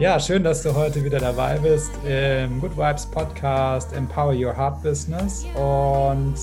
Ja, 0.00 0.18
schön, 0.18 0.42
dass 0.42 0.62
du 0.62 0.74
heute 0.74 1.04
wieder 1.04 1.18
dabei 1.18 1.58
bist 1.58 1.92
im 2.06 2.58
Good 2.58 2.74
Vibes 2.74 3.04
Podcast 3.04 3.92
Empower 3.92 4.32
Your 4.32 4.56
Heart 4.56 4.82
Business. 4.82 5.44
Und 5.54 6.36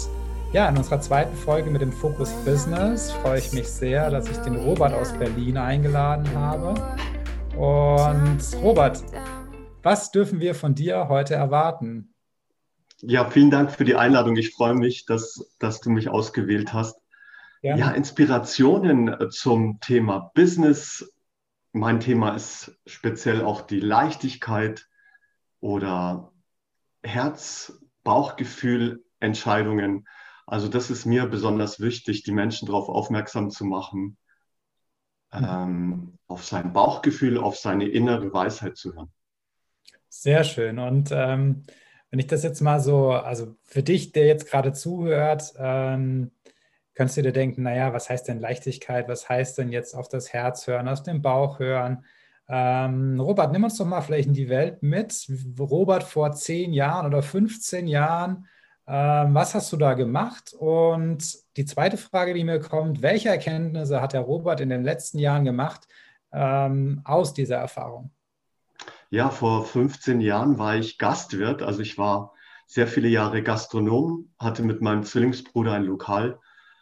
ja, 0.54 0.70
in 0.70 0.78
unserer 0.78 1.02
zweiten 1.02 1.36
Folge 1.36 1.72
mit 1.72 1.82
dem 1.82 1.92
Fokus 1.92 2.32
Business 2.46 3.12
freue 3.14 3.40
ich 3.40 3.52
mich 3.54 3.68
sehr, 3.68 4.12
dass 4.12 4.30
ich 4.30 4.38
den 4.38 4.58
Robert 4.58 4.94
aus 4.94 5.12
Berlin 5.14 5.58
eingeladen 5.58 6.30
habe. 6.36 6.76
Und 7.58 8.38
Robert, 8.62 9.04
was 9.82 10.12
dürfen 10.12 10.40
wir 10.40 10.54
von 10.54 10.76
dir 10.76 11.10
heute 11.10 11.34
erwarten? 11.34 12.14
Ja, 13.02 13.28
vielen 13.28 13.50
Dank 13.50 13.72
für 13.72 13.86
die 13.86 13.96
Einladung. 13.96 14.36
Ich 14.36 14.52
freue 14.52 14.76
mich, 14.76 15.08
dass, 15.08 15.56
dass 15.58 15.82
du 15.82 15.90
mich 15.90 16.10
ausgewählt 16.10 16.74
hast. 16.74 17.00
Gerne. 17.64 17.80
Ja, 17.80 17.90
Inspirationen 17.90 19.16
zum 19.32 19.80
Thema 19.80 20.30
Business. 20.36 21.12
Mein 21.72 22.00
Thema 22.00 22.36
ist 22.36 22.80
speziell 22.86 23.44
auch 23.44 23.62
die 23.62 23.80
Leichtigkeit 23.80 24.88
oder 25.60 26.32
Herz, 27.04 27.80
Bauchgefühl, 28.04 29.04
Entscheidungen. 29.20 30.08
Also 30.46 30.68
das 30.68 30.90
ist 30.90 31.06
mir 31.06 31.28
besonders 31.28 31.80
wichtig, 31.80 32.24
die 32.24 32.32
Menschen 32.32 32.68
darauf 32.68 32.88
aufmerksam 32.88 33.50
zu 33.50 33.66
machen, 33.66 34.18
ähm, 35.34 36.18
auf 36.28 36.46
sein 36.46 36.72
Bauchgefühl, 36.72 37.38
auf 37.38 37.58
seine 37.58 37.88
innere 37.88 38.32
Weisheit 38.34 38.78
zu 38.78 38.94
hören. 38.94 39.12
Sehr 40.10 40.44
schön. 40.44 40.80
Und 40.80 41.10
ähm, 41.12 41.64
wenn 42.10 42.20
ich 42.20 42.28
das 42.28 42.44
jetzt 42.44 42.62
mal 42.62 42.80
so, 42.80 43.12
also 43.12 43.56
für 43.64 43.84
dich, 43.84 44.14
der 44.14 44.26
jetzt 44.26 44.50
gerade 44.50 44.72
zuhört, 44.72 45.54
ähm, 45.58 46.32
könntest 46.98 47.18
du 47.18 47.22
dir 47.22 47.32
denken, 47.32 47.62
naja, 47.62 47.94
was 47.94 48.10
heißt 48.10 48.28
denn 48.28 48.40
Leichtigkeit? 48.40 49.08
Was 49.08 49.30
heißt 49.30 49.60
denn 49.60 49.70
jetzt 49.72 49.94
auf 49.94 50.10
das 50.10 50.34
Herz 50.34 50.66
hören, 50.66 50.88
auf 50.88 51.04
den 51.04 51.22
Bauch 51.22 51.60
hören? 51.60 52.04
Ähm, 52.50 53.20
Robert, 53.20 53.52
nimm 53.52 53.64
uns 53.64 53.78
doch 53.78 53.86
mal 53.86 54.02
vielleicht 54.02 54.28
in 54.28 54.34
die 54.34 54.50
Welt 54.50 54.82
mit. 54.82 55.28
Robert 55.60 56.02
vor 56.02 56.32
zehn 56.32 56.74
Jahren 56.74 57.06
oder 57.06 57.22
15 57.22 57.88
Jahren, 57.88 58.48
ähm, 58.88 59.36
was 59.36 59.54
hast 59.54 59.72
du 59.72 59.78
da 59.78 59.94
gemacht? 59.94 60.56
Und 60.58 61.38
die 61.56 61.66
zweite 61.66 61.98
Frage, 61.98 62.34
die 62.34 62.44
mir 62.44 62.60
kommt, 62.60 63.04
welche 63.04 63.30
Erkenntnisse 63.30 64.02
hat 64.02 64.14
der 64.14 64.22
Robert 64.22 64.60
in 64.60 64.70
den 64.70 64.84
letzten 64.84 65.20
Jahren 65.20 65.46
gemacht 65.46 65.88
ähm, 66.32 67.02
aus 67.04 67.32
dieser 67.32 67.58
Erfahrung? 67.58 68.10
Ja, 69.12 69.30
vor 69.30 69.66
15 69.66 70.20
Jahren 70.20 70.58
war 70.58 70.78
ich 70.78 70.98
Gastwirt. 70.98 71.62
Also 71.62 71.82
ich 71.82 72.00
war 72.00 72.34
sehr 72.66 72.88
viele 72.88 73.08
Jahre 73.08 73.44
Gastronom, 73.44 74.32
hatte 74.40 74.64
mit 74.64 74.82
meinem 74.82 75.04
Zwillingsbruder 75.04 75.74
ein 75.74 75.84
Lokal. 75.84 76.40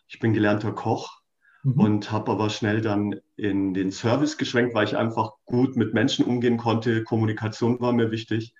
Ich 0.07 0.19
bin 0.19 0.33
gelernter 0.33 0.71
Koch 0.71 1.21
mhm. 1.63 1.79
und 1.79 2.11
habe 2.11 2.31
aber 2.31 2.49
schnell 2.49 2.81
dann 2.81 3.19
in 3.35 3.73
den 3.73 3.91
Service 3.91 4.37
geschwenkt, 4.37 4.75
weil 4.75 4.85
ich 4.85 4.97
einfach 4.97 5.31
gut 5.45 5.75
mit 5.75 5.93
Menschen 5.93 6.25
umgehen 6.25 6.57
konnte. 6.57 7.03
Kommunikation 7.03 7.79
war 7.79 7.93
mir 7.93 8.11
wichtig. 8.11 8.53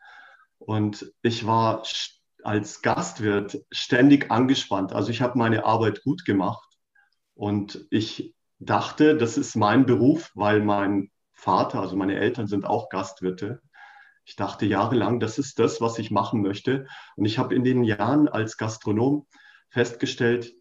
Und 0.58 1.12
ich 1.22 1.46
war 1.46 1.84
als 2.44 2.82
Gastwirt 2.82 3.60
ständig 3.72 4.32
angespannt. 4.32 4.94
Also 4.94 5.10
ich 5.10 5.22
habe 5.22 5.38
meine 5.38 5.66
Arbeit 5.66 6.04
gut 6.04 6.26
gemacht 6.26 6.78
und 7.34 7.86
ich 7.90 8.36
dachte, 8.60 9.18
das 9.18 9.38
ist 9.38 9.56
mein 9.56 9.86
Beruf, 9.86 10.32
weil 10.36 10.62
mein 10.62 11.12
Vater, 11.34 11.82
also 11.82 11.96
meine 11.96 12.16
Eltern 12.16 12.48
sind 12.48 12.66
auch 12.66 12.90
Gastwirte. 12.90 13.62
Ich 14.26 14.36
dachte 14.36 14.66
jahrelang, 14.66 15.20
das 15.20 15.38
ist 15.38 15.60
das, 15.60 15.82
was 15.82 16.00
ich 16.00 16.10
machen 16.10 16.42
möchte. 16.42 16.88
Und 17.16 17.26
ich 17.26 17.38
habe 17.38 17.54
in 17.54 17.64
den 17.64 17.84
Jahren 17.84 18.28
als 18.28 18.58
Gastronom 18.58 19.28
festgestellt, 19.70 20.54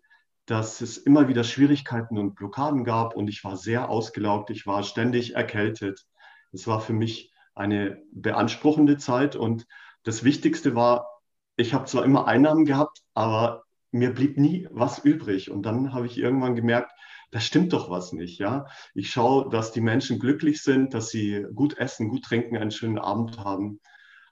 dass 0.47 0.81
es 0.81 0.97
immer 0.98 1.28
wieder 1.28 1.45
Schwierigkeiten 1.45 2.19
und 2.19 2.34
Blockaden 2.34 2.84
gab 2.84 3.17
und 3.17 3.28
ich 3.28 3.45
war 3.45 3.56
sehr 3.56 3.89
ausgelaugt, 3.89 4.50
ich 4.50 4.67
war 4.67 4.83
ständig 4.83 5.34
erkältet. 5.34 6.05
Es 6.53 6.67
war 6.67 6.81
für 6.81 6.92
mich 6.92 7.33
eine 7.55 8.03
beanspruchende 8.12 8.99
Zeit 8.99 9.37
und 9.37 9.66
das 10.03 10.22
Wichtigste 10.22 10.75
war, 10.75 11.09
ich 11.56 11.72
habe 11.72 11.87
zwar 11.87 12.04
immer 12.04 12.27
Einnahmen 12.27 12.65
gehabt, 12.65 13.00
aber 13.15 13.65
mir 13.91 14.12
blieb 14.12 14.37
nie 14.37 14.69
was 14.71 14.99
übrig. 14.99 15.50
Und 15.50 15.62
dann 15.62 15.94
habe 15.94 16.06
ich 16.06 16.19
irgendwann 16.19 16.56
gemerkt, 16.56 16.91
da 17.31 17.41
stimmt 17.41 17.72
doch 17.72 17.91
was 17.91 18.12
nicht. 18.12 18.38
Ja? 18.38 18.66
Ich 18.93 19.10
schaue, 19.10 19.49
dass 19.49 19.72
die 19.72 19.81
Menschen 19.81 20.19
glücklich 20.19 20.62
sind, 20.62 20.94
dass 20.94 21.09
sie 21.09 21.47
gut 21.54 21.78
essen, 21.78 22.09
gut 22.09 22.25
trinken, 22.25 22.56
einen 22.56 22.71
schönen 22.71 22.99
Abend 22.99 23.38
haben, 23.38 23.81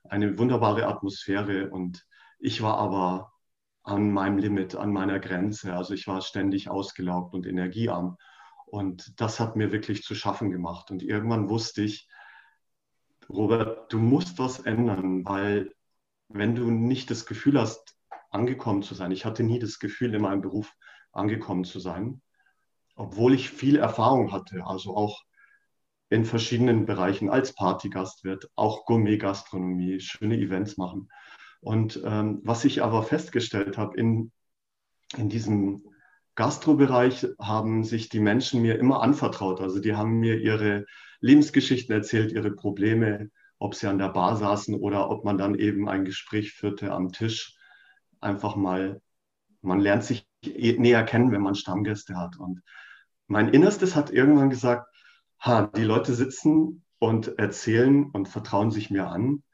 eine 0.05 0.39
wunderbare 0.39 0.87
Atmosphäre. 0.87 1.71
Und 1.71 2.05
ich 2.39 2.61
war 2.61 2.77
aber 2.77 3.32
an 3.83 4.11
meinem 4.11 4.39
Limit, 4.39 4.77
an 4.77 4.93
meiner 4.93 5.19
Grenze. 5.19 5.75
Also 5.75 5.95
ich 5.95 6.07
war 6.07 6.21
ständig 6.21 6.69
ausgelaugt 6.69 7.35
und 7.35 7.47
energiearm. 7.47 8.17
Und 8.67 9.21
das 9.21 9.41
hat 9.41 9.57
mir 9.57 9.73
wirklich 9.73 10.03
zu 10.03 10.15
schaffen 10.15 10.51
gemacht. 10.51 10.91
Und 10.91 11.03
irgendwann 11.03 11.49
wusste 11.49 11.83
ich, 11.83 12.09
Robert, 13.29 13.93
du 13.93 13.99
musst 13.99 14.39
was 14.39 14.61
ändern, 14.61 15.25
weil 15.25 15.73
wenn 16.29 16.55
du 16.55 16.71
nicht 16.71 17.11
das 17.11 17.27
Gefühl 17.27 17.61
hast, 17.61 17.97
angekommen 18.31 18.83
zu 18.83 18.95
sein, 18.95 19.13
ich 19.13 19.25
hatte 19.25 19.43
nie 19.43 19.59
das 19.59 19.79
Gefühl, 19.79 20.15
in 20.15 20.23
meinem 20.23 20.41
Beruf 20.41 20.73
angekommen 21.13 21.65
zu 21.65 21.79
sein, 21.81 22.23
obwohl 22.95 23.35
ich 23.35 23.51
viel 23.51 23.77
Erfahrung 23.77 24.33
hatte, 24.33 24.65
also 24.65 24.97
auch 24.97 25.23
in 26.09 26.25
verschiedenen 26.25 26.85
Bereichen 26.85 27.31
als 27.31 27.55
Partygastwirt, 27.55 28.51
auch 28.55 28.85
Gourmet-Gastronomie, 28.85 30.01
schöne 30.01 30.37
Events 30.37 30.77
machen. 30.77 31.09
Und 31.63 32.03
ähm, 32.05 32.41
was 32.43 32.65
ich 32.65 32.83
aber 32.83 33.05
festgestellt 33.05 33.79
habe, 33.79 33.97
in, 33.97 34.33
in 35.17 35.29
diesem 35.29 35.83
Gastrobereich 36.35 37.27
haben 37.39 37.85
sich 37.85 38.09
die 38.09 38.21
Menschen 38.21 38.63
mir 38.63 38.79
immer 38.79 39.01
anvertraut. 39.01 39.61
Also 39.61 39.79
die 39.79 39.95
haben 39.95 40.19
mir 40.19 40.41
ihre 40.41 40.87
Lebensgeschichten 41.21 41.95
erzählt, 41.95 42.33
ihre 42.33 42.51
Probleme, 42.51 43.31
ob 43.59 43.77
sie 43.77 43.87
an 43.87 43.99
der 43.99 44.09
Bar 44.09 44.37
saßen 44.37 44.75
oder 44.75 45.09
ob 45.09 45.25
man 45.25 45.39
dann 45.39 45.55
eben 45.55 45.89
ein 45.89 46.05
Gespräch 46.05 46.53
führte 46.53 46.91
am 46.91 47.13
Tisch. 47.13 47.57
Einfach 48.21 48.57
mal, 48.57 49.01
man 49.61 49.79
lernt 49.79 50.03
sich 50.03 50.27
eh 50.45 50.77
näher 50.79 51.05
kennen, 51.05 51.31
wenn 51.31 51.43
man 51.43 51.55
Stammgäste 51.55 52.17
hat. 52.17 52.39
Und 52.39 52.61
mein 53.29 53.51
Innerstes 53.51 53.95
hat 53.95 54.11
irgendwann 54.11 54.51
gesagt, 54.51 54.89
ha, 55.39 55.69
die 55.69 55.85
Leute 55.85 56.13
sitzen 56.15 56.85
und 56.99 57.39
erzählen 57.39 58.11
und 58.11 58.29
vertrauen 58.29 58.73
sich 58.73 58.91
mir 58.91 59.07
an. 59.07 59.45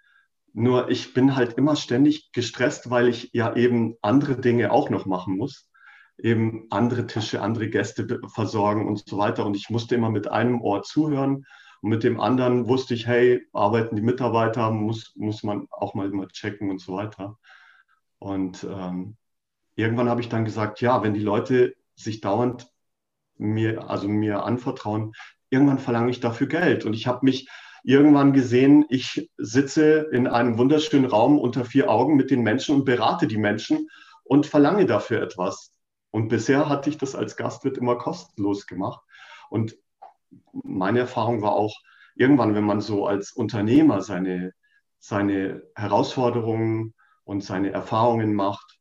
Nur 0.59 0.91
ich 0.91 1.15
bin 1.15 1.37
halt 1.37 1.53
immer 1.53 1.77
ständig 1.77 2.33
gestresst, 2.33 2.91
weil 2.91 3.07
ich 3.07 3.31
ja 3.33 3.55
eben 3.55 3.95
andere 4.03 4.41
Dinge 4.41 4.73
auch 4.73 4.91
noch 4.91 5.07
machen 5.07 5.37
muss. 5.37 5.71
Eben 6.19 6.67
andere 6.71 7.07
Tische, 7.07 7.41
andere 7.41 7.69
Gäste 7.71 8.21
versorgen 8.35 8.89
und 8.89 9.01
so 9.07 9.19
weiter. 9.19 9.47
Und 9.47 9.55
ich 9.55 9.71
musste 9.71 9.95
immer 9.95 10.11
mit 10.11 10.27
einem 10.27 10.61
Ohr 10.61 10.83
zuhören 10.83 11.47
und 11.81 11.91
mit 11.91 12.03
dem 12.03 12.19
anderen 12.19 12.67
wusste 12.67 12.95
ich, 12.95 13.07
hey, 13.07 13.47
arbeiten 13.53 13.95
die 13.95 14.03
Mitarbeiter, 14.03 14.73
muss, 14.73 15.13
muss 15.15 15.45
man 15.45 15.69
auch 15.71 15.95
mal 15.95 16.11
immer 16.11 16.27
checken 16.27 16.71
und 16.71 16.81
so 16.81 16.97
weiter. 16.97 17.39
Und 18.19 18.65
ähm, 18.65 19.17
irgendwann 19.77 20.09
habe 20.09 20.23
ich 20.23 20.29
dann 20.29 20.45
gesagt, 20.45 20.81
ja, 20.81 21.05
wenn 21.05 21.15
die 21.15 21.21
Leute 21.21 21.77
sich 21.95 22.21
dauernd 22.21 22.67
mir, 23.37 23.89
also 23.89 24.09
mir 24.09 24.43
anvertrauen, 24.43 25.13
irgendwann 25.51 25.79
verlange 25.79 26.11
ich 26.11 26.19
dafür 26.19 26.49
Geld. 26.49 26.85
Und 26.85 26.95
ich 26.95 27.07
habe 27.07 27.25
mich 27.25 27.49
irgendwann 27.89 28.35
gesehen, 28.35 28.85
ich 28.91 29.31
sitze 29.39 30.11
in 30.13 30.27
einem 30.27 30.59
wunderschönen 30.59 31.07
Raum 31.07 31.39
unter 31.39 31.65
vier 31.65 31.89
Augen 31.89 32.17
mit 32.17 32.31
den 32.31 32.43
Menschen 32.43 32.75
und 32.75 32.85
berate 32.85 33.27
die 33.27 33.39
Menschen 33.39 33.89
und 34.25 34.45
verlange 34.45 34.85
dafür 34.85 35.23
etwas. 35.23 35.73
Und 36.11 36.29
bisher 36.29 36.69
hatte 36.69 36.91
ich 36.91 36.99
das 36.99 37.15
als 37.15 37.35
Gastwirt 37.35 37.79
immer 37.79 37.97
kostenlos 37.97 38.67
gemacht. 38.67 39.01
Und 39.49 39.75
meine 40.53 40.99
Erfahrung 40.99 41.41
war 41.41 41.53
auch, 41.53 41.75
irgendwann, 42.15 42.55
wenn 42.55 42.65
man 42.65 42.83
so 42.83 43.07
als 43.07 43.33
Unternehmer 43.33 44.03
seine, 44.03 44.53
seine 44.99 45.63
Herausforderungen 45.75 46.93
und 47.25 47.43
seine 47.43 47.71
Erfahrungen 47.71 48.35
macht, 48.35 48.79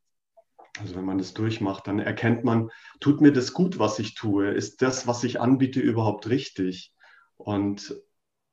also 0.81 0.95
wenn 0.95 1.05
man 1.05 1.17
das 1.17 1.33
durchmacht, 1.33 1.87
dann 1.87 1.99
erkennt 1.99 2.43
man, 2.43 2.71
tut 2.99 3.21
mir 3.21 3.31
das 3.31 3.53
gut, 3.53 3.79
was 3.79 3.99
ich 3.99 4.15
tue? 4.15 4.49
Ist 4.49 4.81
das, 4.81 5.07
was 5.07 5.23
ich 5.23 5.39
anbiete, 5.39 5.79
überhaupt 5.79 6.27
richtig? 6.27 6.93
Und 7.37 7.95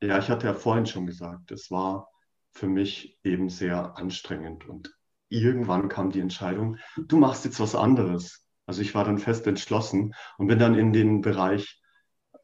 ja, 0.07 0.19
ich 0.19 0.29
hatte 0.29 0.47
ja 0.47 0.55
vorhin 0.55 0.87
schon 0.87 1.07
gesagt, 1.07 1.51
es 1.51 1.71
war 1.71 2.09
für 2.53 2.67
mich 2.67 3.19
eben 3.25 3.49
sehr 3.49 3.97
anstrengend. 3.99 4.69
Und 4.69 4.95
irgendwann 5.29 5.89
kam 5.89 6.11
die 6.11 6.21
Entscheidung, 6.21 6.79
du 6.97 7.17
machst 7.17 7.45
jetzt 7.45 7.61
was 7.61 7.75
anderes. 7.75 8.47
Also 8.67 8.81
ich 8.83 8.95
war 8.95 9.05
dann 9.05 9.19
fest 9.19 9.47
entschlossen 9.47 10.15
und 10.39 10.47
bin 10.47 10.59
dann 10.59 10.75
in 10.75 10.93
den 10.93 11.21
Bereich 11.21 11.83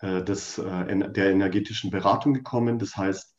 äh, 0.00 0.22
des, 0.22 0.58
äh, 0.58 1.10
der 1.10 1.30
energetischen 1.30 1.90
Beratung 1.90 2.34
gekommen. 2.34 2.78
Das 2.78 2.96
heißt, 2.96 3.36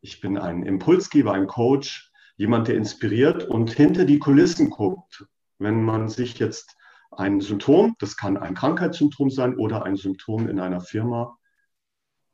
ich 0.00 0.20
bin 0.20 0.38
ein 0.38 0.62
Impulsgeber, 0.62 1.32
ein 1.32 1.46
Coach, 1.46 2.10
jemand, 2.36 2.68
der 2.68 2.76
inspiriert 2.76 3.44
und 3.44 3.72
hinter 3.72 4.04
die 4.04 4.18
Kulissen 4.18 4.70
guckt 4.70 5.26
wenn 5.58 5.82
man 5.82 6.08
sich 6.08 6.38
jetzt 6.38 6.76
ein 7.10 7.40
Symptom, 7.40 7.94
das 7.98 8.16
kann 8.16 8.36
ein 8.36 8.54
Krankheitssymptom 8.54 9.30
sein 9.30 9.56
oder 9.56 9.84
ein 9.84 9.96
Symptom 9.96 10.48
in 10.48 10.60
einer 10.60 10.80
Firma 10.80 11.36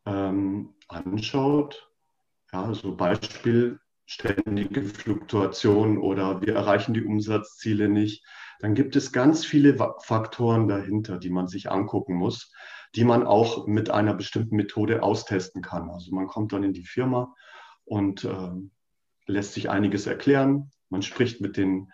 ähm, 0.07 0.75
anschaut, 0.89 1.91
ja, 2.53 2.65
also 2.65 2.97
Beispiel 2.97 3.79
ständige 4.05 4.83
Fluktuation 4.83 5.99
oder 5.99 6.43
wir 6.43 6.55
erreichen 6.55 6.93
die 6.93 7.05
Umsatzziele 7.05 7.89
nicht, 7.89 8.25
dann 8.61 8.75
gibt 8.75 8.95
es 8.95 9.13
ganz 9.13 9.45
viele 9.45 9.77
Faktoren 10.03 10.69
dahinter, 10.69 11.19
die 11.19 11.31
man 11.31 11.49
sich 11.49 11.71
angucken 11.71 12.15
muss, 12.15 12.53
die 12.95 13.05
man 13.05 13.27
auch 13.27 13.67
mit 13.67 13.91
einer 13.91 14.15
bestimmten 14.15 14.57
Methode 14.57 15.03
austesten 15.03 15.63
kann. 15.63 15.91
Also 15.91 16.15
man 16.15 16.27
kommt 16.27 16.53
dann 16.53 16.63
in 16.63 16.73
die 16.73 16.85
Firma 16.85 17.35
und 17.85 18.25
äh, 18.25 18.51
lässt 19.27 19.55
sich 19.55 19.71
einiges 19.71 20.07
erklären. 20.07 20.71
Man 20.91 21.03
spricht 21.03 21.41
mit 21.41 21.57
den 21.57 21.91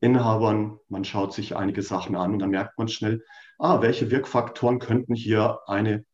Inhabern, 0.00 0.78
man 0.88 1.04
schaut 1.04 1.32
sich 1.32 1.56
einige 1.56 1.82
Sachen 1.82 2.16
an 2.16 2.32
und 2.32 2.38
dann 2.40 2.50
merkt 2.50 2.78
man 2.78 2.88
schnell, 2.88 3.24
ah, 3.58 3.80
welche 3.82 4.10
Wirkfaktoren 4.10 4.78
könnten 4.78 5.14
hier 5.14 5.60
eine, 5.66 6.04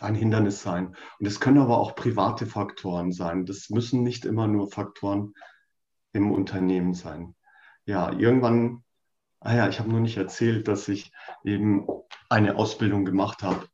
ein 0.00 0.14
Hindernis 0.14 0.62
sein. 0.62 0.96
Und 1.18 1.26
es 1.26 1.40
können 1.40 1.58
aber 1.58 1.78
auch 1.78 1.94
private 1.94 2.46
Faktoren 2.46 3.12
sein. 3.12 3.46
Das 3.46 3.70
müssen 3.70 4.02
nicht 4.02 4.24
immer 4.24 4.46
nur 4.46 4.70
Faktoren 4.70 5.34
im 6.12 6.30
Unternehmen 6.30 6.94
sein. 6.94 7.34
Ja, 7.84 8.12
irgendwann, 8.12 8.84
ah 9.40 9.54
ja, 9.54 9.68
ich 9.68 9.78
habe 9.78 9.90
nur 9.90 10.00
nicht 10.00 10.16
erzählt, 10.16 10.68
dass 10.68 10.88
ich 10.88 11.12
eben 11.44 11.86
eine 12.28 12.56
Ausbildung 12.56 13.04
gemacht 13.04 13.42
habe, 13.42 13.66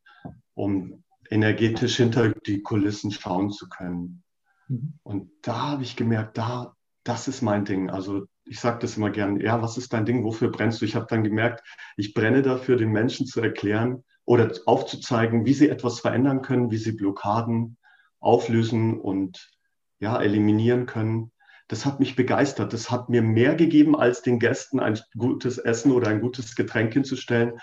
um 0.53 1.03
energetisch 1.29 1.97
hinter 1.97 2.29
die 2.29 2.61
Kulissen 2.61 3.11
schauen 3.11 3.51
zu 3.51 3.69
können. 3.69 4.23
Mhm. 4.67 4.99
Und 5.03 5.31
da 5.41 5.71
habe 5.71 5.83
ich 5.83 5.95
gemerkt, 5.95 6.37
da, 6.37 6.75
das 7.03 7.27
ist 7.27 7.41
mein 7.41 7.65
Ding. 7.65 7.89
Also 7.89 8.25
ich 8.45 8.59
sage 8.59 8.79
das 8.79 8.97
immer 8.97 9.11
gern, 9.11 9.39
ja, 9.39 9.61
was 9.61 9.77
ist 9.77 9.93
dein 9.93 10.05
Ding, 10.05 10.23
wofür 10.23 10.51
brennst 10.51 10.81
du? 10.81 10.85
Ich 10.85 10.95
habe 10.95 11.05
dann 11.07 11.23
gemerkt, 11.23 11.63
ich 11.97 12.13
brenne 12.13 12.41
dafür, 12.41 12.77
den 12.77 12.91
Menschen 12.91 13.27
zu 13.27 13.41
erklären 13.41 14.03
oder 14.29 14.51
aufzuzeigen, 14.67 15.43
wie 15.45 15.55
sie 15.55 15.69
etwas 15.69 16.01
verändern 16.01 16.43
können, 16.43 16.69
wie 16.69 16.77
sie 16.77 16.91
Blockaden 16.91 17.77
auflösen 18.19 19.01
und 19.01 19.49
ja, 19.97 20.21
eliminieren 20.21 20.85
können. 20.85 21.31
Das 21.67 21.83
hat 21.83 21.99
mich 21.99 22.15
begeistert. 22.15 22.71
Das 22.71 22.91
hat 22.91 23.09
mir 23.09 23.23
mehr 23.23 23.55
gegeben, 23.55 23.95
als 23.95 24.21
den 24.21 24.37
Gästen 24.37 24.79
ein 24.79 24.99
gutes 25.17 25.57
Essen 25.57 25.91
oder 25.91 26.09
ein 26.09 26.21
gutes 26.21 26.55
Getränk 26.55 26.93
hinzustellen 26.93 27.59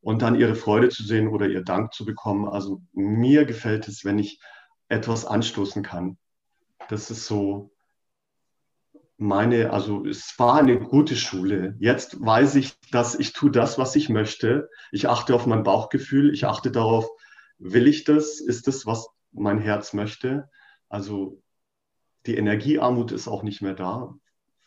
und 0.00 0.20
dann 0.22 0.34
ihre 0.34 0.56
Freude 0.56 0.88
zu 0.88 1.04
sehen 1.04 1.28
oder 1.28 1.46
ihr 1.46 1.62
Dank 1.62 1.94
zu 1.94 2.04
bekommen. 2.04 2.48
Also 2.48 2.82
mir 2.92 3.44
gefällt 3.44 3.86
es, 3.86 4.04
wenn 4.04 4.18
ich 4.18 4.40
etwas 4.88 5.24
anstoßen 5.24 5.84
kann. 5.84 6.18
Das 6.88 7.12
ist 7.12 7.26
so 7.26 7.70
meine, 9.18 9.72
also 9.72 10.06
es 10.06 10.38
war 10.38 10.58
eine 10.60 10.78
gute 10.78 11.16
Schule. 11.16 11.76
Jetzt 11.80 12.24
weiß 12.24 12.54
ich, 12.54 12.78
dass 12.92 13.16
ich 13.16 13.32
tue 13.32 13.50
das, 13.50 13.76
was 13.76 13.96
ich 13.96 14.08
möchte. 14.08 14.70
Ich 14.92 15.08
achte 15.08 15.34
auf 15.34 15.44
mein 15.44 15.64
Bauchgefühl. 15.64 16.32
Ich 16.32 16.46
achte 16.46 16.70
darauf, 16.70 17.08
will 17.58 17.88
ich 17.88 18.04
das? 18.04 18.40
Ist 18.40 18.68
das, 18.68 18.86
was 18.86 19.08
mein 19.32 19.58
Herz 19.58 19.92
möchte? 19.92 20.48
Also 20.88 21.42
die 22.26 22.36
Energiearmut 22.36 23.10
ist 23.10 23.26
auch 23.26 23.42
nicht 23.42 23.60
mehr 23.60 23.74
da. 23.74 24.14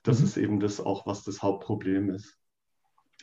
Das 0.03 0.19
mhm. 0.19 0.25
ist 0.25 0.37
eben 0.37 0.59
das 0.59 0.81
auch, 0.81 1.07
was 1.07 1.23
das 1.23 1.41
Hauptproblem 1.41 2.09
ist. 2.09 2.37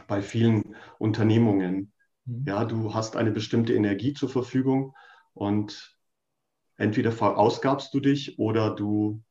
Bei 0.07 0.23
vielen 0.23 0.77
Unternehmungen. 0.99 1.93
Mhm. 2.25 2.45
Ja, 2.47 2.65
du 2.65 2.95
hast 2.95 3.17
eine 3.17 3.33
bestimmte 3.33 3.75
Energie 3.75 4.15
zur 4.15 4.31
Verfügung 4.31 4.95
und 5.35 5.95
entweder 6.77 7.13
verausgabst 7.13 7.93
du 7.93 8.01
dich 8.01 8.39
oder 8.39 8.75
du 8.75 9.23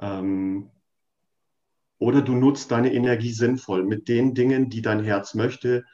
ähm, 0.00 0.70
oder 1.98 2.22
du 2.22 2.34
nutzt 2.34 2.70
deine 2.70 2.92
Energie 2.92 3.32
sinnvoll 3.32 3.84
mit 3.84 4.08
den 4.08 4.34
Dingen, 4.34 4.68
die 4.68 4.82
dein 4.82 5.02
Herz 5.02 5.34
möchte, 5.34 5.84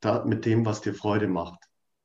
da, 0.00 0.24
mit 0.24 0.44
dem, 0.46 0.64
was 0.64 0.80
dir 0.80 0.94
Freude 0.94 1.28
macht. 1.28 1.58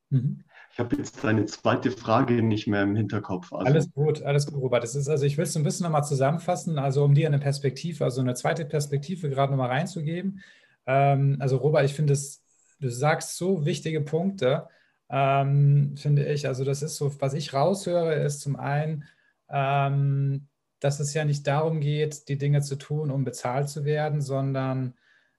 Mhm. 0.09 0.43
Ich 0.71 0.79
habe 0.79 0.97
jetzt 0.97 1.23
deine 1.23 1.45
zweite 1.45 1.89
Frage 1.89 2.43
nicht 2.43 2.67
mehr 2.67 2.83
im 2.83 2.97
Hinterkopf. 2.97 3.53
Also 3.53 3.65
alles 3.65 3.93
gut, 3.93 4.23
alles 4.23 4.45
gut, 4.45 4.61
Robert. 4.61 4.83
Das 4.83 4.93
ist, 4.93 5.07
also 5.07 5.25
ich 5.25 5.37
will 5.37 5.45
es 5.45 5.55
ein 5.55 5.63
bisschen 5.63 5.85
nochmal 5.85 6.03
zusammenfassen, 6.03 6.77
also 6.77 7.05
um 7.05 7.13
dir 7.13 7.27
eine 7.27 7.39
Perspektive, 7.39 8.03
also 8.03 8.19
eine 8.19 8.33
zweite 8.33 8.65
Perspektive 8.65 9.29
gerade 9.29 9.53
nochmal 9.53 9.69
reinzugeben. 9.69 10.41
Ähm, 10.85 11.37
also 11.39 11.57
Robert, 11.57 11.85
ich 11.85 11.93
finde 11.93 12.11
es, 12.11 12.43
du 12.81 12.89
sagst 12.89 13.37
so 13.37 13.65
wichtige 13.65 14.01
Punkte, 14.01 14.67
ähm, 15.09 15.95
finde 15.95 16.25
ich. 16.25 16.45
Also 16.45 16.65
das 16.65 16.81
ist 16.81 16.97
so, 16.97 17.09
was 17.21 17.33
ich 17.33 17.53
raushöre, 17.53 18.15
ist 18.15 18.41
zum 18.41 18.57
einen, 18.57 19.05
ähm, 19.49 20.47
dass 20.79 20.99
es 20.99 21.13
ja 21.13 21.25
nicht 21.25 21.47
darum 21.47 21.79
geht, 21.79 22.27
die 22.27 22.37
Dinge 22.37 22.61
zu 22.61 22.75
tun, 22.75 23.11
um 23.11 23.23
bezahlt 23.23 23.69
zu 23.69 23.85
werden, 23.85 24.21
sondern 24.21 24.95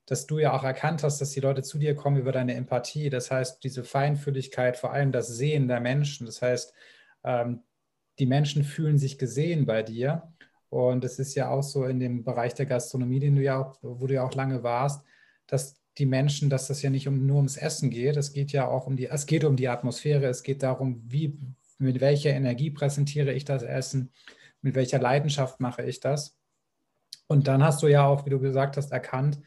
dass 0.06 0.26
du 0.26 0.38
ja 0.38 0.52
auch 0.52 0.62
erkannt 0.62 1.02
hast, 1.02 1.20
dass 1.20 1.30
die 1.30 1.40
Leute 1.40 1.62
zu 1.62 1.78
dir 1.78 1.94
kommen 1.94 2.16
über 2.16 2.32
deine 2.32 2.54
Empathie. 2.54 3.10
Das 3.10 3.30
heißt, 3.30 3.62
diese 3.64 3.82
Feinfühligkeit, 3.82 4.76
vor 4.76 4.92
allem 4.92 5.10
das 5.10 5.28
Sehen 5.28 5.66
der 5.66 5.80
Menschen. 5.80 6.26
Das 6.26 6.40
heißt, 6.42 6.72
ähm, 7.24 7.64
die 8.18 8.26
Menschen 8.26 8.62
fühlen 8.64 8.98
sich 8.98 9.18
gesehen 9.18 9.66
bei 9.66 9.82
dir. 9.82 10.32
Und 10.68 11.04
es 11.04 11.18
ist 11.18 11.34
ja 11.34 11.50
auch 11.50 11.62
so 11.62 11.84
in 11.84 11.98
dem 11.98 12.24
Bereich 12.24 12.54
der 12.54 12.66
Gastronomie, 12.66 13.18
den 13.18 13.34
du 13.34 13.42
ja 13.42 13.58
auch, 13.58 13.78
wo 13.82 14.06
du 14.06 14.14
ja 14.14 14.24
auch 14.24 14.34
lange 14.34 14.62
warst, 14.62 15.04
dass 15.46 15.80
die 15.98 16.06
Menschen, 16.06 16.50
dass 16.50 16.68
das 16.68 16.82
ja 16.82 16.90
nicht 16.90 17.08
um, 17.08 17.26
nur 17.26 17.36
ums 17.36 17.56
Essen 17.56 17.90
geht. 17.90 18.16
Es 18.16 18.32
geht 18.32 18.52
ja 18.52 18.68
auch 18.68 18.86
um 18.86 18.96
die, 18.96 19.06
es 19.06 19.26
geht 19.26 19.44
um 19.44 19.56
die 19.56 19.68
Atmosphäre, 19.68 20.26
es 20.26 20.42
geht 20.42 20.62
darum, 20.62 21.02
wie, 21.06 21.38
mit 21.78 22.00
welcher 22.00 22.30
Energie 22.30 22.70
präsentiere 22.70 23.32
ich 23.32 23.44
das 23.44 23.62
Essen, 23.62 24.12
mit 24.66 24.74
welcher 24.74 24.98
Leidenschaft 24.98 25.60
mache 25.60 25.84
ich 25.84 26.00
das. 26.00 26.36
Und 27.28 27.46
dann 27.46 27.62
hast 27.62 27.82
du 27.82 27.86
ja 27.86 28.04
auch, 28.04 28.26
wie 28.26 28.30
du 28.30 28.40
gesagt 28.40 28.76
hast, 28.76 28.90
erkannt, 28.90 29.38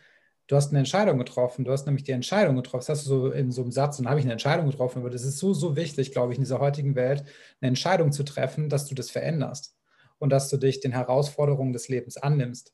du 0.47 0.55
hast 0.55 0.69
eine 0.69 0.79
Entscheidung 0.79 1.17
getroffen. 1.17 1.65
Du 1.65 1.71
hast 1.71 1.85
nämlich 1.85 2.05
die 2.05 2.13
Entscheidung 2.13 2.55
getroffen. 2.55 2.85
Das 2.87 2.89
hast 2.89 3.05
du 3.05 3.09
so 3.09 3.31
in 3.31 3.51
so 3.51 3.61
einem 3.61 3.71
Satz, 3.71 3.99
und 3.99 4.07
habe 4.07 4.19
ich 4.19 4.25
eine 4.25 4.31
Entscheidung 4.31 4.67
getroffen. 4.67 4.99
Aber 4.99 5.09
das 5.09 5.23
ist 5.23 5.37
so, 5.37 5.53
so 5.53 5.75
wichtig, 5.75 6.13
glaube 6.13 6.31
ich, 6.31 6.39
in 6.39 6.45
dieser 6.45 6.61
heutigen 6.61 6.95
Welt, 6.95 7.25
eine 7.59 7.67
Entscheidung 7.67 8.13
zu 8.13 8.23
treffen, 8.23 8.69
dass 8.69 8.85
du 8.85 8.95
das 8.95 9.11
veränderst 9.11 9.75
und 10.19 10.29
dass 10.31 10.49
du 10.49 10.55
dich 10.55 10.79
den 10.79 10.93
Herausforderungen 10.93 11.73
des 11.73 11.89
Lebens 11.89 12.15
annimmst. 12.15 12.73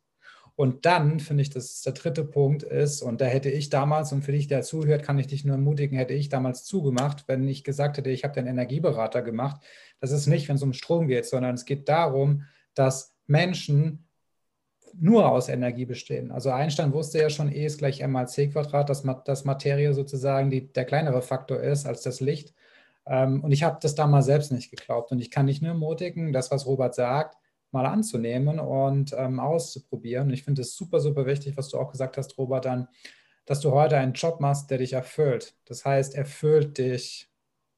Und 0.55 0.85
dann 0.85 1.19
finde 1.19 1.41
ich, 1.41 1.49
dass 1.49 1.81
der 1.81 1.93
dritte 1.93 2.23
Punkt 2.23 2.63
ist, 2.63 3.01
und 3.01 3.19
da 3.19 3.25
hätte 3.25 3.49
ich 3.49 3.69
damals, 3.69 4.13
und 4.13 4.21
für 4.21 4.31
dich, 4.31 4.47
der 4.47 4.61
zuhört, 4.61 5.03
kann 5.03 5.19
ich 5.19 5.27
dich 5.27 5.43
nur 5.43 5.55
ermutigen, 5.55 5.97
hätte 5.97 6.13
ich 6.13 6.29
damals 6.29 6.63
zugemacht, 6.63 7.27
wenn 7.27 7.45
ich 7.47 7.63
gesagt 7.63 7.97
hätte, 7.97 8.09
ich 8.09 8.23
habe 8.23 8.35
den 8.35 8.47
Energieberater 8.47 9.21
gemacht. 9.21 9.61
Das 9.99 10.11
ist 10.11 10.27
nicht, 10.27 10.47
wenn 10.49 10.55
es 10.55 10.63
um 10.63 10.73
Strom 10.73 11.07
geht, 11.07 11.25
sondern 11.25 11.55
es 11.55 11.65
geht 11.65 11.89
darum, 11.89 12.43
dass 12.73 13.15
Menschen 13.27 14.07
nur 14.97 15.29
aus 15.29 15.49
Energie 15.49 15.85
bestehen. 15.85 16.31
Also 16.31 16.51
Einstein 16.51 16.93
wusste 16.93 17.19
ja 17.19 17.29
schon, 17.29 17.51
E 17.51 17.65
ist 17.65 17.79
gleich 17.79 18.01
m 18.01 18.11
mal 18.11 18.27
c 18.27 18.47
Quadrat, 18.47 18.89
dass, 18.89 19.03
dass 19.25 19.45
Materie 19.45 19.93
sozusagen 19.93 20.49
die, 20.49 20.71
der 20.71 20.85
kleinere 20.85 21.21
Faktor 21.21 21.59
ist 21.59 21.85
als 21.85 22.01
das 22.01 22.21
Licht. 22.21 22.53
Ähm, 23.05 23.43
und 23.43 23.51
ich 23.51 23.63
habe 23.63 23.77
das 23.81 23.95
damals 23.95 24.25
selbst 24.25 24.51
nicht 24.51 24.71
geglaubt. 24.71 25.11
Und 25.11 25.19
ich 25.19 25.31
kann 25.31 25.45
nicht 25.45 25.61
nur 25.61 25.71
ermutigen, 25.71 26.33
das, 26.33 26.51
was 26.51 26.65
Robert 26.65 26.95
sagt, 26.95 27.37
mal 27.71 27.85
anzunehmen 27.85 28.59
und 28.59 29.13
ähm, 29.17 29.39
auszuprobieren. 29.39 30.29
ich 30.29 30.43
finde 30.43 30.61
es 30.61 30.75
super, 30.75 30.99
super 31.01 31.25
wichtig, 31.25 31.57
was 31.57 31.69
du 31.69 31.77
auch 31.77 31.91
gesagt 31.91 32.17
hast, 32.17 32.37
Robert, 32.37 32.65
dann, 32.65 32.87
dass 33.45 33.59
du 33.59 33.71
heute 33.71 33.97
einen 33.97 34.13
Job 34.13 34.39
machst, 34.39 34.71
der 34.71 34.77
dich 34.77 34.93
erfüllt. 34.93 35.55
Das 35.65 35.83
heißt, 35.83 36.15
erfüllt 36.15 36.77
dich. 36.77 37.29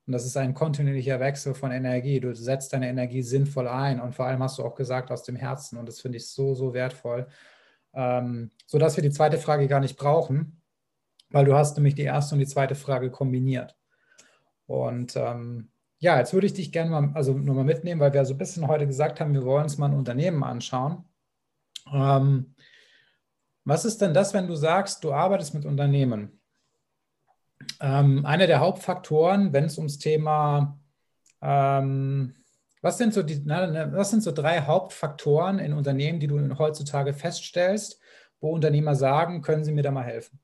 Und 0.07 0.13
das 0.13 0.25
ist 0.25 0.37
ein 0.37 0.53
kontinuierlicher 0.53 1.19
Wechsel 1.19 1.53
von 1.53 1.71
Energie. 1.71 2.21
Du 2.21 2.33
setzt 2.33 2.71
deine 2.71 2.87
Energie 2.87 3.21
sinnvoll 3.21 3.67
ein 3.67 3.99
und 3.99 4.15
vor 4.15 4.25
allem 4.25 4.41
hast 4.41 4.57
du 4.57 4.63
auch 4.63 4.73
gesagt 4.73 5.11
aus 5.11 5.23
dem 5.23 5.35
Herzen. 5.35 5.77
Und 5.77 5.85
das 5.85 5.99
finde 5.99 6.17
ich 6.17 6.29
so, 6.29 6.55
so 6.55 6.73
wertvoll. 6.73 7.27
Ähm, 7.93 8.51
sodass 8.65 8.95
wir 8.95 9.03
die 9.03 9.11
zweite 9.11 9.37
Frage 9.37 9.67
gar 9.67 9.81
nicht 9.81 9.97
brauchen, 9.97 10.61
weil 11.29 11.43
du 11.43 11.55
hast 11.55 11.75
nämlich 11.75 11.95
die 11.95 12.03
erste 12.03 12.35
und 12.35 12.39
die 12.39 12.47
zweite 12.47 12.75
Frage 12.75 13.11
kombiniert. 13.11 13.75
Und 14.65 15.17
ähm, 15.17 15.71
ja, 15.99 16.17
jetzt 16.17 16.33
würde 16.33 16.47
ich 16.47 16.53
dich 16.53 16.71
gerne 16.71 16.89
mal, 16.89 17.11
also 17.13 17.33
nur 17.33 17.55
mal 17.55 17.65
mitnehmen, 17.65 17.99
weil 17.99 18.13
wir 18.13 18.23
so 18.23 18.33
ein 18.33 18.37
bisschen 18.37 18.67
heute 18.67 18.87
gesagt 18.87 19.19
haben, 19.19 19.33
wir 19.33 19.43
wollen 19.43 19.63
uns 19.63 19.77
mal 19.77 19.87
ein 19.87 19.97
Unternehmen 19.97 20.43
anschauen. 20.43 21.03
Ähm, 21.91 22.55
was 23.65 23.83
ist 23.83 24.01
denn 24.01 24.13
das, 24.13 24.33
wenn 24.33 24.47
du 24.47 24.55
sagst, 24.55 25.03
du 25.03 25.11
arbeitest 25.11 25.53
mit 25.53 25.65
Unternehmen? 25.65 26.39
Ähm, 27.79 28.25
einer 28.25 28.47
der 28.47 28.59
Hauptfaktoren, 28.59 29.53
wenn 29.53 29.65
es 29.65 29.77
ums 29.77 29.97
Thema, 29.97 30.79
ähm, 31.41 32.35
was 32.81 32.97
sind 32.97 33.13
so 33.13 33.23
die, 33.23 33.41
na, 33.43 33.91
was 33.93 34.11
sind 34.11 34.23
so 34.23 34.31
drei 34.31 34.61
Hauptfaktoren 34.61 35.59
in 35.59 35.73
Unternehmen, 35.73 36.19
die 36.19 36.27
du 36.27 36.57
heutzutage 36.57 37.13
feststellst, 37.13 37.99
wo 38.39 38.51
Unternehmer 38.51 38.95
sagen, 38.95 39.41
können 39.41 39.63
Sie 39.63 39.71
mir 39.71 39.83
da 39.83 39.91
mal 39.91 40.03
helfen? 40.03 40.39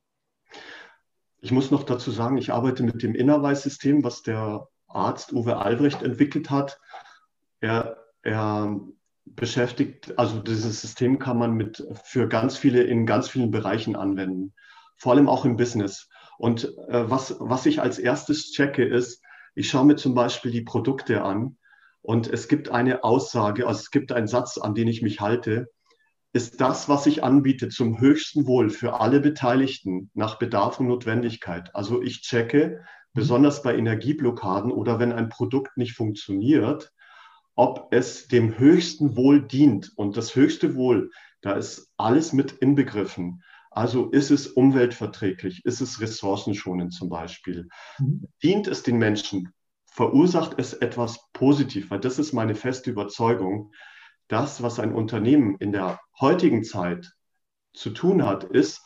Ich 1.39 1.51
muss 1.51 1.71
noch 1.71 1.83
dazu 1.83 2.09
sagen, 2.11 2.37
ich 2.37 2.53
arbeite 2.53 2.83
mit 2.83 3.03
dem 3.03 3.15
Innerweis-System, 3.15 4.03
was 4.03 4.23
der 4.23 4.67
Arzt 4.87 5.33
Uwe 5.33 5.57
Albrecht 5.57 6.01
entwickelt 6.01 6.49
hat. 6.49 6.79
Er, 7.59 7.97
er 8.21 8.79
beschäftigt, 9.25 10.17
also 10.17 10.39
dieses 10.39 10.81
System 10.81 11.19
kann 11.19 11.37
man 11.37 11.53
mit 11.53 11.85
für 12.03 12.27
ganz 12.27 12.57
viele 12.57 12.83
in 12.83 13.05
ganz 13.05 13.29
vielen 13.29 13.51
Bereichen 13.51 13.95
anwenden, 13.95 14.53
vor 14.97 15.13
allem 15.13 15.27
auch 15.27 15.45
im 15.45 15.57
Business. 15.57 16.09
Und 16.43 16.77
äh, 16.89 17.09
was, 17.09 17.37
was 17.39 17.65
ich 17.65 17.81
als 17.81 17.97
erstes 17.97 18.51
checke, 18.51 18.83
ist, 18.83 19.23
ich 19.55 19.69
schaue 19.69 19.85
mir 19.85 19.95
zum 19.95 20.13
Beispiel 20.13 20.51
die 20.51 20.63
Produkte 20.63 21.23
an 21.23 21.55
und 22.01 22.27
es 22.27 22.49
gibt 22.49 22.67
eine 22.67 23.05
Aussage, 23.05 23.65
also 23.65 23.79
es 23.79 23.91
gibt 23.91 24.11
einen 24.11 24.27
Satz, 24.27 24.57
an 24.57 24.75
den 24.75 24.89
ich 24.89 25.01
mich 25.01 25.21
halte. 25.21 25.69
Ist 26.33 26.59
das, 26.59 26.89
was 26.89 27.05
ich 27.05 27.23
anbiete, 27.23 27.69
zum 27.69 27.97
höchsten 27.97 28.45
Wohl 28.45 28.71
für 28.71 28.99
alle 28.99 29.21
Beteiligten 29.21 30.11
nach 30.15 30.37
Bedarf 30.37 30.81
und 30.81 30.87
Notwendigkeit? 30.87 31.73
Also 31.73 32.01
ich 32.01 32.23
checke, 32.23 32.83
besonders 33.13 33.63
bei 33.63 33.77
Energieblockaden 33.77 34.69
oder 34.69 34.99
wenn 34.99 35.13
ein 35.13 35.29
Produkt 35.29 35.77
nicht 35.77 35.93
funktioniert, 35.93 36.91
ob 37.55 37.87
es 37.91 38.27
dem 38.27 38.59
höchsten 38.59 39.15
Wohl 39.15 39.47
dient. 39.47 39.93
Und 39.95 40.17
das 40.17 40.35
höchste 40.35 40.75
Wohl, 40.75 41.09
da 41.39 41.53
ist 41.53 41.89
alles 41.95 42.33
mit 42.33 42.51
inbegriffen. 42.51 43.43
Also 43.75 44.09
ist 44.11 44.29
es 44.29 44.47
umweltverträglich, 44.47 45.65
ist 45.65 45.81
es 45.81 45.99
ressourcenschonend 45.99 46.93
zum 46.93 47.09
Beispiel. 47.09 47.67
Mhm. 47.97 48.27
Dient 48.43 48.67
es 48.67 48.83
den 48.83 48.97
Menschen, 48.97 49.51
verursacht 49.87 50.55
es 50.57 50.73
etwas 50.73 51.31
positiv, 51.33 51.91
weil 51.91 51.99
das 51.99 52.19
ist 52.19 52.33
meine 52.33 52.55
feste 52.55 52.91
Überzeugung. 52.91 53.71
das, 54.27 54.63
was 54.63 54.79
ein 54.79 54.93
Unternehmen 54.93 55.57
in 55.57 55.71
der 55.71 55.99
heutigen 56.19 56.63
Zeit 56.63 57.13
zu 57.73 57.89
tun 57.91 58.25
hat, 58.25 58.43
ist, 58.43 58.81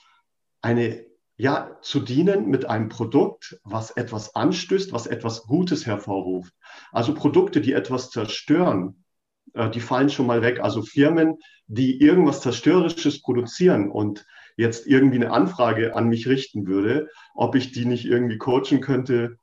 eine, 0.62 1.06
ja, 1.38 1.78
zu 1.82 2.00
dienen 2.00 2.48
mit 2.48 2.66
einem 2.66 2.90
Produkt, 2.90 3.60
was 3.64 3.92
etwas 3.92 4.36
anstößt, 4.36 4.92
was 4.92 5.08
etwas 5.08 5.44
Gutes 5.44 5.86
hervorruft. 5.86 6.54
Also 6.92 7.14
Produkte, 7.14 7.62
die 7.62 7.74
etwas 7.74 8.10
zerstören, 8.10 9.06
die 9.74 9.80
fallen 9.80 10.10
schon 10.10 10.28
mal 10.28 10.42
weg. 10.42 10.60
Also 10.60 10.82
Firmen, 10.82 11.36
die 11.68 12.00
irgendwas 12.02 12.42
Zerstörerisches 12.42 13.22
produzieren 13.22 13.90
und 13.90 14.26
jetzt 14.56 14.88
irgendwie 14.88 15.18
eine 15.18 15.32
Anfrage 15.32 15.96
an 15.96 16.10
mich 16.10 16.28
richten 16.28 16.68
würde, 16.68 17.10
ob 17.36 17.56
ich 17.56 17.72
die 17.72 17.86
nicht 17.86 18.06
irgendwie 18.06 18.38
coachen 18.38 18.82
könnte 18.82 19.38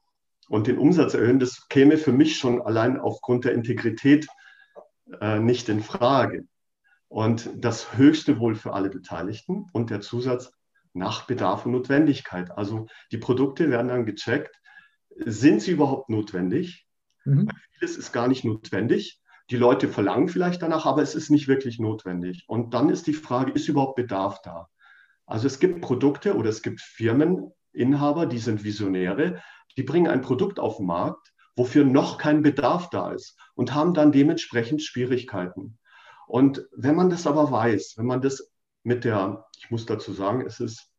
und 0.48 0.66
den 0.66 0.78
Umsatz 0.78 1.14
erhöhen, 1.14 1.38
das 1.38 1.68
käme 1.68 1.96
für 1.96 2.12
mich 2.12 2.36
schon 2.36 2.60
allein 2.60 2.98
aufgrund 2.98 3.44
der 3.44 3.52
Integrität 3.52 4.26
äh, 5.20 5.38
nicht 5.38 5.68
in 5.68 5.82
Frage. 5.82 6.46
Und 7.08 7.50
das 7.56 7.96
höchste 7.96 8.40
Wohl 8.40 8.56
für 8.56 8.72
alle 8.72 8.90
Beteiligten 8.90 9.66
und 9.72 9.90
der 9.90 10.00
Zusatz 10.00 10.50
nach 10.94 11.26
Bedarf 11.26 11.66
und 11.66 11.72
Notwendigkeit. 11.72 12.50
Also 12.50 12.86
die 13.12 13.18
Produkte 13.18 13.70
werden 13.70 13.88
dann 13.88 14.06
gecheckt, 14.06 14.56
sind 15.16 15.62
sie 15.62 15.72
überhaupt 15.72 16.08
notwendig? 16.08 16.86
Mhm. 17.24 17.48
Vieles 17.78 17.96
ist 17.96 18.12
gar 18.12 18.26
nicht 18.26 18.44
notwendig. 18.44 19.20
Die 19.50 19.56
Leute 19.56 19.88
verlangen 19.88 20.28
vielleicht 20.28 20.62
danach, 20.62 20.86
aber 20.86 21.02
es 21.02 21.14
ist 21.14 21.30
nicht 21.30 21.48
wirklich 21.48 21.78
notwendig. 21.78 22.44
Und 22.46 22.72
dann 22.74 22.88
ist 22.88 23.06
die 23.06 23.12
Frage, 23.12 23.52
ist 23.52 23.68
überhaupt 23.68 23.96
Bedarf 23.96 24.40
da? 24.42 24.68
Also 25.26 25.46
es 25.46 25.58
gibt 25.58 25.80
Produkte 25.80 26.34
oder 26.34 26.48
es 26.48 26.62
gibt 26.62 26.80
Firmeninhaber, 26.80 28.26
die 28.26 28.38
sind 28.38 28.64
Visionäre, 28.64 29.42
die 29.76 29.82
bringen 29.82 30.08
ein 30.08 30.22
Produkt 30.22 30.58
auf 30.58 30.78
den 30.78 30.86
Markt, 30.86 31.32
wofür 31.56 31.84
noch 31.84 32.18
kein 32.18 32.42
Bedarf 32.42 32.90
da 32.90 33.12
ist 33.12 33.38
und 33.54 33.74
haben 33.74 33.94
dann 33.94 34.12
dementsprechend 34.12 34.82
Schwierigkeiten. 34.82 35.78
Und 36.26 36.66
wenn 36.72 36.96
man 36.96 37.10
das 37.10 37.26
aber 37.26 37.50
weiß, 37.50 37.94
wenn 37.96 38.06
man 38.06 38.20
das 38.20 38.50
mit 38.82 39.04
der, 39.04 39.46
ich 39.58 39.70
muss 39.70 39.86
dazu 39.86 40.12
sagen, 40.12 40.42
es 40.46 40.60
ist 40.60 40.90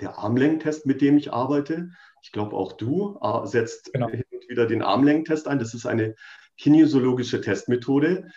der 0.00 0.18
Armlängentest, 0.18 0.86
mit 0.86 1.00
dem 1.00 1.16
ich 1.16 1.32
arbeite. 1.32 1.90
Ich 2.22 2.32
glaube, 2.32 2.56
auch 2.56 2.72
du 2.72 3.18
äh, 3.20 3.46
setzt 3.46 3.92
genau. 3.92 4.08
hin 4.08 4.24
und 4.30 4.48
wieder 4.48 4.66
den 4.66 4.82
Armlängentest 4.82 5.48
ein. 5.48 5.58
Das 5.58 5.74
ist 5.74 5.86
eine 5.86 6.14
kinesiologische 6.58 7.40
Testmethode. 7.40 8.28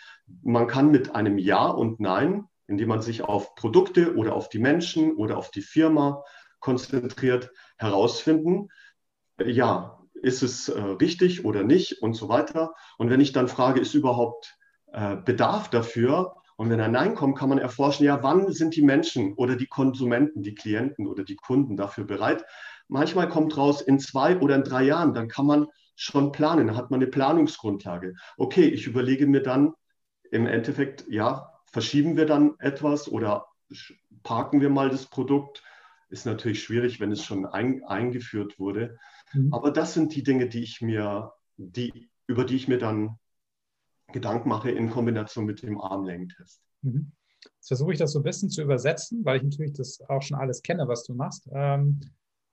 Man 0.42 0.66
kann 0.66 0.90
mit 0.90 1.14
einem 1.14 1.38
Ja 1.38 1.66
und 1.66 2.00
Nein, 2.00 2.44
indem 2.66 2.88
man 2.88 3.02
sich 3.02 3.22
auf 3.22 3.54
Produkte 3.54 4.16
oder 4.16 4.34
auf 4.34 4.48
die 4.48 4.58
Menschen 4.58 5.14
oder 5.16 5.36
auf 5.36 5.50
die 5.50 5.62
Firma 5.62 6.24
konzentriert, 6.60 7.50
herausfinden, 7.76 8.68
ja, 9.44 9.98
ist 10.14 10.42
es 10.42 10.68
äh, 10.68 10.80
richtig 10.80 11.44
oder 11.44 11.64
nicht 11.64 12.00
und 12.00 12.14
so 12.14 12.28
weiter. 12.28 12.74
Und 12.96 13.10
wenn 13.10 13.20
ich 13.20 13.32
dann 13.32 13.48
frage, 13.48 13.80
ist 13.80 13.94
überhaupt 13.94 14.56
äh, 14.92 15.16
Bedarf 15.16 15.68
dafür? 15.68 16.36
Und 16.56 16.70
wenn 16.70 16.80
ein 16.80 16.92
Nein 16.92 17.16
kommt, 17.16 17.36
kann 17.36 17.48
man 17.48 17.58
erforschen, 17.58 18.06
ja, 18.06 18.22
wann 18.22 18.52
sind 18.52 18.76
die 18.76 18.82
Menschen 18.82 19.34
oder 19.34 19.56
die 19.56 19.66
Konsumenten, 19.66 20.42
die 20.42 20.54
Klienten 20.54 21.08
oder 21.08 21.24
die 21.24 21.34
Kunden 21.34 21.76
dafür 21.76 22.04
bereit? 22.04 22.44
Manchmal 22.86 23.28
kommt 23.28 23.56
raus 23.56 23.80
in 23.80 23.98
zwei 23.98 24.38
oder 24.38 24.54
in 24.54 24.62
drei 24.62 24.84
Jahren, 24.84 25.12
dann 25.12 25.28
kann 25.28 25.46
man 25.46 25.66
schon 25.94 26.32
planen, 26.32 26.76
hat 26.76 26.90
man 26.90 27.00
eine 27.00 27.10
Planungsgrundlage. 27.10 28.14
Okay, 28.36 28.64
ich 28.64 28.86
überlege 28.86 29.26
mir 29.26 29.42
dann 29.42 29.74
im 30.30 30.46
Endeffekt, 30.46 31.06
ja, 31.08 31.52
verschieben 31.66 32.16
wir 32.16 32.26
dann 32.26 32.54
etwas 32.58 33.08
oder 33.08 33.46
parken 34.22 34.60
wir 34.60 34.70
mal 34.70 34.90
das 34.90 35.06
Produkt? 35.06 35.62
Ist 36.08 36.26
natürlich 36.26 36.62
schwierig, 36.62 37.00
wenn 37.00 37.12
es 37.12 37.24
schon 37.24 37.46
ein, 37.46 37.84
eingeführt 37.84 38.58
wurde. 38.58 38.98
Mhm. 39.32 39.52
Aber 39.52 39.70
das 39.70 39.94
sind 39.94 40.14
die 40.14 40.22
Dinge, 40.22 40.48
die 40.48 40.62
ich 40.62 40.80
mir, 40.82 41.32
die, 41.56 42.10
über 42.26 42.44
die 42.44 42.56
ich 42.56 42.68
mir 42.68 42.78
dann 42.78 43.18
Gedanken 44.12 44.48
mache 44.48 44.70
in 44.70 44.90
Kombination 44.90 45.46
mit 45.46 45.62
dem 45.62 45.80
Armlängentest. 45.80 46.62
Mhm. 46.82 47.12
Jetzt 47.44 47.68
versuche 47.68 47.92
ich 47.92 47.98
das 47.98 48.12
so 48.12 48.20
ein 48.20 48.24
bisschen 48.24 48.50
zu 48.50 48.62
übersetzen, 48.62 49.24
weil 49.24 49.38
ich 49.38 49.42
natürlich 49.42 49.72
das 49.72 50.00
auch 50.08 50.22
schon 50.22 50.38
alles 50.38 50.62
kenne, 50.62 50.86
was 50.86 51.04
du 51.04 51.14
machst. 51.14 51.48
Ähm, 51.52 52.00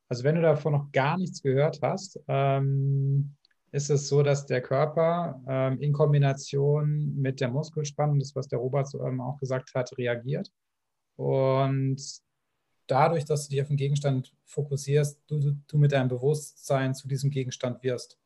also 0.10 0.24
wenn 0.24 0.36
du 0.36 0.42
davon 0.42 0.74
noch 0.74 0.92
gar 0.92 1.18
nichts 1.18 1.44
gehört 1.44 1.80
hast, 1.84 2.20
ähm, 2.28 3.36
ist 3.72 3.92
es 3.92 4.10
so, 4.10 4.24
dass 4.24 4.48
der 4.48 4.62
Körper 4.62 5.40
ähm, 5.48 5.80
in 5.80 5.94
Kombination 5.94 7.16
mit 7.16 7.40
der 7.40 7.50
Muskelspannung, 7.50 8.18
das 8.18 8.36
was 8.36 8.48
der 8.48 8.58
Robert 8.58 8.88
auch 8.96 9.38
gesagt 9.38 9.76
hat, 9.76 9.96
reagiert. 10.00 10.52
Und 11.16 12.02
dadurch, 12.88 13.26
dass 13.26 13.48
du 13.48 13.52
dich 13.52 13.62
auf 13.62 13.68
den 13.68 13.78
Gegenstand 13.78 14.34
fokussierst, 14.46 15.22
du, 15.28 15.56
du 15.68 15.78
mit 15.78 15.92
deinem 15.92 16.08
Bewusstsein 16.08 16.96
zu 16.96 17.08
diesem 17.08 17.30
Gegenstand 17.30 17.84
wirst. 17.84 18.18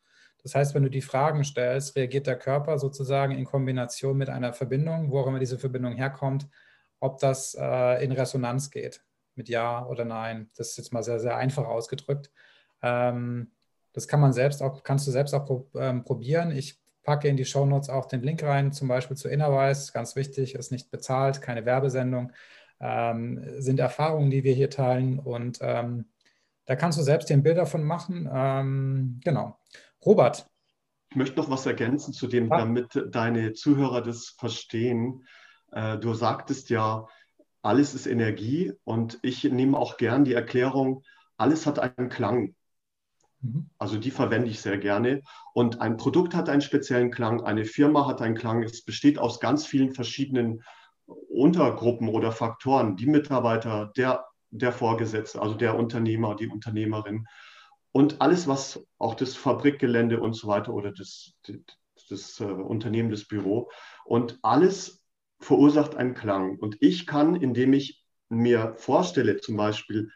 Das 0.42 0.56
heißt, 0.56 0.76
wenn 0.76 0.84
du 0.84 0.90
die 0.90 1.02
Fragen 1.02 1.44
stellst, 1.44 1.98
reagiert 1.98 2.28
der 2.28 2.38
Körper 2.38 2.80
sozusagen 2.80 3.34
in 3.34 3.44
Kombination 3.44 4.18
mit 4.18 4.30
einer 4.30 4.54
Verbindung, 4.54 5.12
wo 5.12 5.20
auch 5.20 5.28
immer 5.28 5.40
diese 5.40 5.60
Verbindung 5.60 5.96
herkommt, 5.96 6.48
ob 7.02 7.20
das 7.20 7.58
äh, 7.60 8.04
in 8.04 8.14
Resonanz 8.14 8.72
geht 8.72 9.04
mit 9.36 9.50
Ja 9.50 9.86
oder 9.86 10.06
Nein. 10.06 10.50
Das 10.56 10.70
ist 10.70 10.78
jetzt 10.78 10.94
mal 10.94 11.04
sehr, 11.04 11.20
sehr 11.20 11.36
einfach 11.36 11.66
ausgedrückt. 11.66 12.32
Ähm, 12.82 13.52
das 13.94 14.08
kann 14.08 14.20
man 14.20 14.34
selbst 14.34 14.62
auch, 14.62 14.84
kannst 14.84 15.08
du 15.08 15.12
selbst 15.12 15.34
auch 15.34 15.66
ähm, 15.76 16.04
probieren. 16.04 16.52
Ich 16.52 16.80
packe 17.04 17.28
in 17.28 17.38
die 17.38 17.46
Shownotes 17.46 17.90
auch 17.90 18.06
den 18.06 18.22
Link 18.22 18.44
rein, 18.44 18.72
zum 18.72 18.88
Beispiel 18.88 19.18
zu 19.18 19.30
Innerwise. 19.30 19.92
Ganz 19.94 20.16
wichtig, 20.16 20.56
ist 20.56 20.72
nicht 20.72 20.92
bezahlt, 20.92 21.42
keine 21.42 21.66
Werbesendung 21.66 22.32
ähm, 22.80 23.42
sind 23.60 23.80
Erfahrungen, 23.80 24.30
die 24.30 24.44
wir 24.44 24.54
hier 24.54 24.70
teilen. 24.70 25.20
Und 25.20 25.60
ähm, 25.62 26.06
da 26.66 26.76
kannst 26.76 26.98
du 26.98 27.04
selbst 27.04 27.30
dir 27.30 27.36
ein 27.36 27.44
Bild 27.44 27.58
davon 27.58 27.84
machen. 27.84 28.30
Ähm, 28.32 29.22
genau. 29.24 29.58
Robert. 30.06 30.50
Ich 31.10 31.16
möchte 31.16 31.38
noch 31.40 31.50
was 31.50 31.66
ergänzen 31.66 32.14
zu 32.14 32.28
dem, 32.28 32.52
ah. 32.52 32.58
damit 32.58 33.08
deine 33.10 33.54
Zuhörer 33.54 34.02
das 34.02 34.36
verstehen. 34.38 35.26
Äh, 35.72 35.98
du 35.98 36.14
sagtest 36.14 36.70
ja, 36.70 37.08
alles 37.64 37.96
ist 37.96 38.06
Energie 38.06 38.74
und 38.84 39.20
ich 39.24 39.44
nehme 39.44 39.78
auch 39.78 39.98
gern 39.98 40.26
die 40.26 40.34
Erklärung, 40.34 41.04
alles 41.38 41.66
hat 41.66 41.80
einen 41.80 42.10
Klang. 42.10 42.56
Mhm. 43.42 43.70
Also 43.78 43.98
die 43.98 44.12
verwende 44.12 44.50
ich 44.50 44.62
sehr 44.62 44.78
gerne. 44.78 45.24
Und 45.54 45.82
ein 45.82 45.98
Produkt 45.98 46.36
hat 46.36 46.50
einen 46.50 46.62
speziellen 46.62 47.10
Klang, 47.10 47.42
eine 47.42 47.66
Firma 47.66 48.06
hat 48.06 48.22
einen 48.22 48.36
Klang. 48.36 48.64
Es 48.64 48.84
besteht 48.84 49.18
aus 49.18 49.40
ganz 49.40 49.66
vielen 49.66 49.94
verschiedenen 49.94 50.64
Untergruppen 51.06 52.08
oder 52.10 52.32
Faktoren, 52.32 52.96
die 52.96 53.08
Mitarbeiter, 53.08 53.92
der, 53.98 54.26
der 54.52 54.72
Vorgesetzte, 54.72 55.42
also 55.42 55.56
der 55.56 55.76
Unternehmer, 55.78 56.36
die 56.36 56.48
Unternehmerin 56.48 57.28
und 57.94 58.22
alles, 58.22 58.48
was 58.48 58.86
auch 58.98 59.14
das 59.14 59.36
Fabrikgelände 59.36 60.20
und 60.20 60.34
so 60.34 60.48
weiter 60.48 60.74
oder 60.74 60.92
das, 60.92 61.34
das, 61.44 61.58
das 62.10 62.40
äh, 62.40 62.46
Unternehmen, 62.46 63.12
das 63.12 63.26
Büro 63.26 63.70
und 64.04 64.40
alles 64.42 65.03
verursacht 65.44 65.96
einen 65.96 66.14
Klang. 66.14 66.58
Und 66.58 66.78
ich 66.80 67.06
kann, 67.06 67.36
indem 67.36 67.74
ich 67.74 68.04
mir 68.30 68.74
vorstelle, 68.78 69.38
zum 69.38 69.58
Beispiel 69.58 70.10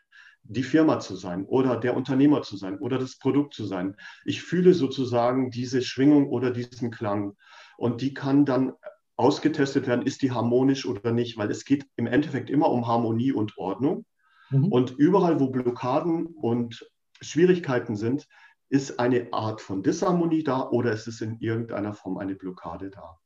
die 0.43 0.63
Firma 0.63 0.99
zu 0.99 1.15
sein 1.15 1.45
oder 1.45 1.77
der 1.77 1.95
Unternehmer 1.95 2.41
zu 2.41 2.55
sein 2.55 2.79
oder 2.79 2.97
das 2.97 3.19
Produkt 3.19 3.53
zu 3.53 3.65
sein, 3.65 3.95
ich 4.23 4.41
fühle 4.41 4.73
sozusagen 4.73 5.51
diese 5.51 5.81
Schwingung 5.81 6.29
oder 6.29 6.51
diesen 6.51 6.89
Klang. 6.89 7.35
Und 7.77 8.01
die 8.01 8.13
kann 8.13 8.45
dann 8.45 8.73
ausgetestet 9.17 9.87
werden, 9.87 10.05
ist 10.05 10.21
die 10.21 10.31
harmonisch 10.31 10.85
oder 10.85 11.11
nicht, 11.11 11.37
weil 11.37 11.51
es 11.51 11.65
geht 11.65 11.85
im 11.95 12.07
Endeffekt 12.07 12.49
immer 12.49 12.69
um 12.69 12.87
Harmonie 12.87 13.33
und 13.33 13.57
Ordnung. 13.57 14.05
Mhm. 14.49 14.65
Und 14.65 14.91
überall, 14.97 15.39
wo 15.39 15.49
Blockaden 15.49 16.27
und 16.27 16.89
Schwierigkeiten 17.21 17.95
sind, 17.95 18.27
ist 18.69 18.99
eine 18.99 19.27
Art 19.31 19.61
von 19.61 19.81
Disharmonie 19.81 20.43
da 20.43 20.69
oder 20.69 20.91
ist 20.91 21.07
es 21.07 21.21
in 21.21 21.39
irgendeiner 21.39 21.93
Form 21.93 22.17
eine 22.17 22.35
Blockade 22.35 22.89
da. 22.89 23.17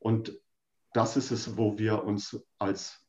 Und 0.00 0.38
das 0.92 1.16
ist 1.16 1.30
es, 1.30 1.56
wo 1.56 1.78
wir 1.78 2.04
uns 2.04 2.40
als, 2.58 3.04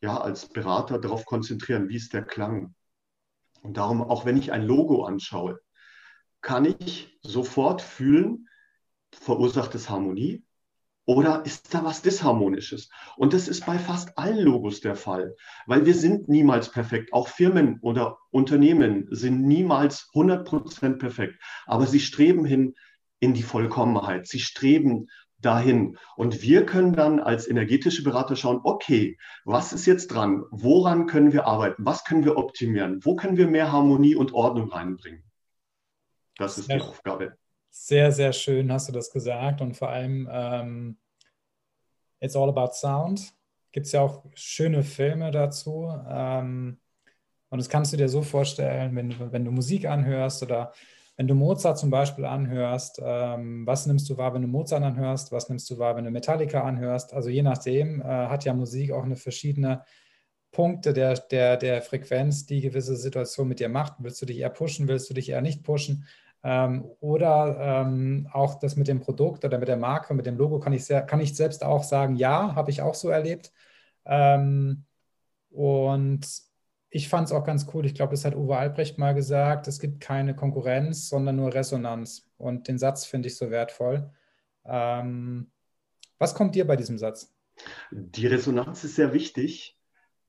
ja, 0.00 0.18
als 0.18 0.48
Berater 0.48 0.98
darauf 0.98 1.24
konzentrieren, 1.24 1.88
wie 1.88 1.96
ist 1.96 2.12
der 2.12 2.24
Klang. 2.24 2.74
Und 3.62 3.76
darum, 3.76 4.02
auch 4.02 4.24
wenn 4.24 4.36
ich 4.36 4.52
ein 4.52 4.64
Logo 4.64 5.04
anschaue, 5.04 5.60
kann 6.40 6.64
ich 6.64 7.18
sofort 7.22 7.82
fühlen, 7.82 8.48
verursacht 9.12 9.74
es 9.74 9.90
Harmonie, 9.90 10.46
oder 11.06 11.46
ist 11.46 11.72
da 11.72 11.84
was 11.84 12.02
Disharmonisches? 12.02 12.90
Und 13.16 13.32
das 13.32 13.46
ist 13.46 13.64
bei 13.64 13.78
fast 13.78 14.18
allen 14.18 14.44
Logos 14.44 14.80
der 14.80 14.96
Fall, 14.96 15.36
weil 15.66 15.86
wir 15.86 15.94
sind 15.94 16.28
niemals 16.28 16.70
perfekt. 16.70 17.12
Auch 17.12 17.28
Firmen 17.28 17.78
oder 17.80 18.18
Unternehmen 18.30 19.06
sind 19.10 19.42
niemals 19.42 20.10
100% 20.14 20.98
perfekt, 20.98 21.40
aber 21.64 21.86
sie 21.86 22.00
streben 22.00 22.44
hin 22.44 22.74
in 23.20 23.34
die 23.34 23.44
Vollkommenheit. 23.44 24.26
Sie 24.26 24.40
streben 24.40 25.06
dahin. 25.46 25.96
Und 26.16 26.42
wir 26.42 26.66
können 26.66 26.92
dann 26.92 27.20
als 27.20 27.48
energetische 27.48 28.02
Berater 28.02 28.36
schauen, 28.36 28.60
okay, 28.64 29.16
was 29.44 29.72
ist 29.72 29.86
jetzt 29.86 30.08
dran? 30.08 30.44
Woran 30.50 31.06
können 31.06 31.32
wir 31.32 31.46
arbeiten? 31.46 31.84
Was 31.84 32.04
können 32.04 32.24
wir 32.24 32.36
optimieren? 32.36 33.04
Wo 33.04 33.16
können 33.16 33.36
wir 33.36 33.46
mehr 33.46 33.72
Harmonie 33.72 34.16
und 34.16 34.34
Ordnung 34.34 34.70
reinbringen? 34.70 35.22
Das 36.36 36.58
ist 36.58 36.70
die 36.70 36.80
Aufgabe. 36.80 37.36
Sehr, 37.70 38.12
sehr 38.12 38.32
schön 38.32 38.72
hast 38.72 38.88
du 38.88 38.92
das 38.92 39.10
gesagt 39.10 39.60
und 39.60 39.76
vor 39.76 39.90
allem 39.90 40.28
ähm, 40.30 40.98
It's 42.20 42.36
All 42.36 42.48
About 42.48 42.72
Sound. 42.72 43.32
Gibt 43.72 43.86
es 43.86 43.92
ja 43.92 44.00
auch 44.00 44.24
schöne 44.34 44.82
Filme 44.82 45.30
dazu. 45.30 45.92
Ähm, 46.08 46.78
und 47.48 47.58
das 47.58 47.68
kannst 47.68 47.92
du 47.92 47.96
dir 47.96 48.08
so 48.08 48.22
vorstellen, 48.22 48.96
wenn, 48.96 49.32
wenn 49.32 49.44
du 49.44 49.50
Musik 49.50 49.86
anhörst 49.86 50.42
oder 50.42 50.72
wenn 51.16 51.28
du 51.28 51.34
Mozart 51.34 51.78
zum 51.78 51.90
Beispiel 51.90 52.26
anhörst, 52.26 53.00
ähm, 53.02 53.66
was 53.66 53.86
nimmst 53.86 54.08
du 54.10 54.18
wahr, 54.18 54.34
wenn 54.34 54.42
du 54.42 54.48
Mozart 54.48 54.82
anhörst, 54.82 55.32
was 55.32 55.48
nimmst 55.48 55.68
du 55.70 55.78
wahr, 55.78 55.96
wenn 55.96 56.04
du 56.04 56.10
Metallica 56.10 56.62
anhörst? 56.62 57.14
Also 57.14 57.30
je 57.30 57.42
nachdem 57.42 58.02
äh, 58.02 58.04
hat 58.04 58.44
ja 58.44 58.52
Musik 58.52 58.92
auch 58.92 59.04
eine 59.04 59.16
verschiedene 59.16 59.82
Punkte 60.52 60.92
der, 60.92 61.14
der, 61.14 61.56
der 61.56 61.82
Frequenz, 61.82 62.46
die 62.46 62.60
gewisse 62.60 62.96
Situation 62.96 63.48
mit 63.48 63.60
dir 63.60 63.68
macht. 63.68 63.94
Willst 63.98 64.20
du 64.22 64.26
dich 64.26 64.38
eher 64.38 64.50
pushen, 64.50 64.88
willst 64.88 65.08
du 65.08 65.14
dich 65.14 65.30
eher 65.30 65.42
nicht 65.42 65.62
pushen? 65.62 66.06
Ähm, 66.42 66.84
oder 67.00 67.56
ähm, 67.60 68.28
auch 68.32 68.58
das 68.58 68.76
mit 68.76 68.88
dem 68.88 69.00
Produkt 69.00 69.44
oder 69.44 69.58
mit 69.58 69.68
der 69.68 69.76
Marke, 69.76 70.14
mit 70.14 70.26
dem 70.26 70.36
Logo 70.36 70.60
kann 70.60 70.72
ich, 70.72 70.84
sehr, 70.84 71.02
kann 71.02 71.20
ich 71.20 71.34
selbst 71.34 71.64
auch 71.64 71.82
sagen, 71.82 72.16
ja, 72.16 72.54
habe 72.54 72.70
ich 72.70 72.82
auch 72.82 72.94
so 72.94 73.08
erlebt. 73.08 73.52
Ähm, 74.04 74.84
und 75.50 76.45
ich 76.90 77.08
fand 77.08 77.28
es 77.28 77.32
auch 77.32 77.44
ganz 77.44 77.66
cool. 77.74 77.84
Ich 77.84 77.94
glaube, 77.94 78.12
das 78.12 78.24
hat 78.24 78.34
Uwe 78.34 78.56
Albrecht 78.56 78.98
mal 78.98 79.14
gesagt. 79.14 79.68
Es 79.68 79.80
gibt 79.80 80.00
keine 80.00 80.34
Konkurrenz, 80.34 81.08
sondern 81.08 81.36
nur 81.36 81.52
Resonanz. 81.52 82.30
Und 82.38 82.68
den 82.68 82.78
Satz 82.78 83.04
finde 83.04 83.28
ich 83.28 83.36
so 83.36 83.50
wertvoll. 83.50 84.10
Ähm, 84.64 85.50
was 86.18 86.34
kommt 86.34 86.54
dir 86.54 86.66
bei 86.66 86.76
diesem 86.76 86.98
Satz? 86.98 87.34
Die 87.90 88.26
Resonanz 88.26 88.84
ist 88.84 88.96
sehr 88.96 89.12
wichtig, 89.12 89.78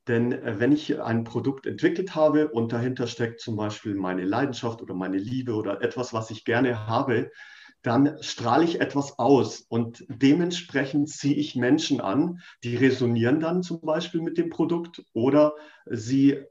denn 0.08 0.32
äh, 0.32 0.60
wenn 0.60 0.72
ich 0.72 1.02
ein 1.02 1.24
Produkt 1.24 1.66
entwickelt 1.66 2.16
habe 2.16 2.50
und 2.50 2.74
dahinter 2.74 3.08
steckt 3.08 3.40
zum 3.42 3.56
Beispiel 3.56 3.96
meine 3.96 4.24
Leidenschaft 4.24 4.82
oder 4.82 4.94
meine 4.94 5.18
Liebe 5.18 5.54
oder 5.54 5.82
etwas, 5.82 6.14
was 6.14 6.32
ich 6.32 6.46
gerne 6.46 6.88
habe, 6.88 7.32
dann 7.88 8.22
strahle 8.22 8.66
ich 8.66 8.82
etwas 8.82 9.18
aus 9.18 9.62
und 9.62 10.06
dementsprechend 10.10 11.10
ziehe 11.10 11.36
ich 11.36 11.56
Menschen 11.56 12.02
an, 12.02 12.42
die 12.64 12.76
resonieren 12.76 13.40
dann 13.40 13.64
zum 13.64 13.80
Beispiel 13.82 14.22
mit 14.22 14.38
dem 14.38 14.50
Produkt 14.50 15.04
oder 15.14 15.54
sie 15.86 16.44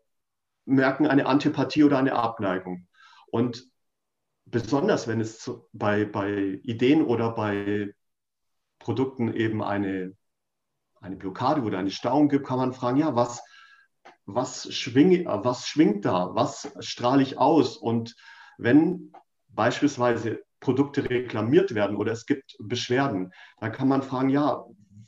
merken 0.64 1.06
eine 1.06 1.26
Antipathie 1.26 1.84
oder 1.84 1.98
eine 1.98 2.14
Abneigung. 2.14 2.88
Und 3.30 3.68
besonders 4.46 5.08
wenn 5.08 5.20
es 5.20 5.50
bei, 5.72 6.06
bei 6.06 6.58
Ideen 6.62 7.04
oder 7.04 7.32
bei 7.32 7.94
Produkten 8.78 9.34
eben 9.34 9.62
eine, 9.62 10.16
eine 11.00 11.16
Blockade 11.16 11.60
oder 11.62 11.78
eine 11.78 11.90
Stauung 11.90 12.30
gibt, 12.30 12.46
kann 12.46 12.58
man 12.58 12.72
fragen, 12.72 12.96
ja, 12.96 13.14
was, 13.14 13.42
was, 14.24 14.72
schwing, 14.72 15.26
was 15.26 15.68
schwingt 15.68 16.06
da? 16.06 16.34
Was 16.34 16.72
strahle 16.80 17.22
ich 17.22 17.36
aus? 17.36 17.76
Und 17.76 18.16
wenn 18.56 19.12
beispielsweise 19.48 20.45
Produkte 20.60 21.08
reklamiert 21.08 21.74
werden 21.74 21.96
oder 21.96 22.12
es 22.12 22.26
gibt 22.26 22.56
Beschwerden, 22.58 23.32
dann 23.60 23.72
kann 23.72 23.88
man 23.88 24.02
fragen, 24.02 24.30
ja, 24.30 24.64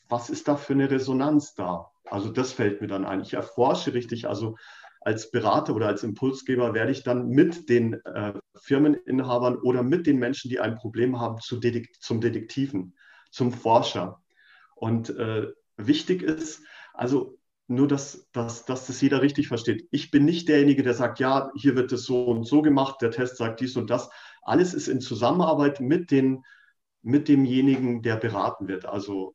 was 0.08 0.30
ist 0.30 0.48
da 0.48 0.56
für 0.56 0.72
eine 0.72 0.90
Resonanz 0.90 1.54
da? 1.54 1.90
Also 2.04 2.30
das 2.30 2.52
fällt 2.52 2.80
mir 2.80 2.88
dann 2.88 3.04
ein. 3.04 3.20
Ich 3.20 3.34
erforsche 3.34 3.94
richtig, 3.94 4.28
also 4.28 4.56
als 5.00 5.30
Berater 5.30 5.74
oder 5.74 5.86
als 5.86 6.02
Impulsgeber 6.02 6.74
werde 6.74 6.92
ich 6.92 7.02
dann 7.02 7.28
mit 7.28 7.68
den 7.68 7.94
äh, 8.04 8.34
Firmeninhabern 8.56 9.56
oder 9.56 9.82
mit 9.82 10.06
den 10.06 10.18
Menschen, 10.18 10.50
die 10.50 10.60
ein 10.60 10.76
Problem 10.76 11.20
haben, 11.20 11.38
zu 11.40 11.58
Detek 11.58 12.00
zum 12.00 12.20
Detektiven, 12.20 12.94
zum 13.30 13.52
Forscher. 13.52 14.20
Und 14.74 15.10
äh, 15.10 15.46
wichtig 15.76 16.22
ist, 16.22 16.62
also 16.94 17.38
nur, 17.68 17.86
dass, 17.86 18.28
dass, 18.32 18.64
dass 18.64 18.86
das 18.86 19.00
jeder 19.00 19.20
richtig 19.22 19.48
versteht. 19.48 19.86
Ich 19.90 20.10
bin 20.10 20.24
nicht 20.24 20.48
derjenige, 20.48 20.82
der 20.82 20.94
sagt, 20.94 21.20
ja, 21.20 21.50
hier 21.54 21.76
wird 21.76 21.92
es 21.92 22.04
so 22.04 22.24
und 22.24 22.44
so 22.44 22.62
gemacht, 22.62 23.02
der 23.02 23.10
Test 23.10 23.36
sagt 23.36 23.60
dies 23.60 23.76
und 23.76 23.90
das. 23.90 24.08
Alles 24.48 24.74
ist 24.74 24.88
in 24.88 25.00
Zusammenarbeit 25.00 25.80
mit, 25.80 26.10
den, 26.10 26.42
mit 27.02 27.28
demjenigen, 27.28 28.02
der 28.02 28.16
beraten 28.16 28.68
wird. 28.68 28.86
Also 28.86 29.34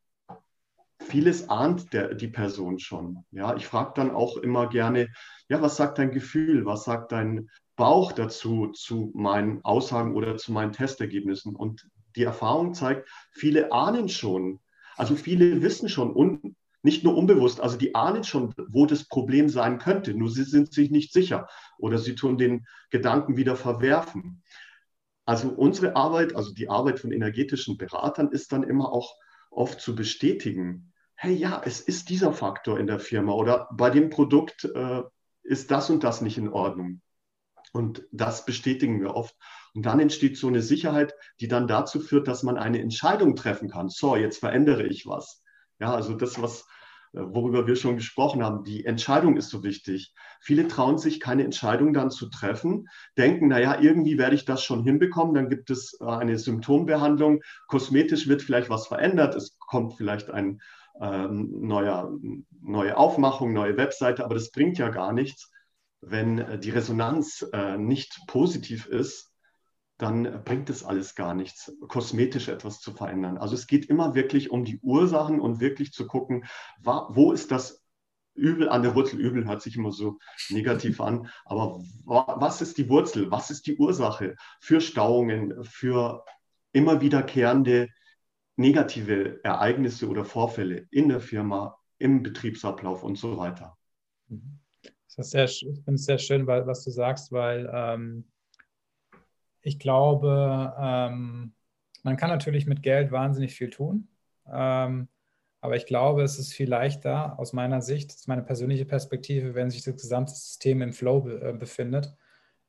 vieles 1.00 1.50
ahnt 1.50 1.94
der, 1.94 2.16
die 2.16 2.28
Person 2.28 2.80
schon. 2.80 3.24
Ja, 3.32 3.56
ich 3.56 3.68
frage 3.68 3.94
dann 3.96 4.12
auch 4.12 4.38
immer 4.38 4.68
gerne, 4.70 5.10
ja, 5.50 5.62
was 5.62 5.76
sagt 5.76 6.00
dein 6.00 6.12
Gefühl, 6.12 6.66
was 6.66 6.86
sagt 6.86 7.12
dein 7.12 7.50
Bauch 7.76 8.12
dazu, 8.12 8.68
zu 8.68 9.12
meinen 9.14 9.64
Aussagen 9.64 10.16
oder 10.16 10.38
zu 10.38 10.52
meinen 10.52 10.72
Testergebnissen? 10.72 11.56
Und 11.56 11.88
die 12.16 12.24
Erfahrung 12.24 12.74
zeigt, 12.74 13.10
viele 13.32 13.72
ahnen 13.72 14.10
schon, 14.10 14.60
also 14.96 15.16
viele 15.16 15.62
wissen 15.62 15.90
schon 15.90 16.12
und 16.12 16.56
nicht 16.84 17.04
nur 17.04 17.16
unbewusst, 17.16 17.62
also 17.62 17.78
die 17.78 17.96
ahnen 17.96 18.24
schon, 18.24 18.54
wo 18.68 18.86
das 18.86 19.08
Problem 19.08 19.48
sein 19.48 19.80
könnte, 19.80 20.14
nur 20.14 20.30
sie 20.30 20.44
sind 20.44 20.74
sich 20.74 20.92
nicht 20.92 21.14
sicher 21.14 21.48
oder 21.78 21.98
sie 21.98 22.14
tun 22.14 22.38
den 22.38 22.68
Gedanken 22.90 23.38
wieder 23.38 23.56
verwerfen. 23.56 24.43
Also 25.26 25.50
unsere 25.50 25.96
Arbeit, 25.96 26.36
also 26.36 26.54
die 26.54 26.70
Arbeit 26.70 27.00
von 27.00 27.12
energetischen 27.12 27.78
Beratern 27.78 28.30
ist 28.32 28.52
dann 28.52 28.64
immer 28.64 28.92
auch 28.92 29.16
oft 29.50 29.80
zu 29.80 29.96
bestätigen, 29.96 30.94
hey 31.16 31.34
ja, 31.34 31.62
es 31.64 31.80
ist 31.80 32.10
dieser 32.10 32.34
Faktor 32.34 32.80
in 32.80 32.88
der 32.88 33.00
Firma 33.00 33.34
oder 33.34 33.70
bei 33.72 33.90
dem 33.90 34.10
Produkt 34.10 34.66
äh, 34.66 35.04
ist 35.44 35.72
das 35.72 35.90
und 35.90 36.04
das 36.04 36.22
nicht 36.22 36.38
in 36.38 36.50
Ordnung. 36.50 37.02
Und 37.72 38.06
das 38.12 38.46
bestätigen 38.46 39.02
wir 39.02 39.16
oft. 39.16 39.36
Und 39.74 39.86
dann 39.86 40.00
entsteht 40.00 40.38
so 40.38 40.48
eine 40.48 40.62
Sicherheit, 40.62 41.16
die 41.40 41.48
dann 41.48 41.68
dazu 41.68 42.00
führt, 42.00 42.28
dass 42.28 42.44
man 42.44 42.58
eine 42.58 42.80
Entscheidung 42.80 43.36
treffen 43.36 43.70
kann. 43.70 43.90
So, 43.90 44.16
jetzt 44.16 44.40
verändere 44.40 44.86
ich 44.86 45.08
was. 45.08 45.42
Ja, 45.80 45.94
also 45.94 46.14
das, 46.14 46.40
was, 46.42 46.66
worüber 47.14 47.68
wir 47.68 47.76
schon 47.76 47.96
gesprochen 47.96 48.44
haben, 48.44 48.64
die 48.64 48.86
Entscheidung 48.86 49.38
ist 49.38 49.50
so 49.50 49.64
wichtig. 49.64 50.14
Viele 50.42 50.68
trauen 50.68 50.98
sich, 50.98 51.20
keine 51.20 51.44
Entscheidung 51.44 51.94
dann 51.94 52.10
zu 52.10 52.28
treffen, 52.30 52.88
denken, 53.18 53.48
naja, 53.48 53.80
irgendwie 53.80 54.18
werde 54.18 54.36
ich 54.36 54.46
das 54.46 54.64
schon 54.64 54.84
hinbekommen. 54.84 55.36
Dann 55.36 55.50
gibt 55.50 55.70
es 55.70 55.98
äh, 56.02 56.06
eine 56.06 56.38
Symptombehandlung. 56.38 57.42
Kosmetisch 57.68 58.28
wird 58.28 58.42
vielleicht 58.42 58.70
was 58.70 58.88
verändert. 58.88 59.36
Es 59.36 59.58
kommt 59.60 59.94
vielleicht 59.96 60.32
ein 60.32 60.60
ähm, 61.00 61.50
neuer, 61.62 62.12
neue 62.62 62.98
Aufmachung, 62.98 63.54
neue 63.54 63.78
Webseite, 63.78 64.26
aber 64.26 64.36
das 64.36 64.52
bringt 64.52 64.78
ja 64.78 64.90
gar 64.90 65.14
nichts. 65.14 65.52
Wenn 66.02 66.40
äh, 66.40 66.60
die 66.60 66.72
Resonanz 66.72 67.46
äh, 67.54 67.78
nicht 67.78 68.22
positiv 68.28 68.88
ist, 68.88 69.33
dann 69.98 70.44
bringt 70.44 70.70
es 70.70 70.84
alles 70.84 71.16
gar 71.16 71.34
nichts, 71.34 71.72
kosmetisch 71.88 72.48
etwas 72.48 72.80
zu 72.80 72.92
verändern. 72.92 73.38
Also 73.38 73.56
es 73.56 73.68
geht 73.68 73.86
immer 73.86 74.16
wirklich 74.16 74.52
um 74.52 74.66
die 74.66 74.80
Ursachen 74.82 75.40
und 75.40 75.60
wirklich 75.60 75.94
zu 75.94 76.08
gucken, 76.08 76.46
wo 76.82 77.32
ist 77.32 77.52
das 77.52 77.84
Übel 78.36 78.68
an 78.70 78.82
der 78.82 78.96
Wurzel. 78.96 79.20
Übel 79.20 79.46
hört 79.46 79.62
sich 79.62 79.76
immer 79.76 79.92
so 79.92 80.18
negativ 80.50 81.00
an, 81.00 81.30
aber 81.46 81.80
was 82.06 82.62
ist 82.62 82.78
die 82.78 82.90
Wurzel? 82.90 83.30
Was 83.30 83.52
ist 83.52 83.68
die 83.68 83.78
Ursache 83.78 84.36
für 84.60 84.82
Stauungen, 84.82 85.64
für 85.64 86.26
immer 86.72 87.00
wiederkehrende 87.02 87.90
negative 88.56 89.44
Ereignisse 89.44 90.08
oder 90.08 90.26
Vorfälle 90.26 90.88
in 90.92 91.10
der 91.10 91.20
Firma, 91.20 91.78
im 91.98 92.24
Betriebsablauf 92.24 93.04
und 93.04 93.18
so 93.18 93.38
weiter. 93.38 93.78
Das 95.16 95.28
ist 95.28 95.32
sehr, 95.32 95.46
ich 95.46 95.60
finde 95.60 95.94
es 95.94 96.06
sehr 96.06 96.18
schön, 96.18 96.48
was 96.48 96.84
du 96.84 96.92
sagst, 96.92 97.32
weil 97.32 97.70
ähm, 97.74 98.26
ich 99.64 99.80
glaube, 99.80 100.74
ähm, 100.78 101.54
man 102.04 102.18
kann 102.18 102.30
natürlich 102.30 102.68
mit 102.68 102.84
Geld 102.84 103.12
wahnsinnig 103.12 103.56
viel 103.56 103.70
tun. 103.70 104.08
Ähm, 104.52 105.08
aber 105.62 105.78
ich 105.78 105.86
glaube, 105.86 106.24
es 106.24 106.38
ist 106.38 106.54
viel 106.54 106.70
leichter 106.70 107.40
aus 107.40 107.54
meiner 107.54 107.82
Sicht, 107.82 108.12
das 108.12 108.18
ist 108.18 108.28
meine 108.28 108.44
persönliche 108.44 108.86
Perspektive, 108.86 109.56
wenn 109.56 109.72
sich 109.72 109.84
das 109.84 109.96
gesamte 109.96 110.34
System 110.34 110.82
im 110.82 110.92
Flow 110.92 111.22
be 111.22 111.42
äh, 111.42 111.54
befindet. 111.54 112.14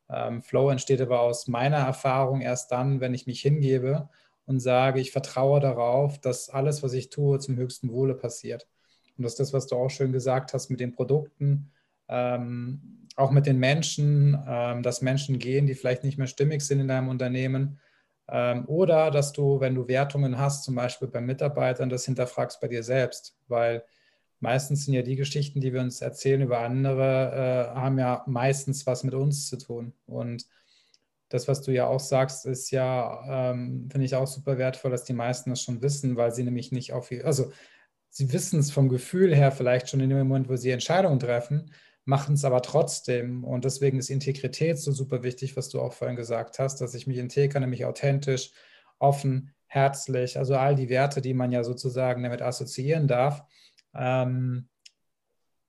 Ähm, 0.08 0.42
Flow 0.42 0.70
entsteht 0.70 1.00
aber 1.00 1.20
aus 1.20 1.48
meiner 1.48 1.78
Erfahrung 1.78 2.40
erst 2.40 2.70
dann, 2.70 3.00
wenn 3.00 3.12
ich 3.12 3.26
mich 3.26 3.40
hingebe 3.40 4.08
und 4.46 4.60
sage, 4.60 5.00
ich 5.00 5.10
vertraue 5.10 5.58
darauf, 5.58 6.20
dass 6.20 6.50
alles, 6.50 6.84
was 6.84 6.92
ich 6.92 7.10
tue, 7.10 7.40
zum 7.40 7.56
höchsten 7.56 7.90
Wohle 7.90 8.14
passiert. 8.14 8.68
Und 9.16 9.24
das 9.24 9.32
ist 9.32 9.40
das, 9.40 9.52
was 9.52 9.66
du 9.66 9.76
auch 9.76 9.90
schön 9.90 10.12
gesagt 10.12 10.54
hast 10.54 10.70
mit 10.70 10.78
den 10.78 10.92
Produkten, 10.92 11.72
ähm, 12.08 13.03
auch 13.16 13.30
mit 13.30 13.46
den 13.46 13.58
Menschen, 13.58 14.38
ähm, 14.46 14.82
dass 14.82 15.02
Menschen 15.02 15.38
gehen, 15.38 15.66
die 15.66 15.74
vielleicht 15.74 16.04
nicht 16.04 16.18
mehr 16.18 16.26
stimmig 16.26 16.62
sind 16.62 16.80
in 16.80 16.88
deinem 16.88 17.08
Unternehmen. 17.08 17.78
Ähm, 18.28 18.64
oder 18.66 19.10
dass 19.10 19.32
du, 19.32 19.60
wenn 19.60 19.74
du 19.74 19.86
Wertungen 19.86 20.38
hast, 20.38 20.64
zum 20.64 20.74
Beispiel 20.74 21.08
bei 21.08 21.20
Mitarbeitern, 21.20 21.90
das 21.90 22.04
hinterfragst 22.06 22.60
bei 22.60 22.68
dir 22.68 22.82
selbst, 22.82 23.36
weil 23.46 23.84
meistens 24.40 24.84
sind 24.84 24.94
ja 24.94 25.02
die 25.02 25.16
Geschichten, 25.16 25.60
die 25.60 25.72
wir 25.72 25.80
uns 25.80 26.00
erzählen 26.00 26.42
über 26.42 26.60
andere, 26.60 27.72
äh, 27.74 27.78
haben 27.78 27.98
ja 27.98 28.24
meistens 28.26 28.86
was 28.86 29.04
mit 29.04 29.14
uns 29.14 29.48
zu 29.48 29.58
tun. 29.58 29.92
Und 30.06 30.46
das, 31.28 31.48
was 31.48 31.62
du 31.62 31.72
ja 31.72 31.86
auch 31.86 32.00
sagst, 32.00 32.46
ist 32.46 32.70
ja, 32.70 33.50
ähm, 33.50 33.88
finde 33.90 34.04
ich 34.04 34.14
auch 34.14 34.26
super 34.26 34.58
wertvoll, 34.58 34.90
dass 34.90 35.04
die 35.04 35.14
meisten 35.14 35.50
das 35.50 35.62
schon 35.62 35.82
wissen, 35.82 36.16
weil 36.16 36.32
sie 36.32 36.44
nämlich 36.44 36.72
nicht 36.72 36.92
auf, 36.92 37.10
also 37.24 37.52
sie 38.10 38.32
wissen 38.32 38.60
es 38.60 38.70
vom 38.70 38.88
Gefühl 38.88 39.34
her 39.34 39.50
vielleicht 39.50 39.88
schon 39.88 40.00
in 40.00 40.10
dem 40.10 40.18
Moment, 40.18 40.48
wo 40.48 40.56
sie 40.56 40.70
Entscheidungen 40.70 41.18
treffen, 41.18 41.72
machen 42.04 42.34
es 42.34 42.44
aber 42.44 42.62
trotzdem. 42.62 43.44
Und 43.44 43.64
deswegen 43.64 43.98
ist 43.98 44.10
Integrität 44.10 44.78
so 44.78 44.92
super 44.92 45.22
wichtig, 45.22 45.56
was 45.56 45.68
du 45.68 45.80
auch 45.80 45.92
vorhin 45.92 46.16
gesagt 46.16 46.58
hast, 46.58 46.80
dass 46.80 46.94
ich 46.94 47.06
mich 47.06 47.18
integriere, 47.18 47.60
nämlich 47.60 47.84
authentisch, 47.84 48.52
offen, 48.98 49.54
herzlich, 49.66 50.38
also 50.38 50.56
all 50.56 50.76
die 50.76 50.88
Werte, 50.88 51.20
die 51.20 51.34
man 51.34 51.50
ja 51.50 51.64
sozusagen 51.64 52.22
damit 52.22 52.42
assoziieren 52.42 53.08
darf. 53.08 53.42
Ähm, 53.94 54.68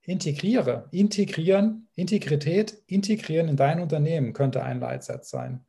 integriere, 0.02 0.88
integrieren, 0.92 1.88
Integrität, 1.94 2.82
integrieren 2.86 3.48
in 3.48 3.56
dein 3.56 3.80
Unternehmen 3.80 4.32
könnte 4.32 4.62
ein 4.62 4.78
Leitsatz 4.78 5.30
sein. 5.30 5.64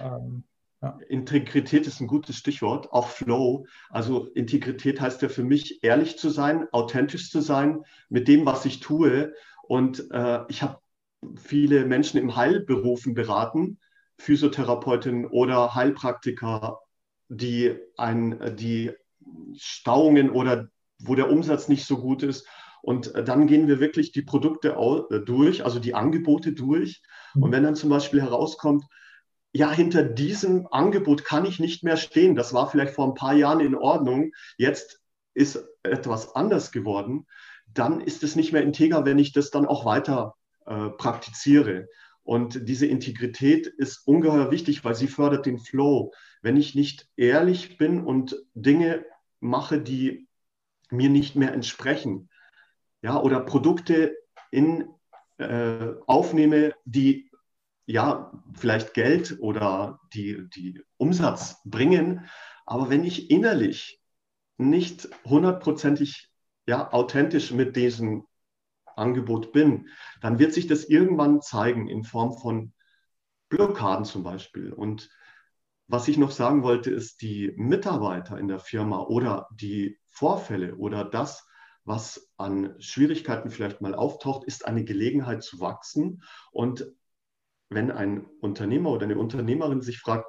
Ähm, 0.00 0.44
ja. 0.82 0.98
Integrität 1.08 1.86
ist 1.86 2.00
ein 2.00 2.06
gutes 2.06 2.36
Stichwort, 2.36 2.92
auch 2.92 3.08
Flow. 3.08 3.66
Also 3.90 4.26
Integrität 4.34 5.00
heißt 5.00 5.22
ja 5.22 5.28
für 5.28 5.42
mich, 5.42 5.82
ehrlich 5.82 6.18
zu 6.18 6.30
sein, 6.30 6.66
authentisch 6.72 7.30
zu 7.30 7.40
sein 7.40 7.82
mit 8.08 8.28
dem, 8.28 8.46
was 8.46 8.64
ich 8.64 8.80
tue. 8.80 9.32
Und 9.68 10.10
äh, 10.10 10.40
ich 10.48 10.62
habe 10.62 10.78
viele 11.36 11.84
Menschen 11.84 12.20
im 12.20 12.36
Heilberufen 12.36 13.14
beraten, 13.14 13.78
Physiotherapeutin 14.18 15.26
oder 15.26 15.74
Heilpraktiker, 15.74 16.80
die, 17.28 17.76
ein, 17.96 18.56
die 18.56 18.92
Stauungen 19.56 20.30
oder 20.30 20.68
wo 20.98 21.14
der 21.14 21.30
Umsatz 21.30 21.68
nicht 21.68 21.86
so 21.86 21.98
gut 21.98 22.22
ist. 22.22 22.46
Und 22.82 23.12
dann 23.14 23.46
gehen 23.46 23.66
wir 23.66 23.80
wirklich 23.80 24.12
die 24.12 24.22
Produkte 24.22 24.76
durch, 25.26 25.64
also 25.64 25.80
die 25.80 25.94
Angebote 25.94 26.52
durch. 26.52 27.02
Und 27.34 27.50
wenn 27.50 27.64
dann 27.64 27.74
zum 27.74 27.90
Beispiel 27.90 28.22
herauskommt, 28.22 28.84
ja, 29.52 29.72
hinter 29.72 30.02
diesem 30.02 30.68
Angebot 30.70 31.24
kann 31.24 31.46
ich 31.46 31.58
nicht 31.58 31.82
mehr 31.82 31.96
stehen. 31.96 32.36
Das 32.36 32.52
war 32.52 32.70
vielleicht 32.70 32.94
vor 32.94 33.08
ein 33.08 33.14
paar 33.14 33.34
Jahren 33.34 33.60
in 33.60 33.74
Ordnung. 33.74 34.32
Jetzt 34.58 35.00
ist 35.34 35.66
etwas 35.82 36.34
anders 36.36 36.72
geworden. 36.72 37.26
Dann 37.76 38.00
ist 38.00 38.22
es 38.22 38.36
nicht 38.36 38.52
mehr 38.52 38.62
integer, 38.62 39.04
wenn 39.04 39.18
ich 39.18 39.32
das 39.32 39.50
dann 39.50 39.66
auch 39.66 39.84
weiter 39.84 40.34
äh, 40.66 40.88
praktiziere. 40.90 41.88
Und 42.22 42.68
diese 42.68 42.86
Integrität 42.86 43.66
ist 43.66 44.06
ungeheuer 44.06 44.50
wichtig, 44.50 44.84
weil 44.84 44.94
sie 44.94 45.08
fördert 45.08 45.46
den 45.46 45.58
Flow. 45.58 46.12
Wenn 46.42 46.56
ich 46.56 46.74
nicht 46.74 47.08
ehrlich 47.16 47.78
bin 47.78 48.04
und 48.04 48.36
Dinge 48.54 49.04
mache, 49.40 49.80
die 49.80 50.26
mir 50.90 51.10
nicht 51.10 51.36
mehr 51.36 51.52
entsprechen, 51.52 52.28
ja, 53.02 53.20
oder 53.20 53.40
Produkte 53.40 54.16
in, 54.50 54.88
äh, 55.38 55.92
aufnehme, 56.06 56.74
die 56.84 57.30
ja, 57.86 58.32
vielleicht 58.54 58.94
Geld 58.94 59.36
oder 59.38 60.00
die, 60.12 60.48
die 60.50 60.80
Umsatz 60.96 61.62
bringen. 61.64 62.26
Aber 62.64 62.90
wenn 62.90 63.04
ich 63.04 63.30
innerlich 63.30 64.00
nicht 64.58 65.08
hundertprozentig 65.24 66.30
ja, 66.66 66.92
authentisch 66.92 67.52
mit 67.52 67.76
diesem 67.76 68.26
Angebot 68.96 69.52
bin, 69.52 69.88
dann 70.20 70.38
wird 70.38 70.52
sich 70.52 70.66
das 70.66 70.84
irgendwann 70.84 71.40
zeigen 71.40 71.88
in 71.88 72.04
Form 72.04 72.36
von 72.38 72.72
Blockaden 73.48 74.04
zum 74.04 74.22
Beispiel. 74.22 74.72
Und 74.72 75.10
was 75.86 76.08
ich 76.08 76.18
noch 76.18 76.32
sagen 76.32 76.62
wollte, 76.62 76.90
ist, 76.90 77.22
die 77.22 77.52
Mitarbeiter 77.56 78.38
in 78.38 78.48
der 78.48 78.58
Firma 78.58 79.00
oder 79.02 79.48
die 79.52 79.98
Vorfälle 80.06 80.74
oder 80.76 81.04
das, 81.04 81.46
was 81.84 82.32
an 82.36 82.74
Schwierigkeiten 82.80 83.50
vielleicht 83.50 83.80
mal 83.80 83.94
auftaucht, 83.94 84.44
ist 84.44 84.66
eine 84.66 84.82
Gelegenheit 84.84 85.44
zu 85.44 85.60
wachsen 85.60 86.22
und 86.50 86.86
wenn 87.68 87.90
ein 87.90 88.26
Unternehmer 88.40 88.90
oder 88.90 89.04
eine 89.04 89.18
Unternehmerin 89.18 89.80
sich 89.80 89.98
fragt, 89.98 90.26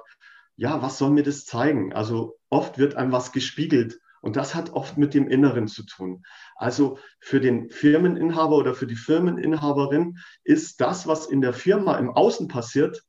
ja, 0.56 0.82
was 0.82 0.98
soll 0.98 1.10
mir 1.10 1.22
das 1.22 1.44
zeigen? 1.44 1.92
Also 1.92 2.38
oft 2.48 2.78
wird 2.78 2.96
einem 2.96 3.12
was 3.12 3.32
gespiegelt 3.32 4.00
und 4.28 4.36
das 4.36 4.54
hat 4.54 4.70
oft 4.70 4.96
mit 4.96 5.14
dem 5.14 5.28
Inneren 5.28 5.66
zu 5.66 5.84
tun. 5.84 6.22
Also 6.54 6.98
für 7.20 7.40
den 7.40 7.70
Firmeninhaber 7.70 8.56
oder 8.56 8.74
für 8.74 8.86
die 8.86 8.94
Firmeninhaberin 8.94 10.18
ist 10.44 10.80
das, 10.80 11.06
was 11.06 11.26
in 11.26 11.40
der 11.40 11.52
Firma 11.52 11.98
im 11.98 12.10
Außen 12.10 12.46
passiert, 12.46 13.02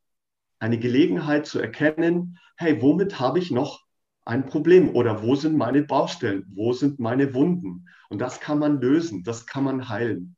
eine 0.60 0.79
Gelegenheit 0.79 1.45
zu 1.45 1.60
erkennen, 1.60 2.39
hey, 2.58 2.82
womit 2.82 3.19
habe 3.19 3.39
ich 3.39 3.51
noch 3.51 3.86
ein 4.25 4.45
Problem 4.45 4.95
oder 4.95 5.21
wo 5.21 5.36
sind 5.36 5.55
meine 5.55 5.84
Baustellen, 5.84 6.45
wo 6.53 6.73
sind 6.73 6.99
meine 6.99 7.34
Wunden? 7.34 7.88
Und 8.10 8.19
das 8.19 8.39
kann 8.39 8.60
man 8.60 8.82
lösen, 8.82 9.23
das 9.23 9.45
kann 9.45 9.63
man 9.63 9.89
heilen. 9.89 10.36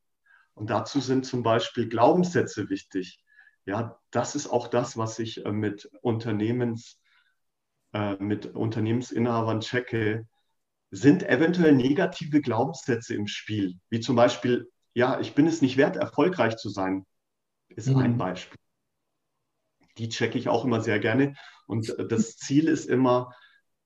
Und 0.53 0.69
dazu 0.69 0.99
sind 0.99 1.25
zum 1.25 1.43
Beispiel 1.43 1.87
Glaubenssätze 1.87 2.69
wichtig 2.69 3.23
ja, 3.65 3.99
das 4.11 4.35
ist 4.35 4.47
auch 4.47 4.67
das, 4.67 4.97
was 4.97 5.19
ich 5.19 5.45
äh, 5.45 5.51
mit 5.51 5.89
Unternehmens, 6.01 6.99
äh, 7.93 8.15
mit 8.15 8.47
Unternehmensinhabern 8.47 9.61
checke. 9.61 10.27
Sind 10.91 11.23
eventuell 11.23 11.73
negative 11.73 12.41
Glaubenssätze 12.41 13.15
im 13.15 13.27
Spiel, 13.27 13.79
wie 13.89 14.01
zum 14.01 14.15
Beispiel, 14.15 14.69
ja, 14.93 15.19
ich 15.19 15.33
bin 15.33 15.47
es 15.47 15.61
nicht 15.61 15.77
wert, 15.77 15.95
erfolgreich 15.95 16.57
zu 16.57 16.69
sein, 16.69 17.05
ist 17.69 17.87
mhm. 17.87 17.97
ein 17.97 18.17
Beispiel. 18.17 18.59
Die 19.97 20.09
checke 20.09 20.37
ich 20.37 20.49
auch 20.49 20.65
immer 20.65 20.81
sehr 20.81 20.99
gerne. 20.99 21.35
Und 21.65 21.97
äh, 21.97 22.07
das 22.07 22.35
Ziel 22.37 22.67
ist 22.67 22.87
immer, 22.87 23.33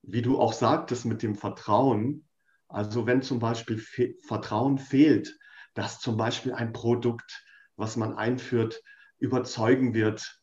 wie 0.02 0.22
du 0.22 0.40
auch 0.40 0.54
sagtest, 0.54 1.06
mit 1.06 1.22
dem 1.24 1.36
Vertrauen. 1.36 2.28
Also 2.68 3.06
wenn 3.06 3.22
zum 3.22 3.40
Beispiel 3.40 3.78
Fe 3.78 4.16
Vertrauen 4.26 4.78
fehlt, 4.78 5.38
dass 5.76 6.00
zum 6.00 6.18
Beispiel 6.18 6.54
ein 6.54 6.74
Produkt, 6.74 7.46
was 7.76 7.98
man 7.98 8.16
einführt, 8.16 8.82
überzeugen 9.18 9.94
wird 9.94 10.42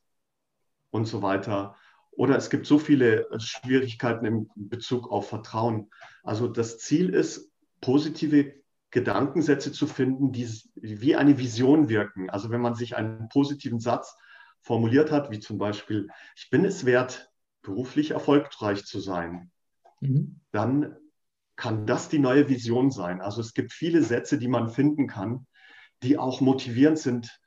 und 0.91 1.07
so 1.07 1.23
weiter. 1.23 1.77
Oder 2.13 2.37
es 2.37 2.51
gibt 2.51 2.67
so 2.67 2.79
viele 2.79 3.31
äh, 3.31 3.41
Schwierigkeiten 3.41 4.27
in 4.27 4.51
Bezug 4.55 5.11
auf 5.11 5.29
Vertrauen. 5.29 5.91
Also 6.23 6.49
das 6.49 6.79
Ziel 6.79 7.11
ist, 7.11 7.51
positive 7.81 8.55
Gedankensätze 8.91 9.73
zu 9.73 9.87
finden, 9.87 10.33
die 10.33 10.49
wie 10.75 11.17
eine 11.17 11.39
Vision 11.39 11.89
wirken. 11.89 12.31
Also 12.31 12.51
wenn 12.51 12.61
man 12.61 12.75
sich 12.75 12.95
einen 12.97 13.29
positiven 13.29 13.81
Satz 13.81 14.17
formuliert 14.61 15.11
hat, 15.11 15.31
wie 15.31 15.41
zum 15.41 15.59
Beispiel, 15.59 16.09
ich 16.37 16.51
bin 16.51 16.65
es 16.65 16.85
wert, 16.85 17.31
beruflich 17.63 18.13
erfolgreich 18.13 18.85
zu 18.85 19.01
sein, 19.01 19.51
mhm. 20.01 20.41
dann 20.53 20.97
kann 21.57 21.87
das 21.87 22.09
die 22.09 22.19
neue 22.19 22.49
Vision 22.49 22.91
sein. 22.91 23.21
Also 23.21 23.41
es 23.41 23.55
gibt 23.55 23.73
viele 23.73 24.03
Sätze, 24.03 24.39
die 24.39 24.49
man 24.49 24.69
finden 24.69 25.07
kann, 25.07 25.47
die 26.03 26.19
auch 26.19 26.41
motivierend 26.41 26.99
sind, 26.99 27.41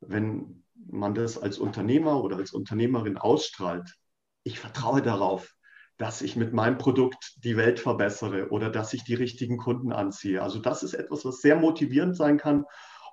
wenn 0.00 0.64
man 0.74 1.14
das 1.14 1.38
als 1.38 1.58
Unternehmer 1.58 2.22
oder 2.22 2.36
als 2.36 2.52
Unternehmerin 2.52 3.16
ausstrahlt, 3.16 3.98
ich 4.44 4.58
vertraue 4.58 5.02
darauf, 5.02 5.54
dass 5.98 6.22
ich 6.22 6.36
mit 6.36 6.52
meinem 6.52 6.78
Produkt 6.78 7.44
die 7.44 7.56
Welt 7.56 7.78
verbessere 7.78 8.48
oder 8.50 8.70
dass 8.70 8.92
ich 8.92 9.04
die 9.04 9.14
richtigen 9.14 9.56
Kunden 9.56 9.92
anziehe. 9.92 10.42
Also 10.42 10.58
das 10.58 10.82
ist 10.82 10.94
etwas, 10.94 11.24
was 11.24 11.40
sehr 11.40 11.56
motivierend 11.56 12.16
sein 12.16 12.38
kann 12.38 12.64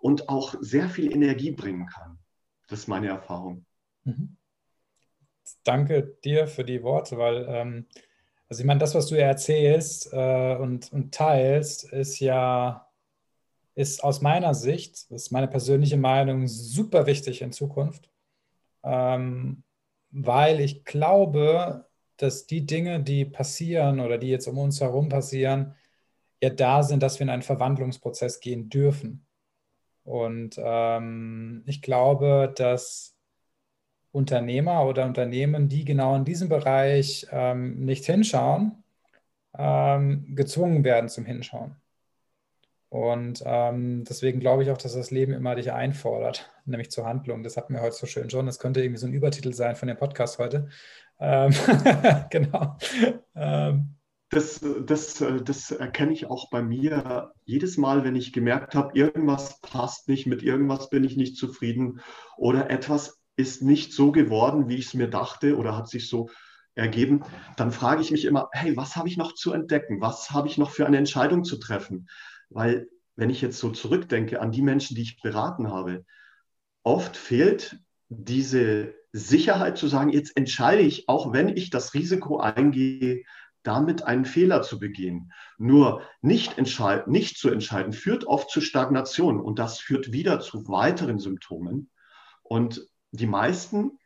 und 0.01 0.29
auch 0.29 0.55
sehr 0.59 0.89
viel 0.89 1.11
Energie 1.11 1.51
bringen 1.51 1.87
kann. 1.87 2.17
Das 2.67 2.79
ist 2.79 2.87
meine 2.87 3.07
Erfahrung. 3.07 3.65
Mhm. 4.05 4.37
Danke 5.63 6.17
dir 6.23 6.47
für 6.47 6.63
die 6.63 6.83
Worte, 6.83 7.17
weil, 7.17 7.45
ähm, 7.49 7.85
also 8.47 8.61
ich 8.61 8.65
meine, 8.65 8.79
das, 8.79 8.95
was 8.95 9.07
du 9.07 9.15
erzählst 9.15 10.11
äh, 10.13 10.55
und, 10.55 10.91
und 10.93 11.13
teilst, 11.13 11.91
ist 11.91 12.19
ja 12.19 12.89
ist 13.75 14.03
aus 14.03 14.21
meiner 14.21 14.53
Sicht, 14.55 15.09
das 15.09 15.23
ist 15.23 15.31
meine 15.31 15.47
persönliche 15.47 15.95
Meinung, 15.95 16.47
super 16.47 17.05
wichtig 17.05 17.41
in 17.41 17.53
Zukunft, 17.53 18.09
ähm, 18.83 19.63
weil 20.11 20.59
ich 20.59 20.85
glaube, 20.85 21.85
dass 22.17 22.45
die 22.45 22.65
Dinge, 22.65 23.01
die 23.01 23.25
passieren 23.25 23.99
oder 23.99 24.17
die 24.17 24.27
jetzt 24.27 24.47
um 24.47 24.57
uns 24.57 24.81
herum 24.81 25.09
passieren, 25.09 25.75
ja 26.41 26.49
da 26.49 26.83
sind, 26.83 27.03
dass 27.03 27.19
wir 27.19 27.25
in 27.25 27.29
einen 27.29 27.41
Verwandlungsprozess 27.41 28.39
gehen 28.39 28.69
dürfen. 28.69 29.25
Und 30.03 30.55
ähm, 30.57 31.63
ich 31.65 31.81
glaube, 31.81 32.53
dass 32.55 33.15
Unternehmer 34.11 34.85
oder 34.85 35.05
Unternehmen, 35.05 35.69
die 35.69 35.85
genau 35.85 36.15
in 36.15 36.25
diesem 36.25 36.49
Bereich 36.49 37.27
ähm, 37.31 37.85
nicht 37.85 38.05
hinschauen, 38.05 38.83
ähm, 39.57 40.35
gezwungen 40.35 40.83
werden 40.83 41.09
zum 41.09 41.25
Hinschauen. 41.25 41.75
Und 42.89 43.43
ähm, 43.45 44.03
deswegen 44.03 44.39
glaube 44.39 44.63
ich 44.63 44.71
auch, 44.71 44.77
dass 44.77 44.93
das 44.93 45.11
Leben 45.11 45.31
immer 45.33 45.55
dich 45.55 45.71
einfordert, 45.71 46.51
nämlich 46.65 46.89
zur 46.89 47.05
Handlung. 47.05 47.43
Das 47.43 47.55
hatten 47.55 47.73
wir 47.73 47.81
heute 47.81 47.95
so 47.95 48.07
schön 48.07 48.29
schon. 48.29 48.47
Das 48.47 48.59
könnte 48.59 48.81
irgendwie 48.81 48.99
so 48.99 49.07
ein 49.07 49.13
Übertitel 49.13 49.53
sein 49.53 49.75
von 49.75 49.87
dem 49.87 49.97
Podcast 49.97 50.39
heute. 50.39 50.69
Ähm, 51.19 51.53
genau. 52.29 52.77
Ähm. 53.35 53.95
Das, 54.31 54.63
das, 54.85 55.23
das 55.43 55.71
erkenne 55.71 56.13
ich 56.13 56.27
auch 56.27 56.51
bei 56.51 56.61
mir. 56.61 57.31
Jedes 57.45 57.77
Mal, 57.77 58.03
wenn 58.03 58.15
ich 58.15 58.31
gemerkt 58.31 58.75
habe, 58.75 58.95
irgendwas 58.95 59.59
passt 59.61 60.07
nicht, 60.07 60.27
mit 60.27 60.43
irgendwas 60.43 60.91
bin 60.91 61.03
ich 61.03 61.17
nicht 61.17 61.35
zufrieden 61.35 61.99
oder 62.37 62.69
etwas 62.69 63.19
ist 63.37 63.63
nicht 63.63 63.91
so 63.91 64.11
geworden, 64.11 64.67
wie 64.67 64.75
ich 64.75 64.87
es 64.87 64.93
mir 64.93 65.07
dachte 65.07 65.57
oder 65.57 65.75
hat 65.75 65.87
sich 65.87 66.07
so 66.07 66.29
ergeben, 66.75 67.23
dann 67.57 67.71
frage 67.71 68.01
ich 68.01 68.11
mich 68.11 68.25
immer, 68.25 68.49
hey, 68.51 68.77
was 68.77 68.95
habe 68.95 69.07
ich 69.07 69.17
noch 69.17 69.33
zu 69.33 69.51
entdecken? 69.51 70.01
Was 70.01 70.29
habe 70.31 70.47
ich 70.47 70.57
noch 70.57 70.69
für 70.69 70.85
eine 70.85 70.97
Entscheidung 70.97 71.43
zu 71.43 71.57
treffen? 71.57 72.07
Weil 72.49 72.87
wenn 73.15 73.29
ich 73.29 73.41
jetzt 73.41 73.59
so 73.59 73.69
zurückdenke 73.71 74.41
an 74.41 74.51
die 74.51 74.61
Menschen, 74.61 74.95
die 74.95 75.01
ich 75.01 75.21
beraten 75.21 75.69
habe, 75.69 76.05
oft 76.83 77.17
fehlt 77.17 77.79
diese 78.07 78.95
Sicherheit 79.11 79.77
zu 79.77 79.87
sagen, 79.87 80.09
jetzt 80.09 80.35
entscheide 80.37 80.81
ich, 80.81 81.09
auch 81.09 81.33
wenn 81.33 81.49
ich 81.49 81.69
das 81.69 81.93
Risiko 81.93 82.39
eingehe, 82.39 83.23
damit 83.63 84.03
einen 84.03 84.25
Fehler 84.25 84.61
zu 84.61 84.79
begehen. 84.79 85.33
Nur 85.57 86.01
nicht, 86.21 86.57
nicht 87.07 87.37
zu 87.37 87.49
entscheiden 87.49 87.93
führt 87.93 88.25
oft 88.25 88.49
zu 88.49 88.61
Stagnation 88.61 89.39
und 89.39 89.59
das 89.59 89.79
führt 89.79 90.11
wieder 90.11 90.39
zu 90.39 90.67
weiteren 90.67 91.19
Symptomen. 91.19 91.89
Und 92.41 92.87
die 93.11 93.27
meisten, 93.27 93.99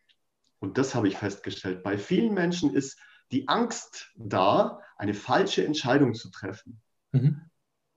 und 0.60 0.78
das 0.78 0.96
habe 0.96 1.08
ich 1.08 1.18
festgestellt, 1.18 1.84
bei 1.84 1.98
vielen 1.98 2.34
Menschen 2.34 2.74
ist 2.74 2.98
die 3.32 3.48
Angst 3.48 4.12
da, 4.16 4.80
eine 4.98 5.14
falsche 5.14 5.66
Entscheidung 5.66 6.14
zu 6.14 6.30
treffen. 6.30 6.82
Mhm. 7.12 7.42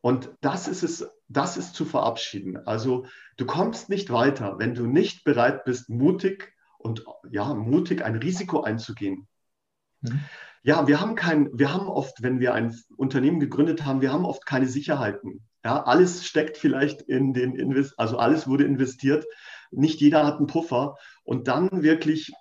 Und 0.07 0.31
das 0.41 0.69
ist 0.69 0.85
es, 0.85 1.05
das 1.27 1.57
ist 1.57 1.75
zu 1.75 1.85
verabschieden. 1.85 2.65
Also 2.65 3.07
du 3.39 3.45
kommst 3.45 3.89
nicht 3.89 4.09
weiter, 4.11 4.55
wenn 4.57 4.73
du 4.73 4.87
nicht 4.87 5.25
bereit 5.25 5.65
bist, 5.65 5.91
mutig 5.91 6.53
und 6.79 7.05
ja, 7.33 7.53
mutig 7.55 8.05
ein 8.05 8.15
Risiko 8.15 8.61
einzugehen. 8.61 9.27
Mhm. 10.03 10.21
Ja, 10.63 10.87
wir 10.87 11.01
haben 11.01 11.17
kein, 11.17 11.51
wir 11.59 11.73
haben 11.75 11.89
oft, 11.89 12.23
wenn 12.23 12.39
wir 12.39 12.55
ein 12.55 12.73
Unternehmen 12.97 13.41
gegründet 13.41 13.85
haben, 13.85 14.01
wir 14.01 14.13
haben 14.13 14.25
oft 14.25 14.47
keine 14.47 14.69
Sicherheiten. 14.69 15.45
Ja, 15.65 15.83
alles 15.83 16.25
steckt 16.25 16.57
vielleicht 16.57 17.03
in 17.03 17.35
den 17.35 17.57
Invest, 17.57 17.99
also 17.99 18.17
alles 18.17 18.47
wurde 18.47 18.63
investiert. 18.63 19.25
Nicht 19.73 20.01
jeder 20.01 20.25
hat 20.25 20.37
einen 20.37 20.47
Puffer. 20.47 20.95
Und 21.25 21.49
dann 21.49 21.83
wirklich 21.83 22.33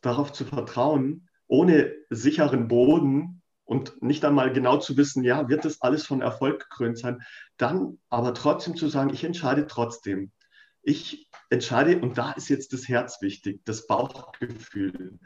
darauf 0.00 0.32
zu 0.32 0.46
vertrauen, 0.46 1.28
ohne 1.46 1.92
sicheren 2.08 2.68
Boden 2.68 3.39
und 3.70 4.02
nicht 4.02 4.24
einmal 4.24 4.52
genau 4.52 4.78
zu 4.78 4.96
wissen, 4.96 5.22
ja, 5.22 5.48
wird 5.48 5.64
das 5.64 5.80
alles 5.80 6.04
von 6.04 6.22
Erfolg 6.22 6.68
gekrönt 6.68 6.98
sein, 6.98 7.22
dann 7.56 8.00
aber 8.08 8.34
trotzdem 8.34 8.74
zu 8.74 8.88
sagen, 8.88 9.10
ich 9.10 9.22
entscheide 9.22 9.68
trotzdem. 9.68 10.32
Ich 10.82 11.30
entscheide, 11.50 12.00
und 12.00 12.18
da 12.18 12.32
ist 12.32 12.48
jetzt 12.48 12.72
das 12.72 12.88
Herz 12.88 13.22
wichtig, 13.22 13.60
das 13.64 13.86
Bauchgefühl, 13.86 15.20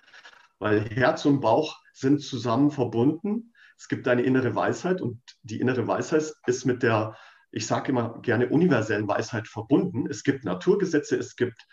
weil 0.58 0.84
Herz 0.90 1.24
und 1.24 1.40
Bauch 1.40 1.80
sind 1.94 2.20
zusammen 2.20 2.70
verbunden. 2.70 3.54
Es 3.78 3.88
gibt 3.88 4.06
eine 4.08 4.20
innere 4.20 4.54
Weisheit 4.54 5.00
und 5.00 5.22
die 5.40 5.58
innere 5.58 5.86
Weisheit 5.86 6.30
ist 6.46 6.66
mit 6.66 6.82
der, 6.82 7.16
ich 7.50 7.66
sage 7.66 7.92
immer 7.92 8.20
gerne, 8.20 8.50
universellen 8.50 9.08
Weisheit 9.08 9.48
verbunden. 9.48 10.06
Es 10.10 10.22
gibt 10.22 10.44
Naturgesetze, 10.44 11.16
es 11.16 11.36
gibt 11.36 11.66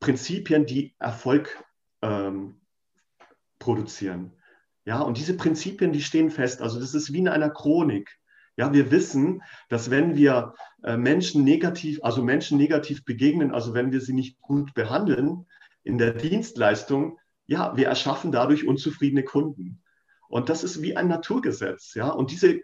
Prinzipien, 0.00 0.64
die 0.64 0.94
Erfolg 0.98 1.62
ähm, 2.00 2.62
produzieren. 3.58 4.32
Ja, 4.84 5.00
und 5.00 5.16
diese 5.16 5.36
Prinzipien, 5.36 5.92
die 5.92 6.02
stehen 6.02 6.30
fest. 6.30 6.60
Also 6.60 6.78
das 6.78 6.94
ist 6.94 7.12
wie 7.12 7.18
in 7.18 7.28
einer 7.28 7.50
Chronik. 7.50 8.18
Ja, 8.56 8.72
wir 8.72 8.90
wissen, 8.90 9.42
dass 9.68 9.90
wenn 9.90 10.14
wir 10.14 10.54
äh, 10.84 10.96
Menschen 10.96 11.42
negativ, 11.42 12.00
also 12.02 12.22
Menschen 12.22 12.58
negativ 12.58 13.04
begegnen, 13.04 13.50
also 13.50 13.74
wenn 13.74 13.90
wir 13.90 14.00
sie 14.00 14.12
nicht 14.12 14.40
gut 14.40 14.74
behandeln 14.74 15.46
in 15.82 15.98
der 15.98 16.12
Dienstleistung, 16.12 17.18
ja, 17.46 17.76
wir 17.76 17.88
erschaffen 17.88 18.30
dadurch 18.30 18.66
unzufriedene 18.66 19.24
Kunden. 19.24 19.82
Und 20.28 20.48
das 20.48 20.64
ist 20.64 20.82
wie 20.82 20.96
ein 20.96 21.08
Naturgesetz, 21.08 21.94
ja. 21.94 22.08
Und 22.10 22.30
diese 22.30 22.60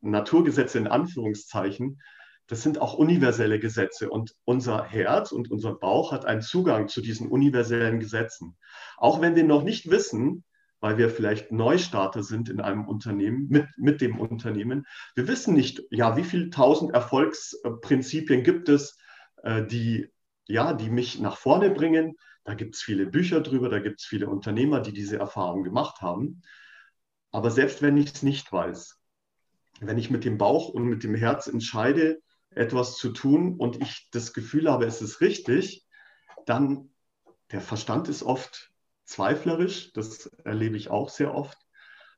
Naturgesetze 0.00 0.78
in 0.78 0.86
Anführungszeichen, 0.86 2.00
das 2.48 2.62
sind 2.62 2.80
auch 2.80 2.94
universelle 2.94 3.58
Gesetze. 3.60 4.10
Und 4.10 4.34
unser 4.44 4.84
Herz 4.84 5.32
und 5.32 5.50
unser 5.50 5.74
Bauch 5.74 6.12
hat 6.12 6.24
einen 6.24 6.42
Zugang 6.42 6.88
zu 6.88 7.00
diesen 7.00 7.28
universellen 7.28 8.00
Gesetzen. 8.00 8.56
Auch 8.96 9.20
wenn 9.20 9.36
wir 9.36 9.44
noch 9.44 9.62
nicht 9.62 9.90
wissen, 9.90 10.44
weil 10.80 10.98
wir 10.98 11.10
vielleicht 11.10 11.50
Neustarter 11.50 12.22
sind 12.22 12.48
in 12.48 12.60
einem 12.60 12.86
Unternehmen, 12.86 13.48
mit, 13.48 13.66
mit 13.76 14.00
dem 14.00 14.18
Unternehmen. 14.18 14.86
Wir 15.14 15.26
wissen 15.26 15.54
nicht, 15.54 15.82
ja, 15.90 16.16
wie 16.16 16.24
viele 16.24 16.50
tausend 16.50 16.92
Erfolgsprinzipien 16.92 18.42
gibt 18.42 18.68
es, 18.68 18.98
äh, 19.42 19.64
die, 19.64 20.12
ja, 20.46 20.72
die 20.72 20.90
mich 20.90 21.18
nach 21.18 21.36
vorne 21.36 21.70
bringen. 21.70 22.16
Da 22.44 22.54
gibt 22.54 22.76
es 22.76 22.82
viele 22.82 23.06
Bücher 23.06 23.40
drüber, 23.40 23.68
da 23.68 23.80
gibt 23.80 24.00
es 24.00 24.06
viele 24.06 24.28
Unternehmer, 24.28 24.80
die 24.80 24.92
diese 24.92 25.18
Erfahrung 25.18 25.64
gemacht 25.64 26.00
haben. 26.00 26.42
Aber 27.30 27.50
selbst 27.50 27.82
wenn 27.82 27.96
ich 27.96 28.14
es 28.14 28.22
nicht 28.22 28.52
weiß, 28.52 28.98
wenn 29.80 29.98
ich 29.98 30.10
mit 30.10 30.24
dem 30.24 30.38
Bauch 30.38 30.68
und 30.68 30.84
mit 30.84 31.04
dem 31.04 31.14
Herz 31.14 31.46
entscheide, 31.46 32.20
etwas 32.50 32.96
zu 32.96 33.10
tun 33.10 33.56
und 33.56 33.82
ich 33.82 34.08
das 34.10 34.32
Gefühl 34.32 34.70
habe, 34.70 34.86
es 34.86 35.02
ist 35.02 35.20
richtig, 35.20 35.86
dann 36.46 36.90
der 37.52 37.60
Verstand 37.60 38.08
ist 38.08 38.22
oft 38.22 38.72
zweiflerisch, 39.08 39.92
das 39.92 40.26
erlebe 40.44 40.76
ich 40.76 40.90
auch 40.90 41.08
sehr 41.08 41.34
oft. 41.34 41.58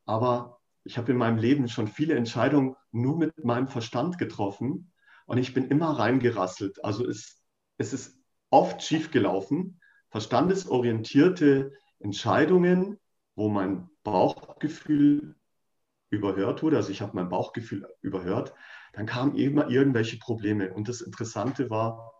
Aber 0.04 0.60
ich 0.84 0.98
habe 0.98 1.12
in 1.12 1.18
meinem 1.18 1.38
Leben 1.38 1.68
schon 1.68 1.88
viele 1.88 2.14
Entscheidungen 2.14 2.74
nur 2.90 3.16
mit 3.16 3.44
meinem 3.44 3.68
Verstand 3.68 4.18
getroffen 4.18 4.92
und 5.26 5.38
ich 5.38 5.54
bin 5.54 5.68
immer 5.68 5.98
reingerasselt. 5.98 6.84
Also 6.84 7.06
es, 7.06 7.42
es 7.78 7.92
ist 7.92 8.18
oft 8.50 8.82
schiefgelaufen. 8.82 9.80
Verstandesorientierte 10.10 11.72
Entscheidungen, 12.00 12.98
wo 13.36 13.48
mein 13.48 13.88
Bauchgefühl 14.02 15.36
überhört 16.08 16.64
wurde, 16.64 16.76
also 16.76 16.90
ich 16.90 17.00
habe 17.02 17.14
mein 17.14 17.28
Bauchgefühl 17.28 17.86
überhört, 18.00 18.52
dann 18.94 19.06
kamen 19.06 19.36
immer 19.36 19.68
irgendwelche 19.68 20.18
Probleme. 20.18 20.74
Und 20.74 20.88
das 20.88 21.02
Interessante 21.02 21.70
war, 21.70 22.12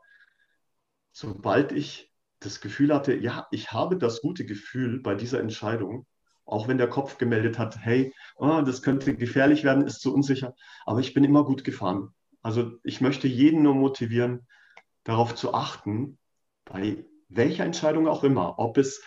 sobald 1.10 1.72
ich 1.72 2.09
das 2.40 2.60
Gefühl 2.60 2.92
hatte, 2.92 3.14
ja, 3.14 3.46
ich 3.50 3.72
habe 3.72 3.96
das 3.96 4.22
gute 4.22 4.44
Gefühl 4.44 5.00
bei 5.00 5.14
dieser 5.14 5.40
Entscheidung, 5.40 6.06
auch 6.44 6.68
wenn 6.68 6.78
der 6.78 6.88
Kopf 6.88 7.18
gemeldet 7.18 7.58
hat, 7.58 7.78
hey, 7.78 8.12
oh, 8.36 8.62
das 8.62 8.82
könnte 8.82 9.14
gefährlich 9.14 9.62
werden, 9.62 9.86
ist 9.86 10.00
zu 10.00 10.12
unsicher, 10.12 10.54
aber 10.84 11.00
ich 11.00 11.14
bin 11.14 11.22
immer 11.22 11.44
gut 11.44 11.64
gefahren. 11.64 12.14
Also 12.42 12.72
ich 12.82 13.00
möchte 13.00 13.28
jeden 13.28 13.62
nur 13.62 13.74
motivieren, 13.74 14.46
darauf 15.04 15.34
zu 15.34 15.54
achten, 15.54 16.18
bei 16.64 17.04
welcher 17.28 17.64
Entscheidung 17.64 18.08
auch 18.08 18.24
immer, 18.24 18.58
ob 18.58 18.78
es 18.78 19.02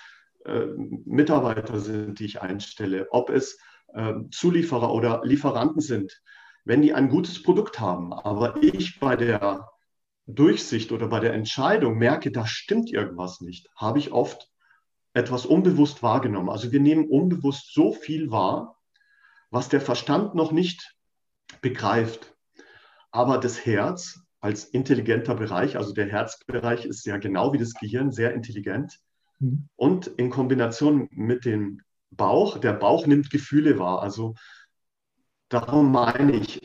äh, 0.45 0.65
Mitarbeiter 1.05 1.79
sind, 1.79 2.19
die 2.19 2.25
ich 2.25 2.41
einstelle, 2.41 3.07
ob 3.11 3.29
es 3.29 3.59
äh, 3.93 4.13
Zulieferer 4.31 4.93
oder 4.93 5.21
Lieferanten 5.23 5.81
sind, 5.81 6.21
wenn 6.65 6.81
die 6.81 6.93
ein 6.93 7.09
gutes 7.09 7.43
Produkt 7.43 7.79
haben, 7.79 8.13
aber 8.13 8.61
ich 8.61 8.99
bei 8.99 9.15
der 9.15 9.69
Durchsicht 10.25 10.91
oder 10.91 11.07
bei 11.07 11.19
der 11.19 11.33
Entscheidung 11.33 11.97
merke, 11.97 12.31
da 12.31 12.47
stimmt 12.47 12.91
irgendwas 12.91 13.41
nicht, 13.41 13.69
habe 13.75 13.99
ich 13.99 14.11
oft 14.11 14.49
etwas 15.13 15.45
unbewusst 15.45 16.01
wahrgenommen. 16.01 16.49
Also 16.49 16.71
wir 16.71 16.79
nehmen 16.79 17.09
unbewusst 17.09 17.73
so 17.73 17.93
viel 17.93 18.31
wahr, 18.31 18.79
was 19.51 19.69
der 19.69 19.81
Verstand 19.81 20.33
noch 20.33 20.51
nicht 20.51 20.95
begreift. 21.61 22.35
Aber 23.11 23.37
das 23.37 23.65
Herz 23.65 24.21
als 24.39 24.65
intelligenter 24.65 25.35
Bereich, 25.35 25.77
also 25.77 25.93
der 25.93 26.07
Herzbereich 26.07 26.85
ist 26.85 27.05
ja 27.05 27.17
genau 27.17 27.53
wie 27.53 27.59
das 27.59 27.73
Gehirn 27.73 28.11
sehr 28.11 28.33
intelligent. 28.33 28.99
Mhm. 29.39 29.69
Und 29.75 30.07
in 30.07 30.29
Kombination 30.29 31.07
mit 31.11 31.45
dem 31.45 31.81
Bauch, 32.09 32.57
der 32.57 32.73
Bauch 32.73 33.05
nimmt 33.05 33.29
Gefühle 33.29 33.77
wahr. 33.77 34.01
Also 34.01 34.35
darum 35.49 35.91
meine 35.91 36.31
ich, 36.31 36.61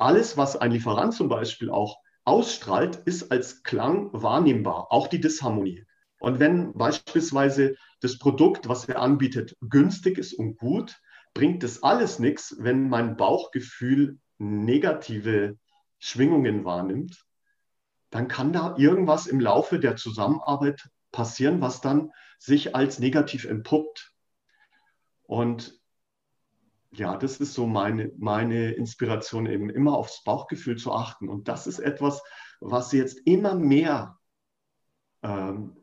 alles, 0.00 0.36
was 0.36 0.56
ein 0.56 0.72
Lieferant 0.72 1.14
zum 1.14 1.28
Beispiel 1.28 1.70
auch 1.70 1.98
ausstrahlt, 2.26 2.96
ist 3.06 3.30
als 3.30 3.62
Klang 3.62 4.10
wahrnehmbar, 4.12 4.90
auch 4.90 5.06
die 5.06 5.20
Disharmonie. 5.20 5.86
Und 6.18 6.40
wenn 6.40 6.72
beispielsweise 6.74 7.76
das 8.00 8.18
Produkt, 8.18 8.68
was 8.68 8.86
er 8.86 9.00
anbietet, 9.00 9.56
günstig 9.60 10.18
ist 10.18 10.34
und 10.34 10.56
gut, 10.56 10.96
bringt 11.34 11.62
das 11.62 11.82
alles 11.82 12.18
nichts, 12.18 12.56
wenn 12.58 12.88
mein 12.88 13.16
Bauchgefühl 13.16 14.18
negative 14.38 15.56
Schwingungen 15.98 16.64
wahrnimmt, 16.64 17.24
dann 18.10 18.28
kann 18.28 18.52
da 18.52 18.76
irgendwas 18.76 19.26
im 19.26 19.40
Laufe 19.40 19.78
der 19.78 19.96
Zusammenarbeit 19.96 20.88
passieren, 21.12 21.60
was 21.60 21.80
dann 21.80 22.12
sich 22.38 22.74
als 22.74 22.98
negativ 22.98 23.44
entpuppt. 23.44 24.12
Und 25.22 25.78
ja, 26.96 27.16
das 27.16 27.38
ist 27.38 27.54
so 27.54 27.66
meine, 27.66 28.10
meine 28.18 28.72
Inspiration, 28.72 29.46
eben 29.46 29.70
immer 29.70 29.96
aufs 29.96 30.24
Bauchgefühl 30.24 30.76
zu 30.76 30.92
achten. 30.92 31.28
Und 31.28 31.48
das 31.48 31.66
ist 31.66 31.78
etwas, 31.78 32.22
was 32.60 32.92
jetzt 32.92 33.20
immer 33.26 33.54
mehr 33.54 34.18
ähm, 35.22 35.76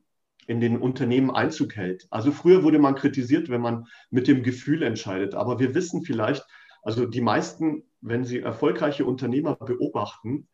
in 0.48 0.60
den 0.60 0.78
Unternehmen 0.78 1.32
Einzug 1.32 1.76
hält. 1.76 2.08
Also 2.10 2.32
früher 2.32 2.64
wurde 2.64 2.80
man 2.80 2.96
kritisiert, 2.96 3.50
wenn 3.50 3.62
man 3.62 3.86
mit 4.10 4.28
dem 4.28 4.44
Gefühl 4.44 4.84
entscheidet. 4.84 5.36
Aber 5.36 5.60
wir 5.60 5.76
wissen 5.76 6.04
vielleicht, 6.04 6.46
also 6.82 7.06
die 7.06 7.22
meisten, 7.22 7.84
wenn 8.02 8.26
sie 8.26 8.40
erfolgreiche 8.40 9.06
Unternehmer 9.06 9.56
beobachten, 9.56 10.48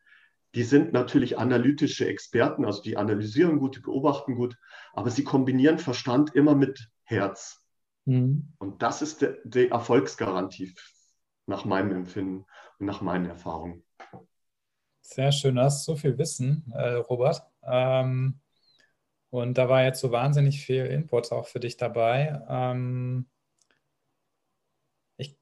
die 0.54 0.64
sind 0.64 0.92
natürlich 0.92 1.38
analytische 1.38 2.06
Experten, 2.06 2.64
also 2.64 2.82
die 2.82 2.96
analysieren 2.96 3.58
gut, 3.58 3.76
die 3.76 3.80
beobachten 3.80 4.34
gut, 4.34 4.56
aber 4.92 5.10
sie 5.10 5.24
kombinieren 5.24 5.78
Verstand 5.78 6.34
immer 6.34 6.54
mit 6.54 6.90
Herz. 7.04 7.59
Mhm. 8.04 8.52
Und 8.58 8.82
das 8.82 9.02
ist 9.02 9.22
die, 9.22 9.34
die 9.44 9.68
Erfolgsgarantie 9.68 10.74
nach 11.46 11.64
meinem 11.64 11.92
Empfinden 11.92 12.46
und 12.78 12.86
nach 12.86 13.00
meinen 13.00 13.26
Erfahrungen. 13.26 13.84
Sehr 15.00 15.32
schön, 15.32 15.56
du 15.56 15.62
hast 15.62 15.84
so 15.84 15.96
viel 15.96 16.16
Wissen, 16.18 16.72
äh, 16.74 16.94
Robert. 16.94 17.42
Ähm, 17.62 18.40
und 19.30 19.58
da 19.58 19.68
war 19.68 19.84
jetzt 19.84 20.00
so 20.00 20.12
wahnsinnig 20.12 20.64
viel 20.64 20.86
Input 20.86 21.32
auch 21.32 21.46
für 21.46 21.60
dich 21.60 21.76
dabei. 21.76 22.40
Ähm, 22.48 23.28
ich 25.16 25.36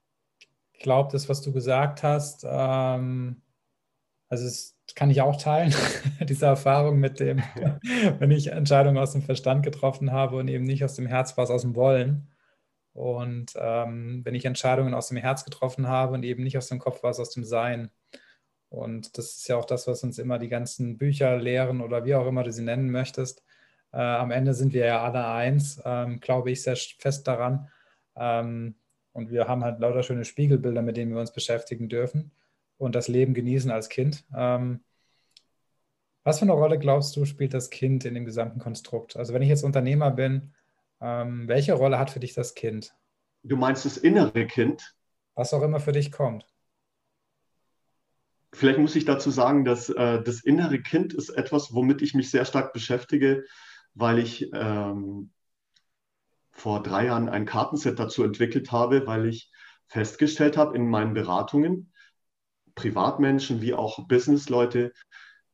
glaube, 0.85 1.11
das, 1.13 1.29
was 1.29 1.43
du 1.43 1.53
gesagt 1.53 2.03
hast, 2.03 2.45
ähm, 2.49 3.43
also 4.29 4.47
es 4.47 4.77
kann 4.95 5.11
ich 5.11 5.21
auch 5.21 5.37
teilen, 5.37 5.75
diese 6.29 6.47
Erfahrung 6.47 6.99
mit 6.99 7.21
dem, 7.21 7.39
wenn 8.19 8.31
ich 8.31 8.49
Entscheidungen 8.49 8.99
aus 8.99 9.13
dem 9.13 9.23
Verstand 9.23 9.65
getroffen 9.65 10.13
habe 10.13 10.37
und 10.37 10.49
eben 10.49 10.65
nicht 10.65 10.85
aus 10.85 10.95
dem 10.95 11.07
Herz, 11.07 11.37
was 11.37 11.51
aus 11.51 11.63
dem 11.63 11.75
Wollen. 11.75 12.29
Und 12.99 13.53
ähm, 13.55 14.23
wenn 14.25 14.35
ich 14.35 14.45
Entscheidungen 14.45 14.93
aus 14.93 15.07
dem 15.07 15.19
Herz 15.19 15.45
getroffen 15.45 15.87
habe 15.87 16.15
und 16.15 16.25
eben 16.25 16.43
nicht 16.43 16.59
aus 16.59 16.67
dem 16.67 16.81
Kopf, 16.81 17.05
war 17.05 17.13
es 17.13 17.21
aus 17.21 17.31
dem 17.31 17.45
Sein. 17.45 17.93
Und 18.71 19.17
das 19.17 19.37
ist 19.37 19.49
ja 19.49 19.57
auch 19.57 19.67
das, 19.67 19.87
was 19.87 20.03
uns 20.03 20.19
immer 20.19 20.41
die 20.41 20.49
ganzen 20.49 20.99
Bücher 20.99 21.37
lehren 21.37 21.81
oder 21.81 22.05
wie 22.05 22.17
auch 22.17 22.27
immer 22.27 22.43
du 22.43 22.51
sie 22.51 22.65
nennen 22.65 22.91
möchtest. 22.91 23.45
Äh, 23.93 23.99
am 23.99 24.33
Ende 24.33 24.53
sind 24.53 24.73
wir 24.73 24.85
ja 24.85 25.01
alle 25.01 25.25
eins, 25.29 25.81
ähm, 25.85 26.19
glaube 26.19 26.51
ich 26.51 26.61
sehr 26.65 26.75
fest 26.75 27.29
daran. 27.29 27.69
Ähm, 28.17 28.75
und 29.13 29.31
wir 29.31 29.47
haben 29.47 29.63
halt 29.63 29.79
lauter 29.79 30.03
schöne 30.03 30.25
Spiegelbilder, 30.25 30.83
mit 30.83 30.97
denen 30.97 31.13
wir 31.13 31.21
uns 31.21 31.33
beschäftigen 31.33 31.89
dürfen 31.89 32.33
und 32.79 32.97
das 32.97 33.07
Leben 33.07 33.33
genießen 33.33 33.71
als 33.71 33.89
Kind. 33.89 34.25
Ähm, 34.37 34.81
was 36.25 36.41
für 36.41 36.47
eine 36.47 36.53
Rolle 36.53 36.81
glaubst 36.81 37.15
du, 37.15 37.25
spielt 37.27 37.55
das 37.55 37.71
Kind 37.71 38.05
in 38.05 38.15
dem 38.15 38.25
gesamten 38.25 38.59
Konstrukt? 38.59 39.17
Also 39.17 39.35
wenn 39.35 39.43
ich 39.43 39.49
jetzt 39.49 39.63
Unternehmer 39.63 40.11
bin, 40.11 40.53
ähm, 41.01 41.49
welche 41.49 41.75
Rolle 41.75 41.99
hat 41.99 42.11
für 42.11 42.21
dich 42.21 42.35
das 42.35 42.55
Kind? 42.55 42.95
Du 43.43 43.57
meinst 43.57 43.85
das 43.85 43.97
innere 43.97 44.47
Kind? 44.47 44.95
Was 45.35 45.55
auch 45.55 45.63
immer 45.63 45.81
für 45.81 45.93
dich 45.93 46.11
kommt. 46.11 46.47
Vielleicht 48.53 48.79
muss 48.79 48.97
ich 48.97 49.05
dazu 49.05 49.31
sagen, 49.31 49.65
dass 49.65 49.91
äh, 49.91 50.23
das 50.23 50.43
innere 50.43 50.81
Kind 50.81 51.13
ist 51.13 51.29
etwas, 51.31 51.75
womit 51.75 52.03
ich 52.03 52.15
mich 52.15 52.31
sehr 52.31 52.45
stark 52.45 52.73
beschäftige, 52.73 53.45
weil 53.95 54.19
ich 54.19 54.51
ähm, 54.55 55.33
vor 56.51 56.83
drei 56.83 57.07
Jahren 57.07 57.29
ein 57.29 57.47
Kartenset 57.47 57.99
dazu 57.99 58.25
entwickelt 58.25 58.73
habe, 58.73 59.07
weil 59.07 59.27
ich 59.27 59.53
festgestellt 59.87 60.57
habe 60.57 60.77
in 60.77 60.89
meinen 60.89 61.15
Beratungen, 61.15 61.93
Privatmenschen 62.75 63.61
wie 63.61 63.75
auch 63.75 64.07
Businessleute, 64.09 64.93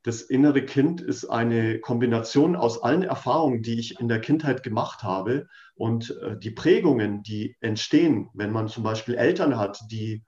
das 0.04 0.20
innere 0.20 0.62
Kind 0.62 1.00
ist 1.00 1.24
eine 1.24 1.80
Kombination 1.80 2.56
aus 2.56 2.82
allen 2.82 3.02
Erfahrungen, 3.02 3.62
die 3.62 3.80
ich 3.80 3.98
in 4.00 4.08
der 4.08 4.20
Kindheit 4.20 4.62
gemacht 4.62 5.02
habe 5.02 5.48
und 5.74 6.16
äh, 6.22 6.38
die 6.38 6.50
Prägungen, 6.50 7.22
die 7.22 7.56
entstehen, 7.60 8.28
wenn 8.34 8.52
man 8.52 8.68
zum 8.68 8.84
Beispiel 8.84 9.14
Eltern 9.14 9.56
hat, 9.56 9.80
die 9.90 10.22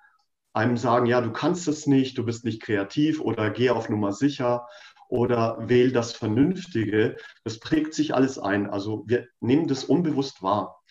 einem 0.55 0.79
sagen, 0.79 1.05
ja, 1.05 1.21
du 1.21 1.31
kannst 1.31 1.69
es 1.69 1.87
nicht, 1.87 2.17
du 2.17 2.25
bist 2.25 2.43
nicht 2.45 2.63
kreativ 2.63 3.21
oder 3.21 3.51
geh 3.51 3.69
auf 3.69 3.91
Nummer 3.91 4.15
sicher 4.15 4.67
oder 5.11 5.59
wähl 5.69 5.93
das 5.93 6.13
Vernünftige. 6.13 7.17
Das 7.45 7.61
prägt 7.61 7.93
sich 7.93 8.15
alles 8.15 8.39
ein. 8.39 8.71
Also 8.71 9.05
wir 9.07 9.29
nehmen 9.41 9.69
das 9.69 9.85
unbewusst 9.85 10.43
wahr. 10.43 10.83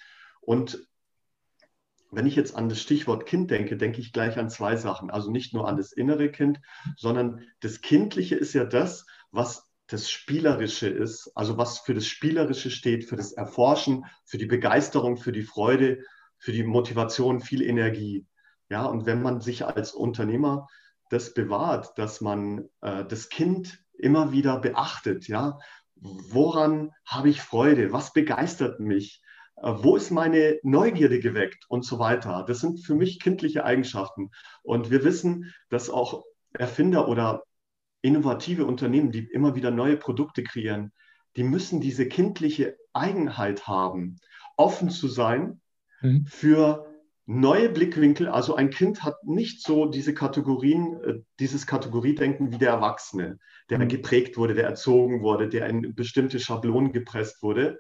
Und 0.42 0.88
wenn 2.16 2.26
ich 2.26 2.36
jetzt 2.36 2.56
an 2.56 2.70
das 2.70 2.82
Stichwort 2.82 3.26
Kind 3.26 3.52
denke, 3.52 3.76
denke 3.76 4.00
ich 4.00 4.14
gleich 4.14 4.38
an 4.38 4.50
zwei 4.50 4.78
Sachen. 4.78 5.12
Also 5.12 5.30
nicht 5.30 5.54
nur 5.54 5.68
an 5.68 5.76
das 5.76 5.92
innere 5.92 6.32
Kind, 6.32 6.62
sondern 6.96 7.42
das 7.60 7.82
Kindliche 7.82 8.36
ist 8.36 8.54
ja 8.54 8.64
das, 8.64 9.06
was 9.32 9.70
das 9.88 10.10
Spielerische 10.10 10.88
ist, 10.88 11.32
also 11.36 11.58
was 11.58 11.80
für 11.80 11.94
das 11.94 12.08
Spielerische 12.08 12.72
steht, 12.72 13.04
für 13.04 13.18
das 13.18 13.34
Erforschen, 13.34 14.06
für 14.24 14.38
die 14.38 14.46
Begeisterung, 14.46 15.18
für 15.18 15.34
die 15.34 15.44
Freude, 15.44 16.04
für 16.38 16.54
die 16.54 16.64
Motivation, 16.64 17.42
viel 17.42 17.62
Energie. 17.62 18.26
Ja, 18.70 18.86
und 18.86 19.06
wenn 19.06 19.22
man 19.22 19.42
sich 19.42 19.66
als 19.66 19.94
Unternehmer 19.94 20.68
das 21.10 21.34
bewahrt, 21.34 21.98
dass 21.98 22.22
man 22.22 22.70
äh, 22.82 23.06
das 23.06 23.30
Kind 23.30 23.78
immer 23.94 24.32
wieder 24.32 24.60
beachtet, 24.60 25.28
ja, 25.28 25.60
woran 25.96 26.92
habe 27.06 27.30
ich 27.30 27.42
Freude, 27.42 27.92
was 27.92 28.14
begeistert 28.14 28.80
mich, 28.80 29.22
wo 29.56 29.96
ist 29.96 30.12
meine 30.12 30.60
Neugierde 30.64 31.20
geweckt 31.20 31.66
und 31.70 31.86
so 31.86 31.98
weiter. 32.00 32.44
Das 32.48 32.60
sind 32.60 32.80
für 32.80 32.96
mich 32.96 33.20
kindliche 33.20 33.64
Eigenschaften. 33.64 34.32
Und 34.64 34.92
wir 34.92 35.04
wissen, 35.04 35.54
dass 35.70 35.90
auch 35.90 36.24
Erfinder 36.54 37.08
oder 37.08 37.44
innovative 38.02 38.66
Unternehmen, 38.66 39.12
die 39.12 39.26
immer 39.26 39.56
wieder 39.56 39.72
neue 39.72 39.98
Produkte 39.98 40.44
kreieren, 40.44 40.92
die 41.38 41.44
müssen 41.44 41.82
diese 41.82 42.08
kindliche 42.08 42.78
Eigenheit 42.94 43.68
haben, 43.68 44.20
offen 44.58 44.90
zu 44.90 45.08
sein 45.08 45.62
mhm. 46.02 46.26
für 46.26 46.86
neue 47.26 47.70
Blickwinkel. 47.70 48.28
Also 48.28 48.56
ein 48.56 48.70
Kind 48.70 49.04
hat 49.04 49.24
nicht 49.24 49.64
so 49.64 49.86
diese 49.88 50.14
Kategorien, 50.14 51.02
äh, 51.04 51.14
dieses 51.40 51.66
Kategoriedenken 51.66 52.52
wie 52.52 52.58
der 52.58 52.70
Erwachsene, 52.70 53.40
der 53.70 53.80
mhm. 53.80 53.88
geprägt 53.88 54.38
wurde, 54.38 54.54
der 54.54 54.66
erzogen 54.66 55.22
wurde, 55.22 55.50
der 55.50 55.68
in 55.68 55.96
bestimmte 55.96 56.40
Schablonen 56.40 56.94
gepresst 56.94 57.42
wurde, 57.42 57.80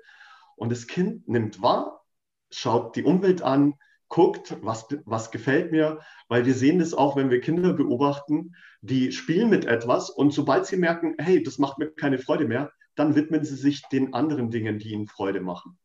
und 0.55 0.71
das 0.71 0.87
Kind 0.87 1.27
nimmt 1.27 1.61
wahr, 1.61 2.03
schaut 2.51 2.95
die 2.95 3.03
Umwelt 3.03 3.41
an, 3.41 3.75
guckt, 4.07 4.57
was, 4.61 4.87
was 5.05 5.31
gefällt 5.31 5.71
mir, 5.71 5.99
weil 6.27 6.45
wir 6.45 6.53
sehen 6.53 6.79
das 6.79 6.93
auch, 6.93 7.15
wenn 7.15 7.29
wir 7.29 7.41
Kinder 7.41 7.73
beobachten, 7.73 8.55
die 8.81 9.11
spielen 9.11 9.49
mit 9.49 9.65
etwas 9.65 10.09
und 10.09 10.31
sobald 10.31 10.65
sie 10.65 10.77
merken, 10.77 11.15
hey, 11.17 11.41
das 11.41 11.57
macht 11.57 11.79
mir 11.79 11.91
keine 11.91 12.19
Freude 12.19 12.45
mehr, 12.45 12.71
dann 12.95 13.15
widmen 13.15 13.43
sie 13.43 13.55
sich 13.55 13.81
den 13.91 14.13
anderen 14.13 14.51
Dingen, 14.51 14.79
die 14.79 14.93
ihnen 14.93 15.07
Freude 15.07 15.41
machen. 15.41 15.77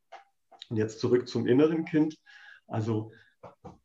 Und 0.69 0.77
jetzt 0.77 1.01
zurück 1.01 1.29
zum 1.29 1.47
inneren 1.47 1.85
Kind. 1.85 2.17
Also 2.69 3.13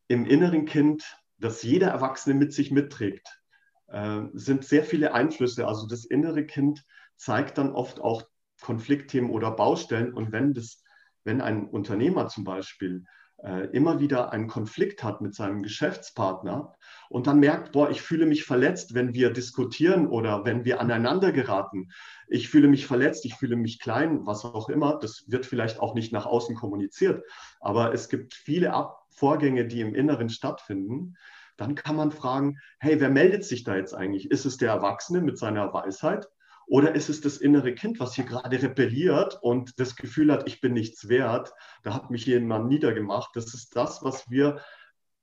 im 0.08 0.26
inneren 0.26 0.66
Kind, 0.66 1.18
das 1.40 1.64
jeder 1.64 1.88
Erwachsene 1.88 2.36
mit 2.36 2.54
sich 2.54 2.72
mitträgt, 2.72 3.42
äh, 3.88 4.22
sind 4.34 4.64
sehr 4.64 4.84
viele 4.84 5.14
Einflüsse. 5.14 5.68
Also 5.68 5.88
das 5.88 6.06
innere 6.06 6.46
Kind 6.46 6.84
zeigt 7.16 7.58
dann 7.58 7.72
oft 7.72 8.00
auch 8.00 8.24
Konfliktthemen 8.66 9.30
oder 9.30 9.52
Baustellen. 9.52 10.12
Und 10.12 10.32
wenn, 10.32 10.56
das, 10.56 10.82
wenn 11.24 11.40
ein 11.40 11.68
Unternehmer 11.68 12.28
zum 12.30 12.44
Beispiel 12.44 13.06
äh, 13.44 13.68
immer 13.68 14.00
wieder 14.00 14.34
einen 14.34 14.48
Konflikt 14.48 15.04
hat 15.04 15.22
mit 15.22 15.36
seinem 15.36 15.62
Geschäftspartner 15.62 16.74
und 17.10 17.28
dann 17.28 17.40
merkt, 17.40 17.74
boah, 17.74 17.92
ich 17.92 18.02
fühle 18.02 18.26
mich 18.26 18.44
verletzt, 18.44 18.96
wenn 18.96 19.14
wir 19.14 19.30
diskutieren 19.30 20.08
oder 20.08 20.46
wenn 20.46 20.66
wir 20.66 20.82
aneinander 20.82 21.32
geraten. 21.32 21.92
Ich 22.28 22.50
fühle 22.50 22.68
mich 22.68 22.88
verletzt, 22.88 23.26
ich 23.26 23.36
fühle 23.36 23.56
mich 23.56 23.80
klein, 23.80 24.26
was 24.26 24.46
auch 24.46 24.68
immer. 24.68 24.98
Das 24.98 25.26
wird 25.28 25.46
vielleicht 25.46 25.80
auch 25.80 25.94
nicht 25.94 26.12
nach 26.12 26.26
außen 26.26 26.56
kommuniziert, 26.56 27.24
aber 27.60 27.94
es 27.94 28.10
gibt 28.10 28.34
viele 28.34 28.74
Ab 28.74 29.06
Vorgänge, 29.12 29.68
die 29.68 29.82
im 29.82 29.94
Inneren 29.94 30.30
stattfinden. 30.30 31.16
Dann 31.56 31.76
kann 31.76 31.96
man 31.96 32.12
fragen, 32.12 32.58
hey, 32.80 33.00
wer 33.00 33.10
meldet 33.10 33.46
sich 33.46 33.64
da 33.64 33.76
jetzt 33.76 33.94
eigentlich? 33.94 34.30
Ist 34.32 34.46
es 34.46 34.58
der 34.58 34.72
Erwachsene 34.72 35.22
mit 35.22 35.38
seiner 35.38 35.72
Weisheit 35.72 36.28
oder 36.68 36.96
ist 36.96 37.10
es 37.10 37.22
das 37.22 37.38
innere 37.38 37.74
Kind, 37.74 38.00
was 38.00 38.16
hier 38.16 38.26
gerade 38.26 38.62
rebelliert 38.62 39.38
und 39.42 39.80
das 39.80 39.96
Gefühl 39.96 40.32
hat, 40.32 40.48
ich 40.48 40.62
bin 40.62 40.74
nichts 40.74 41.10
wert, 41.10 41.54
da 41.84 41.94
hat 41.94 42.10
mich 42.10 42.26
jemand 42.26 42.68
niedergemacht. 42.68 43.36
Das 43.36 43.54
ist 43.54 43.76
das, 43.76 44.04
was 44.04 44.30
wir 44.30 44.62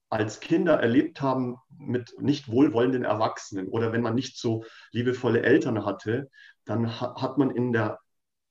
als 0.08 0.40
Kinder 0.40 0.74
erlebt 0.74 1.20
haben 1.20 1.56
mit 1.70 2.14
nicht 2.20 2.50
wohlwollenden 2.50 3.04
Erwachsenen. 3.04 3.68
Oder 3.68 3.92
wenn 3.92 4.02
man 4.02 4.14
nicht 4.14 4.38
so 4.38 4.64
liebevolle 4.92 5.42
Eltern 5.42 5.84
hatte, 5.84 6.30
dann 6.64 7.00
hat 7.00 7.38
man 7.38 7.50
in 7.50 7.72
der, 7.72 7.98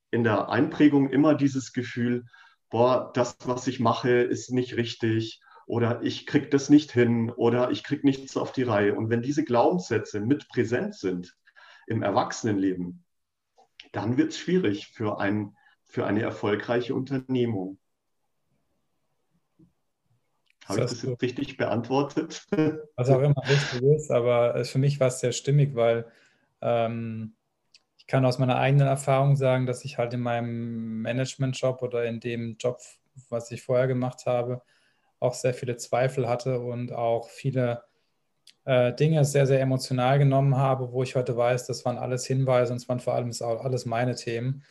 in 0.09 0.23
der 0.23 0.49
Einprägung 0.49 1.09
immer 1.09 1.35
dieses 1.35 1.71
Gefühl, 1.71 2.25
boah, 2.69 3.11
das, 3.13 3.37
was 3.45 3.67
ich 3.67 3.79
mache, 3.79 4.09
ist 4.09 4.51
nicht 4.51 4.75
richtig 4.75 5.41
oder 5.67 6.01
ich 6.01 6.25
kriege 6.25 6.49
das 6.49 6.69
nicht 6.69 6.91
hin 6.91 7.29
oder 7.29 7.71
ich 7.71 7.83
kriege 7.83 8.05
nichts 8.05 8.35
auf 8.35 8.51
die 8.51 8.63
Reihe. 8.63 8.95
Und 8.95 9.09
wenn 9.09 9.21
diese 9.21 9.45
Glaubenssätze 9.45 10.19
mit 10.19 10.49
präsent 10.49 10.95
sind, 10.95 11.35
im 11.87 12.03
Erwachsenenleben, 12.03 13.03
dann 13.91 14.17
wird 14.17 14.31
es 14.31 14.37
schwierig 14.37 14.87
für, 14.87 15.19
ein, 15.19 15.55
für 15.83 16.05
eine 16.05 16.21
erfolgreiche 16.21 16.95
Unternehmung. 16.95 17.77
Habe 20.65 20.79
ich 20.79 20.91
das 20.91 21.01
jetzt 21.01 21.21
richtig 21.21 21.57
beantwortet? 21.57 22.45
Was 22.95 23.09
auch 23.09 23.21
immer 23.21 23.41
richtig 23.47 23.81
ist, 23.81 24.11
aber 24.11 24.63
für 24.63 24.77
mich 24.77 24.99
war 24.99 25.07
es 25.07 25.19
sehr 25.19 25.31
stimmig, 25.31 25.75
weil 25.75 26.09
ähm, 26.61 27.35
ich 27.97 28.07
kann 28.07 28.25
aus 28.25 28.39
meiner 28.39 28.57
eigenen 28.57 28.87
Erfahrung 28.87 29.35
sagen, 29.35 29.65
dass 29.65 29.83
ich 29.83 29.97
halt 29.97 30.13
in 30.13 30.21
meinem 30.21 31.01
Management-Job 31.01 31.81
oder 31.81 32.05
in 32.05 32.19
dem 32.19 32.57
Job, 32.57 32.79
was 33.29 33.51
ich 33.51 33.63
vorher 33.63 33.87
gemacht 33.87 34.25
habe, 34.25 34.61
auch 35.19 35.33
sehr 35.33 35.53
viele 35.53 35.77
Zweifel 35.77 36.27
hatte 36.27 36.59
und 36.59 36.93
auch 36.93 37.29
viele 37.29 37.83
äh, 38.65 38.93
Dinge 38.93 39.25
sehr, 39.25 39.47
sehr 39.47 39.61
emotional 39.61 40.19
genommen 40.19 40.57
habe, 40.57 40.91
wo 40.91 41.03
ich 41.03 41.15
heute 41.15 41.35
weiß, 41.35 41.67
das 41.67 41.83
waren 41.85 41.97
alles 41.97 42.25
Hinweise 42.25 42.71
und 42.73 42.77
es 42.77 42.89
waren 42.89 42.99
vor 42.99 43.15
allem 43.15 43.31
auch 43.41 43.63
alles 43.63 43.85
meine 43.85 44.15
Themen. 44.15 44.63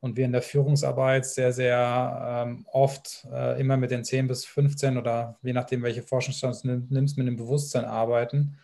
Und 0.00 0.16
wir 0.16 0.26
in 0.26 0.32
der 0.32 0.42
Führungsarbeit 0.42 1.26
sehr, 1.26 1.52
sehr 1.52 2.44
ähm, 2.46 2.66
oft 2.70 3.26
äh, 3.32 3.58
immer 3.60 3.76
mit 3.76 3.90
den 3.90 4.04
10 4.04 4.28
bis 4.28 4.44
15 4.44 4.98
oder 4.98 5.38
je 5.42 5.52
nachdem, 5.52 5.82
welche 5.82 6.02
Forschungsstand 6.02 6.64
du 6.64 6.86
nimmst, 6.90 7.16
mit 7.18 7.26
dem 7.26 7.36
Bewusstsein 7.36 7.86
arbeiten, 7.86 8.58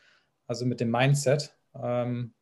also 0.47 0.67
mit 0.67 0.81
dem 0.81 0.91
Mindset. 0.91 1.57
Ähm, 1.75 2.35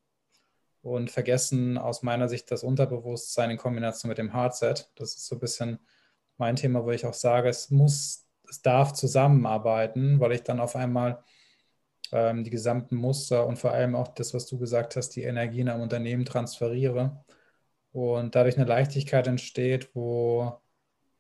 und 0.83 1.11
vergessen 1.11 1.79
aus 1.79 2.03
meiner 2.03 2.29
Sicht 2.29 2.51
das 2.51 2.63
Unterbewusstsein 2.63 3.51
in 3.51 3.59
Kombination 3.59 4.09
mit 4.09 4.19
dem 4.19 4.33
Hardset. 4.33 4.91
Das 4.95 5.15
ist 5.15 5.27
so 5.27 5.37
ein 5.37 5.41
bisschen 5.41 5.79
mein 6.39 6.57
Thema, 6.57 6.85
wo 6.85 6.91
ich 6.91 7.05
auch 7.05 7.15
sage, 7.15 7.49
es 7.49 7.71
muss, 7.71 8.27
es 8.49 8.63
darf 8.63 8.93
zusammenarbeiten, 8.95 10.21
weil 10.21 10.33
ich 10.33 10.43
dann 10.43 10.61
auf 10.61 10.77
einmal 10.77 11.23
ähm, 12.13 12.45
die 12.45 12.51
gesamten 12.51 12.97
Muster 12.97 13.47
und 13.47 13.59
vor 13.59 13.73
allem 13.73 13.95
auch 13.95 14.09
das, 14.09 14.35
was 14.35 14.47
du 14.47 14.59
gesagt 14.59 14.97
hast, 14.97 15.11
die 15.11 15.23
Energien 15.23 15.69
am 15.69 15.81
Unternehmen 15.81 16.25
transferiere 16.25 17.25
und 17.93 18.35
dadurch 18.35 18.57
eine 18.57 18.67
Leichtigkeit 18.67 19.27
entsteht, 19.27 19.91
wo, 19.95 20.61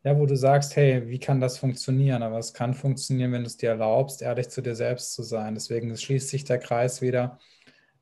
ja, 0.04 0.18
wo 0.18 0.26
du 0.26 0.36
sagst, 0.36 0.76
hey, 0.76 1.08
wie 1.08 1.18
kann 1.18 1.40
das 1.40 1.58
funktionieren? 1.58 2.22
Aber 2.22 2.38
es 2.38 2.54
kann 2.54 2.74
funktionieren, 2.74 3.32
wenn 3.32 3.42
du 3.42 3.46
es 3.48 3.56
dir 3.56 3.70
erlaubst, 3.70 4.22
ehrlich 4.22 4.48
zu 4.48 4.62
dir 4.62 4.74
selbst 4.74 5.14
zu 5.14 5.22
sein. 5.22 5.54
Deswegen 5.54 5.96
schließt 5.96 6.28
sich 6.28 6.44
der 6.44 6.58
Kreis 6.58 7.02
wieder, 7.02 7.38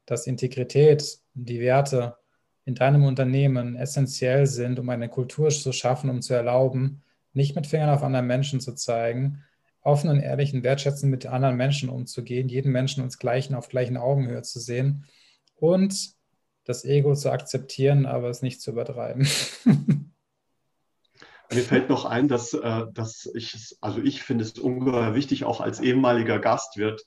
dass 0.07 0.27
Integrität, 0.27 1.19
die 1.35 1.61
Werte 1.61 2.17
in 2.65 2.75
deinem 2.75 3.05
Unternehmen 3.05 3.77
essentiell 3.77 4.47
sind, 4.47 4.79
um 4.79 4.89
eine 4.91 5.09
Kultur 5.09 5.49
zu 5.51 5.73
schaffen, 5.73 6.11
um 6.11 6.21
zu 6.21 6.35
erlauben, 6.35 7.03
nicht 7.33 7.57
mit 7.57 7.67
Fingern 7.67 7.91
auf 7.91 8.03
anderen 8.03 8.27
Menschen 8.27 8.61
zu 8.61 8.75
zeigen, 8.75 9.43
offen 9.83 10.11
und 10.11 10.21
ehrlich 10.21 10.53
und 10.55 10.63
wertschätzend 10.63 11.11
mit 11.11 11.27
anderen 11.27 11.57
Menschen 11.57 11.89
umzugehen, 11.89 12.49
jeden 12.49 12.73
Menschen 12.73 13.03
uns 13.03 13.19
gleichen 13.19 13.55
auf 13.55 13.69
gleichen 13.69 13.97
Augenhöhe 13.97 14.43
zu 14.43 14.61
sehen 14.61 15.07
und 15.57 16.11
das 16.65 16.85
Ego 16.85 17.15
zu 17.15 17.31
akzeptieren, 17.31 18.05
aber 18.07 18.29
es 18.29 18.43
nicht 18.43 18.61
zu 18.61 18.73
übertreiben. 18.73 19.27
Mir 21.51 21.63
fällt 21.63 21.89
noch 21.89 22.05
ein, 22.05 22.29
dass, 22.29 22.53
äh, 22.53 22.85
dass 22.93 23.31
ich, 23.35 23.77
also 23.81 24.03
ich 24.03 24.23
finde 24.23 24.45
es 24.45 24.59
ungeheuer 24.59 25.15
wichtig, 25.15 25.45
auch 25.45 25.63
als 25.63 25.81
ehemaliger 25.81 26.39
Gastwirt, 26.39 27.07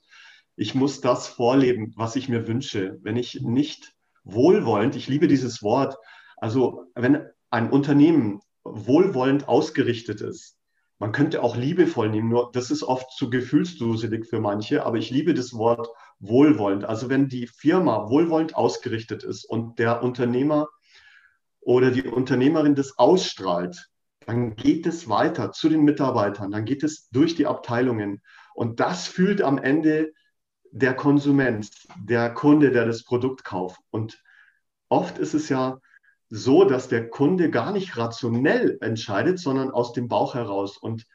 ich 0.55 0.73
muss 0.75 0.99
das 1.01 1.27
vorleben, 1.27 1.93
was 1.95 2.15
ich 2.15 2.27
mir 2.27 2.47
wünsche. 2.47 2.97
Wenn 3.01 3.17
ich 3.17 3.41
nicht 3.41 3.93
wohlwollend, 4.23 4.95
ich 4.95 5.07
liebe 5.07 5.27
dieses 5.27 5.61
Wort, 5.61 5.95
also 6.37 6.85
wenn 6.95 7.25
ein 7.49 7.69
Unternehmen 7.69 8.41
wohlwollend 8.63 9.47
ausgerichtet 9.47 10.21
ist, 10.21 10.57
man 11.01 11.13
könnte 11.13 11.41
auch 11.41 11.55
liebevoll 11.55 12.09
nehmen, 12.09 12.29
nur 12.29 12.51
das 12.53 12.69
ist 12.69 12.83
oft 12.83 13.09
zu 13.09 13.31
gefühlsduselig 13.31 14.27
für 14.27 14.39
manche, 14.39 14.85
aber 14.85 14.97
ich 14.97 15.09
liebe 15.09 15.33
das 15.33 15.51
Wort 15.55 15.89
wohlwollend. 16.19 16.85
Also 16.85 17.09
wenn 17.09 17.27
die 17.27 17.47
Firma 17.47 18.07
wohlwollend 18.07 18.55
ausgerichtet 18.55 19.23
ist 19.23 19.43
und 19.43 19.79
der 19.79 20.03
Unternehmer 20.03 20.67
oder 21.59 21.89
die 21.89 22.03
Unternehmerin 22.03 22.75
das 22.75 22.99
ausstrahlt, 22.99 23.89
dann 24.27 24.55
geht 24.55 24.85
es 24.85 25.09
weiter 25.09 25.51
zu 25.51 25.69
den 25.69 25.81
Mitarbeitern, 25.81 26.51
dann 26.51 26.65
geht 26.65 26.83
es 26.83 27.09
durch 27.09 27.33
die 27.33 27.47
Abteilungen. 27.47 28.21
Und 28.53 28.79
das 28.79 29.07
fühlt 29.07 29.41
am 29.41 29.57
Ende 29.57 30.13
der 30.69 30.93
Konsument, 30.93 31.67
der 31.97 32.31
Kunde, 32.31 32.69
der 32.69 32.85
das 32.85 33.03
Produkt 33.05 33.43
kauft. 33.43 33.79
Und 33.89 34.21
oft 34.87 35.17
ist 35.17 35.33
es 35.33 35.49
ja 35.49 35.79
so, 36.33 36.63
dass 36.63 36.87
der 36.87 37.09
Kunde 37.09 37.49
gar 37.49 37.73
nicht 37.73 37.97
rationell 37.97 38.77
entscheidet, 38.79 39.37
sondern 39.37 39.69
aus 39.69 39.91
dem 39.91 40.07
Bauch 40.07 40.33
heraus. 40.33 40.77
Und 40.77 41.05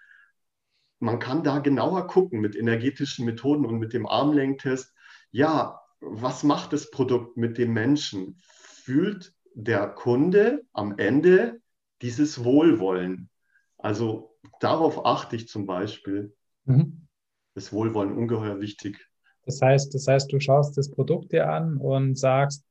man 0.98 1.18
kann 1.18 1.42
da 1.42 1.58
genauer 1.60 2.06
gucken 2.06 2.40
mit 2.40 2.54
energetischen 2.54 3.24
Methoden 3.24 3.64
und 3.64 3.78
mit 3.78 3.94
dem 3.94 4.06
Armlenktest. 4.06 4.92
Ja, 5.30 5.80
was 6.00 6.42
macht 6.42 6.74
das 6.74 6.90
Produkt 6.90 7.38
mit 7.38 7.56
dem 7.56 7.72
Menschen? 7.72 8.36
Fühlt 8.42 9.32
der 9.54 9.88
Kunde 9.88 10.62
am 10.74 10.98
Ende 10.98 11.62
dieses 12.02 12.44
Wohlwollen? 12.44 13.30
Also 13.78 14.36
darauf 14.60 15.06
achte 15.06 15.36
ich 15.36 15.48
zum 15.48 15.64
Beispiel. 15.64 16.36
Mhm. 16.66 17.08
Das 17.54 17.72
Wohlwollen 17.72 18.12
ungeheuer 18.12 18.60
wichtig. 18.60 19.08
Das 19.46 19.62
heißt, 19.62 19.94
das 19.94 20.06
heißt, 20.06 20.30
du 20.30 20.40
schaust 20.40 20.76
das 20.76 20.90
Produkt 20.90 21.32
dir 21.32 21.48
an 21.48 21.78
und 21.78 22.18
sagst, 22.18 22.66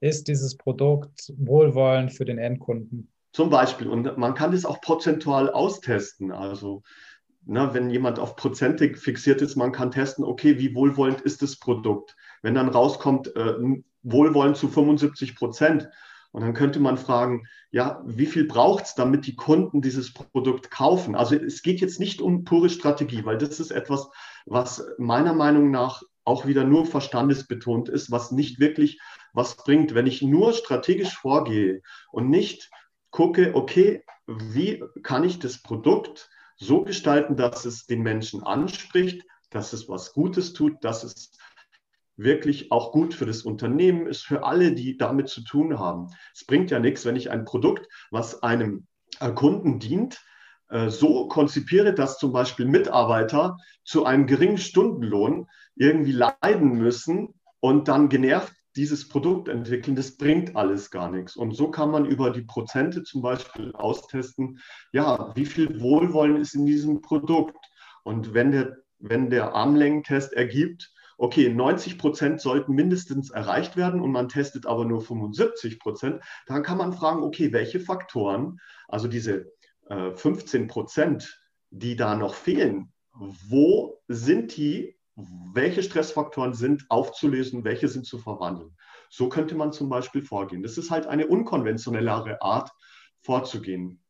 ist 0.00 0.28
dieses 0.28 0.56
Produkt 0.56 1.32
wohlwollend 1.36 2.12
für 2.12 2.24
den 2.24 2.38
Endkunden? 2.38 3.10
Zum 3.32 3.50
Beispiel. 3.50 3.88
Und 3.88 4.16
man 4.18 4.34
kann 4.34 4.52
das 4.52 4.64
auch 4.64 4.80
prozentual 4.80 5.50
austesten. 5.50 6.32
Also, 6.32 6.82
ne, 7.44 7.70
wenn 7.72 7.90
jemand 7.90 8.18
auf 8.18 8.36
Prozente 8.36 8.94
fixiert 8.94 9.42
ist, 9.42 9.56
man 9.56 9.72
kann 9.72 9.90
testen, 9.90 10.24
okay, 10.24 10.58
wie 10.58 10.74
wohlwollend 10.74 11.20
ist 11.20 11.42
das 11.42 11.56
Produkt? 11.56 12.16
Wenn 12.42 12.54
dann 12.54 12.68
rauskommt, 12.68 13.34
äh, 13.36 13.54
wohlwollend 14.02 14.56
zu 14.56 14.68
75 14.68 15.36
Prozent, 15.36 15.88
und 16.30 16.42
dann 16.42 16.54
könnte 16.54 16.78
man 16.78 16.98
fragen, 16.98 17.46
ja, 17.70 18.02
wie 18.06 18.26
viel 18.26 18.44
braucht 18.44 18.84
es, 18.84 18.94
damit 18.94 19.26
die 19.26 19.34
Kunden 19.34 19.80
dieses 19.80 20.12
Produkt 20.12 20.70
kaufen? 20.70 21.14
Also 21.14 21.36
es 21.36 21.62
geht 21.62 21.80
jetzt 21.80 22.00
nicht 22.00 22.20
um 22.20 22.44
pure 22.44 22.68
Strategie, 22.68 23.24
weil 23.24 23.38
das 23.38 23.60
ist 23.60 23.70
etwas, 23.70 24.08
was 24.44 24.86
meiner 24.98 25.32
Meinung 25.32 25.70
nach 25.70 26.02
auch 26.24 26.46
wieder 26.46 26.64
nur 26.64 26.84
verstandesbetont 26.84 27.88
ist, 27.88 28.10
was 28.10 28.30
nicht 28.30 28.60
wirklich 28.60 29.00
was 29.38 29.56
bringt, 29.56 29.94
wenn 29.94 30.06
ich 30.06 30.20
nur 30.20 30.52
strategisch 30.52 31.16
vorgehe 31.16 31.80
und 32.12 32.28
nicht 32.28 32.70
gucke, 33.10 33.54
okay, 33.54 34.04
wie 34.26 34.84
kann 35.02 35.24
ich 35.24 35.38
das 35.38 35.62
Produkt 35.62 36.28
so 36.56 36.82
gestalten, 36.82 37.36
dass 37.36 37.64
es 37.64 37.86
den 37.86 38.02
Menschen 38.02 38.42
anspricht, 38.42 39.22
dass 39.50 39.72
es 39.72 39.88
was 39.88 40.12
Gutes 40.12 40.52
tut, 40.52 40.82
dass 40.82 41.04
es 41.04 41.32
wirklich 42.16 42.72
auch 42.72 42.90
gut 42.90 43.14
für 43.14 43.26
das 43.26 43.42
Unternehmen 43.42 44.08
ist, 44.08 44.22
für 44.22 44.44
alle, 44.44 44.72
die 44.72 44.96
damit 44.96 45.28
zu 45.28 45.42
tun 45.44 45.78
haben. 45.78 46.08
Es 46.34 46.44
bringt 46.44 46.70
ja 46.72 46.80
nichts, 46.80 47.04
wenn 47.04 47.16
ich 47.16 47.30
ein 47.30 47.44
Produkt, 47.44 47.86
was 48.10 48.42
einem 48.42 48.88
äh, 49.20 49.30
Kunden 49.30 49.78
dient, 49.78 50.20
äh, 50.68 50.88
so 50.88 51.28
konzipiere, 51.28 51.94
dass 51.94 52.18
zum 52.18 52.32
Beispiel 52.32 52.66
Mitarbeiter 52.66 53.56
zu 53.84 54.04
einem 54.04 54.26
geringen 54.26 54.58
Stundenlohn 54.58 55.46
irgendwie 55.76 56.12
leiden 56.12 56.72
müssen 56.72 57.40
und 57.60 57.86
dann 57.86 58.08
genervt 58.08 58.52
dieses 58.78 59.08
Produkt 59.08 59.48
entwickeln, 59.48 59.96
das 59.96 60.16
bringt 60.16 60.54
alles 60.54 60.90
gar 60.90 61.10
nichts. 61.10 61.36
Und 61.36 61.54
so 61.54 61.70
kann 61.70 61.90
man 61.90 62.06
über 62.06 62.30
die 62.30 62.42
Prozente 62.42 63.02
zum 63.02 63.22
Beispiel 63.22 63.72
austesten, 63.72 64.60
ja, 64.92 65.32
wie 65.34 65.46
viel 65.46 65.80
Wohlwollen 65.80 66.36
ist 66.36 66.54
in 66.54 66.64
diesem 66.64 67.02
Produkt. 67.02 67.56
Und 68.04 68.34
wenn 68.34 68.52
der, 68.52 68.76
wenn 69.00 69.30
der 69.30 69.52
Armlängentest 69.54 70.32
ergibt, 70.32 70.92
okay, 71.18 71.52
90 71.52 71.98
Prozent 71.98 72.40
sollten 72.40 72.72
mindestens 72.72 73.30
erreicht 73.30 73.76
werden 73.76 74.00
und 74.00 74.12
man 74.12 74.28
testet 74.28 74.64
aber 74.64 74.84
nur 74.84 75.02
75 75.02 75.80
Prozent, 75.80 76.22
dann 76.46 76.62
kann 76.62 76.78
man 76.78 76.92
fragen, 76.92 77.24
okay, 77.24 77.52
welche 77.52 77.80
Faktoren, 77.80 78.60
also 78.86 79.08
diese 79.08 79.52
15 79.88 80.62
äh, 80.62 80.66
Prozent, 80.68 81.40
die 81.70 81.96
da 81.96 82.14
noch 82.14 82.34
fehlen, 82.34 82.92
wo 83.12 84.00
sind 84.06 84.56
die, 84.56 84.97
welche 85.52 85.82
Stressfaktoren 85.82 86.54
sind 86.54 86.86
aufzulösen, 86.88 87.64
welche 87.64 87.88
sind 87.88 88.06
zu 88.06 88.18
verwandeln. 88.18 88.76
So 89.10 89.28
könnte 89.28 89.54
man 89.56 89.72
zum 89.72 89.88
Beispiel 89.88 90.22
vorgehen. 90.22 90.62
Das 90.62 90.78
ist 90.78 90.90
halt 90.90 91.06
eine 91.06 91.26
unkonventionellere 91.26 92.40
Art 92.40 92.70
vorzugehen. 93.20 94.00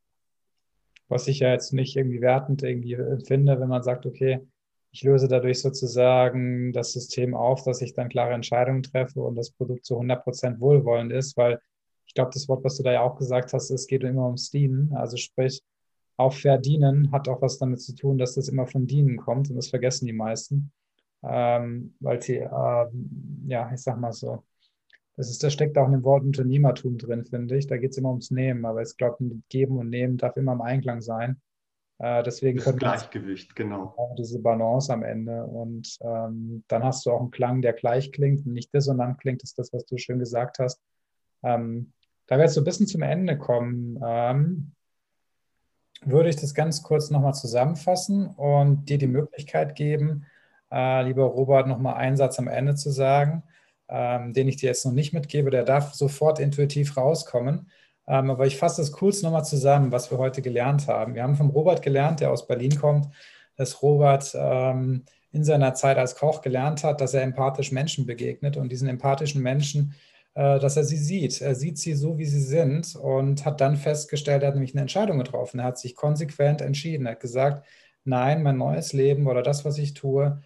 Was 1.09 1.27
ich 1.27 1.39
ja 1.39 1.51
jetzt 1.51 1.73
nicht 1.73 1.97
irgendwie 1.97 2.21
wertend 2.21 2.63
irgendwie 2.63 2.93
empfinde, 2.93 3.59
wenn 3.59 3.69
man 3.69 3.83
sagt, 3.83 4.05
okay, 4.05 4.47
ich 4.91 5.03
löse 5.03 5.29
dadurch 5.29 5.61
sozusagen 5.61 6.73
das 6.73 6.93
System 6.93 7.35
auf, 7.35 7.63
dass 7.65 7.81
ich 7.81 7.95
dann 7.95 8.11
klare 8.11 8.35
Entscheidungen 8.35 8.83
treffe 8.83 9.21
und 9.21 9.37
das 9.37 9.51
Produkt 9.51 9.87
zu 9.87 9.95
100 9.95 10.23
Prozent 10.23 10.61
wohlwollend 10.61 11.13
ist, 11.13 11.37
weil 11.37 11.61
ich 12.07 12.15
glaube, 12.15 12.31
das 12.33 12.49
Wort, 12.49 12.65
was 12.65 12.77
du 12.77 12.83
da 12.83 12.93
ja 12.93 13.03
auch 13.03 13.17
gesagt 13.17 13.53
hast, 13.53 13.71
es 13.71 13.87
geht 13.87 14.03
immer 14.03 14.27
ums 14.27 14.51
Dienen. 14.51 14.93
Also 14.95 15.17
sprich, 15.17 15.63
auch 16.17 16.33
verdienen 16.33 17.13
hat 17.13 17.29
auch 17.29 17.41
was 17.41 17.59
damit 17.59 17.81
zu 17.81 17.95
tun, 17.95 18.19
dass 18.19 18.35
das 18.35 18.49
immer 18.49 18.67
von 18.67 18.87
Dienen 18.87 19.19
kommt 19.19 19.51
und 19.51 19.57
das 19.57 19.69
vergessen 19.69 20.07
die 20.07 20.13
meisten, 20.13 20.73
ähm, 21.23 21.95
weil 22.01 22.23
sie, 22.23 22.37
äh, 22.37 22.87
ja, 23.47 23.71
ich 23.73 23.81
sag 23.81 23.99
mal 23.99 24.13
so, 24.13 24.45
das 25.17 25.31
ist, 25.31 25.43
da 25.43 25.51
steckt 25.51 25.77
auch 25.77 25.87
in 25.87 25.93
dem 25.93 26.05
Wort 26.05 26.23
Unternehmertum 26.23 26.97
drin, 26.97 27.25
finde 27.25 27.57
ich. 27.57 27.67
Da 27.67 27.77
geht 27.77 27.91
es 27.91 27.99
immer 27.99 28.11
ums 28.11 28.31
Nehmen, 28.31 28.65
aber 28.65 28.83
ich 28.83 28.97
glaube, 28.97 29.25
Geben 29.49 29.77
und 29.77 29.91
Nehmen 29.91 30.17
darf 30.17 30.37
immer 30.37 30.53
im 30.53 30.61
Einklang 30.61 31.01
sein. 31.01 31.41
Äh, 31.99 32.23
deswegen 32.23 32.59
das 32.59 32.77
Gleichgewicht, 32.77 33.57
genau. 33.57 34.15
Diese 34.17 34.39
Balance 34.39 34.93
am 34.93 35.03
Ende. 35.03 35.45
Und 35.45 35.99
ähm, 36.03 36.63
dann 36.69 36.85
hast 36.85 37.05
du 37.05 37.11
auch 37.11 37.21
einen 37.21 37.33
Klang, 37.33 37.63
der 37.63 37.73
gleich 37.73 38.13
klingt 38.13 38.47
und 38.47 38.53
nicht 38.53 38.73
dissonant 38.73 39.19
klingt. 39.21 39.43
Das 39.43 39.51
ist 39.51 39.59
das, 39.59 39.73
was 39.73 39.85
du 39.87 39.99
schön 39.99 40.21
gesagt 40.21 40.61
hast. 40.61 40.81
Ähm, 41.43 41.93
da 42.29 42.37
wir 42.37 42.45
jetzt 42.45 42.55
so 42.55 42.61
ein 42.61 42.65
bisschen 42.65 42.87
zum 42.87 43.03
Ende 43.03 43.37
kommen, 43.37 43.99
ähm, 44.07 44.73
würde 46.03 46.29
ich 46.29 46.37
das 46.37 46.55
ganz 46.55 46.85
kurz 46.85 47.11
nochmal 47.11 47.35
zusammenfassen 47.35 48.29
und 48.29 48.89
dir 48.89 48.99
die 48.99 49.09
Möglichkeit 49.09 49.75
geben, 49.75 50.27
äh, 50.73 51.03
lieber 51.03 51.25
Robert, 51.25 51.67
nochmal 51.67 51.95
einen 51.95 52.17
Satz 52.17 52.39
am 52.39 52.49
Ende 52.49 52.75
zu 52.75 52.91
sagen, 52.91 53.43
ähm, 53.89 54.33
den 54.33 54.49
ich 54.49 54.57
dir 54.57 54.67
jetzt 54.67 54.85
noch 54.85 54.93
nicht 54.93 55.13
mitgebe. 55.13 55.51
Der 55.51 55.65
darf 55.65 55.95
sofort 55.95 56.39
intuitiv 56.41 56.97
rauskommen. 56.97 57.71
Ähm, 58.07 58.31
aber 58.31 58.47
ich 58.47 58.57
fasse 58.57 58.83
das 58.83 58.93
kurz 58.93 59.23
nochmal 59.23 59.45
zusammen, 59.45 59.93
was 59.93 60.11
wir 60.11 60.19
heute 60.19 60.43
gelernt 60.43 60.89
haben. 60.89 61.15
Wir 61.15 61.23
haben 61.23 61.37
vom 61.37 61.51
Robert 61.51 61.83
gelernt, 61.83 62.21
der 62.21 62.31
aus 62.31 62.47
Berlin 62.47 62.79
kommt, 62.79 63.09
dass 63.57 63.83
Robert 63.83 64.35
ähm, 64.35 65.05
in 65.33 65.45
seiner 65.45 65.75
Zeit 65.75 65.99
als 65.99 66.15
Koch 66.17 66.41
gelernt 66.41 66.85
hat, 66.85 67.01
dass 67.01 67.15
er 67.15 67.23
empathisch 67.23 67.73
Menschen 67.73 68.07
begegnet 68.07 68.57
und 68.57 68.71
diesen 68.71 68.89
empathischen 68.89 69.43
Menschen 69.43 69.95
äh, 70.39 70.61
dass 70.61 70.77
er 70.77 70.85
sie 70.85 70.97
sieht. 70.97 71.41
Er 71.41 71.57
sieht 71.57 71.79
sie 71.79 71.95
so, 71.95 72.17
wie 72.17 72.25
sie 72.25 72.41
sind 72.41 72.95
und 72.95 73.45
hat 73.45 73.61
dann 73.61 73.77
festgestellt, 73.77 74.43
er 74.43 74.49
hat 74.49 74.55
nämlich 74.55 74.73
eine 74.73 74.83
Entscheidung 74.83 75.19
getroffen. 75.19 75.59
Er 75.59 75.65
hat 75.65 75.79
sich 75.79 75.97
konsequent 75.97 76.61
entschieden. 76.61 77.07
Er 77.07 77.13
hat 77.13 77.21
gesagt, 77.21 77.67
nein, 78.05 78.45
mein 78.45 78.57
neues 78.57 78.93
Leben 78.93 79.27
oder 79.27 79.43
das, 79.43 79.65
was 79.65 79.79
ich 79.79 79.95
tue, 79.95 80.41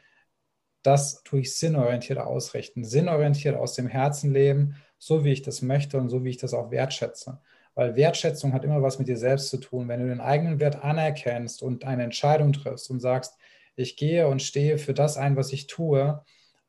das 0.82 1.22
tue 1.22 1.40
ich 1.40 1.56
sinnorientiert 1.56 2.18
ausrichten, 2.18 2.84
sinnorientiert 2.84 3.56
aus 3.56 3.74
dem 3.74 3.86
Herzen 3.86 4.32
leben, 4.32 4.76
so 4.98 5.24
wie 5.24 5.32
ich 5.32 5.42
das 5.42 5.62
möchte 5.62 5.98
und 5.98 6.08
so 6.08 6.24
wie 6.24 6.30
ich 6.30 6.38
das 6.38 6.54
auch 6.54 6.70
wertschätze. 6.70 7.40
Weil 7.74 7.96
Wertschätzung 7.96 8.52
hat 8.52 8.64
immer 8.64 8.82
was 8.82 8.98
mit 8.98 9.08
dir 9.08 9.16
selbst 9.16 9.48
zu 9.48 9.58
tun. 9.58 9.88
Wenn 9.88 10.00
du 10.00 10.08
den 10.08 10.20
eigenen 10.20 10.60
Wert 10.60 10.84
anerkennst 10.84 11.62
und 11.62 11.84
eine 11.84 12.02
Entscheidung 12.02 12.52
triffst 12.52 12.90
und 12.90 13.00
sagst, 13.00 13.36
ich 13.76 13.96
gehe 13.96 14.28
und 14.28 14.42
stehe 14.42 14.76
für 14.78 14.92
das 14.92 15.16
ein, 15.16 15.36
was 15.36 15.52
ich 15.52 15.66
tue, 15.66 16.22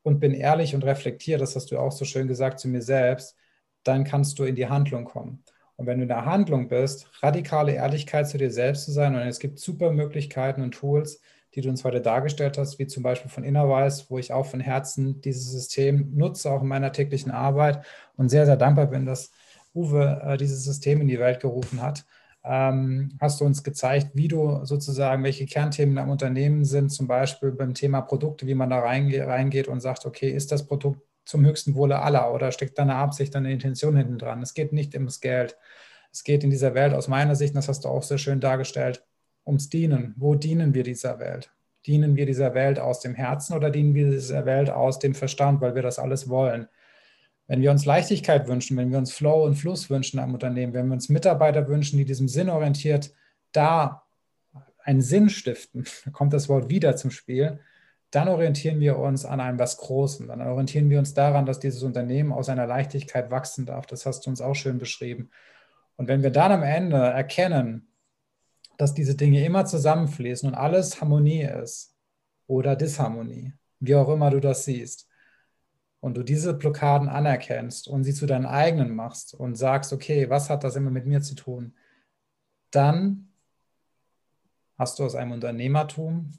und 0.04 0.20
bin 0.20 0.34
ehrlich 0.34 0.74
und 0.76 0.84
reflektiere, 0.84 1.40
das 1.40 1.56
hast 1.56 1.72
du 1.72 1.78
auch 1.78 1.90
so 1.90 2.04
schön 2.04 2.28
gesagt 2.28 2.60
zu 2.60 2.68
mir 2.68 2.82
selbst, 2.82 3.36
dann 3.82 4.04
kannst 4.04 4.38
du 4.38 4.44
in 4.44 4.54
die 4.54 4.68
Handlung 4.68 5.04
kommen. 5.04 5.42
Und 5.76 5.86
wenn 5.86 5.98
du 5.98 6.02
in 6.02 6.08
der 6.08 6.24
Handlung 6.24 6.68
bist, 6.68 7.08
radikale 7.22 7.72
Ehrlichkeit 7.72 8.28
zu 8.28 8.38
dir 8.38 8.50
selbst 8.50 8.84
zu 8.84 8.92
sein, 8.92 9.16
und 9.16 9.22
es 9.22 9.40
gibt 9.40 9.58
super 9.58 9.90
Möglichkeiten 9.90 10.62
und 10.62 10.72
Tools, 10.72 11.20
die 11.54 11.60
du 11.60 11.68
uns 11.68 11.84
heute 11.84 12.00
dargestellt 12.00 12.58
hast, 12.58 12.78
wie 12.78 12.86
zum 12.86 13.02
Beispiel 13.02 13.30
von 13.30 13.44
Innerweiß, 13.44 14.10
wo 14.10 14.18
ich 14.18 14.32
auch 14.32 14.46
von 14.46 14.60
Herzen 14.60 15.20
dieses 15.20 15.50
System 15.50 16.12
nutze, 16.14 16.50
auch 16.50 16.62
in 16.62 16.68
meiner 16.68 16.92
täglichen 16.92 17.30
Arbeit 17.30 17.84
und 18.16 18.28
sehr, 18.28 18.46
sehr 18.46 18.56
dankbar 18.56 18.86
bin, 18.86 19.06
dass 19.06 19.32
Uwe 19.74 20.20
äh, 20.24 20.36
dieses 20.36 20.64
System 20.64 21.00
in 21.00 21.08
die 21.08 21.18
Welt 21.18 21.40
gerufen 21.40 21.82
hat 21.82 22.04
ähm, 22.44 23.16
hast 23.20 23.40
du 23.40 23.46
uns 23.46 23.64
gezeigt, 23.64 24.10
wie 24.14 24.28
du 24.28 24.64
sozusagen, 24.64 25.24
welche 25.24 25.46
Kernthemen 25.46 25.96
am 25.98 26.10
Unternehmen 26.10 26.64
sind, 26.64 26.90
zum 26.90 27.06
Beispiel 27.06 27.52
beim 27.52 27.72
Thema 27.72 28.02
Produkte, 28.02 28.46
wie 28.46 28.54
man 28.54 28.70
da 28.70 28.80
reinge 28.80 29.26
reingeht 29.26 29.66
und 29.66 29.80
sagt, 29.80 30.04
okay, 30.04 30.30
ist 30.30 30.52
das 30.52 30.66
Produkt 30.66 31.00
zum 31.24 31.44
höchsten 31.44 31.74
Wohle 31.74 32.00
aller 32.02 32.32
oder 32.34 32.52
steckt 32.52 32.78
da 32.78 32.82
eine 32.82 32.96
Absicht, 32.96 33.34
eine 33.34 33.50
Intention 33.50 33.96
hinten 33.96 34.18
dran? 34.18 34.42
Es 34.42 34.52
geht 34.52 34.74
nicht 34.74 34.94
ums 34.94 35.20
Geld. 35.20 35.56
Es 36.12 36.22
geht 36.22 36.44
in 36.44 36.50
dieser 36.50 36.74
Welt 36.74 36.92
aus 36.92 37.08
meiner 37.08 37.34
Sicht, 37.34 37.56
das 37.56 37.68
hast 37.68 37.84
du 37.84 37.88
auch 37.88 38.02
sehr 38.02 38.18
schön 38.18 38.40
dargestellt, 38.40 39.04
ums 39.46 39.68
Dienen. 39.68 40.14
Wo 40.16 40.34
dienen 40.34 40.74
wir 40.74 40.82
dieser 40.82 41.18
Welt? 41.18 41.50
Dienen 41.86 42.16
wir 42.16 42.26
dieser 42.26 42.54
Welt 42.54 42.78
aus 42.78 43.00
dem 43.00 43.14
Herzen 43.14 43.54
oder 43.54 43.70
dienen 43.70 43.94
wir 43.94 44.10
dieser 44.10 44.46
Welt 44.46 44.70
aus 44.70 44.98
dem 44.98 45.14
Verstand, 45.14 45.60
weil 45.60 45.74
wir 45.74 45.82
das 45.82 45.98
alles 45.98 46.28
wollen? 46.28 46.68
Wenn 47.46 47.60
wir 47.60 47.70
uns 47.70 47.84
Leichtigkeit 47.84 48.48
wünschen, 48.48 48.76
wenn 48.76 48.90
wir 48.90 48.98
uns 48.98 49.12
Flow 49.12 49.44
und 49.44 49.56
Fluss 49.56 49.90
wünschen 49.90 50.18
am 50.18 50.32
Unternehmen, 50.32 50.72
wenn 50.72 50.86
wir 50.86 50.94
uns 50.94 51.10
Mitarbeiter 51.10 51.68
wünschen, 51.68 51.98
die 51.98 52.06
diesem 52.06 52.28
Sinn 52.28 52.48
orientiert 52.48 53.12
da 53.52 54.02
einen 54.82 55.00
Sinn 55.00 55.28
stiften, 55.30 55.84
da 56.04 56.10
kommt 56.12 56.32
das 56.32 56.48
Wort 56.48 56.68
wieder 56.68 56.96
zum 56.96 57.10
Spiel, 57.10 57.60
dann 58.10 58.28
orientieren 58.28 58.78
wir 58.78 58.98
uns 58.98 59.24
an 59.24 59.40
einem 59.40 59.58
was 59.58 59.76
Großem. 59.76 60.28
Dann 60.28 60.40
orientieren 60.40 60.88
wir 60.88 61.00
uns 61.00 61.14
daran, 61.14 61.46
dass 61.46 61.58
dieses 61.58 61.82
Unternehmen 61.82 62.32
aus 62.32 62.48
einer 62.48 62.66
Leichtigkeit 62.66 63.30
wachsen 63.30 63.66
darf. 63.66 63.86
Das 63.86 64.06
hast 64.06 64.24
du 64.24 64.30
uns 64.30 64.40
auch 64.40 64.54
schön 64.54 64.78
beschrieben. 64.78 65.30
Und 65.96 66.06
wenn 66.06 66.22
wir 66.22 66.30
dann 66.30 66.52
am 66.52 66.62
Ende 66.62 66.96
erkennen, 66.96 67.88
dass 68.76 68.94
diese 68.94 69.14
Dinge 69.14 69.44
immer 69.44 69.66
zusammenfließen 69.66 70.48
und 70.48 70.54
alles 70.54 71.00
Harmonie 71.00 71.42
ist 71.42 71.94
oder 72.46 72.76
Disharmonie, 72.76 73.52
wie 73.80 73.94
auch 73.94 74.08
immer 74.08 74.30
du 74.30 74.40
das 74.40 74.64
siehst. 74.64 75.08
Und 76.00 76.18
du 76.18 76.22
diese 76.22 76.52
Blockaden 76.52 77.08
anerkennst 77.08 77.88
und 77.88 78.04
sie 78.04 78.12
zu 78.12 78.26
deinen 78.26 78.44
eigenen 78.44 78.94
machst 78.94 79.32
und 79.34 79.56
sagst, 79.56 79.92
okay, 79.92 80.28
was 80.28 80.50
hat 80.50 80.62
das 80.62 80.76
immer 80.76 80.90
mit 80.90 81.06
mir 81.06 81.22
zu 81.22 81.34
tun? 81.34 81.74
Dann 82.70 83.32
hast 84.76 84.98
du 84.98 85.04
aus 85.04 85.14
einem 85.14 85.32
Unternehmertum 85.32 86.32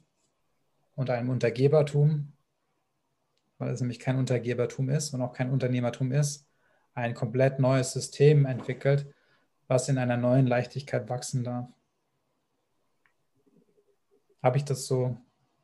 und 0.94 1.10
einem 1.10 1.30
Untergebertum, 1.30 2.32
weil 3.58 3.70
es 3.70 3.80
nämlich 3.80 3.98
kein 3.98 4.18
Untergebertum 4.18 4.88
ist 4.90 5.14
und 5.14 5.22
auch 5.22 5.32
kein 5.32 5.50
Unternehmertum 5.50 6.12
ist, 6.12 6.46
ein 6.94 7.14
komplett 7.14 7.58
neues 7.58 7.92
System 7.92 8.46
entwickelt, 8.46 9.12
was 9.66 9.88
in 9.88 9.98
einer 9.98 10.16
neuen 10.16 10.46
Leichtigkeit 10.46 11.08
wachsen 11.08 11.42
darf. 11.42 11.68
Habe 14.42 14.58
ich 14.58 14.64
das 14.64 14.86
so 14.86 15.16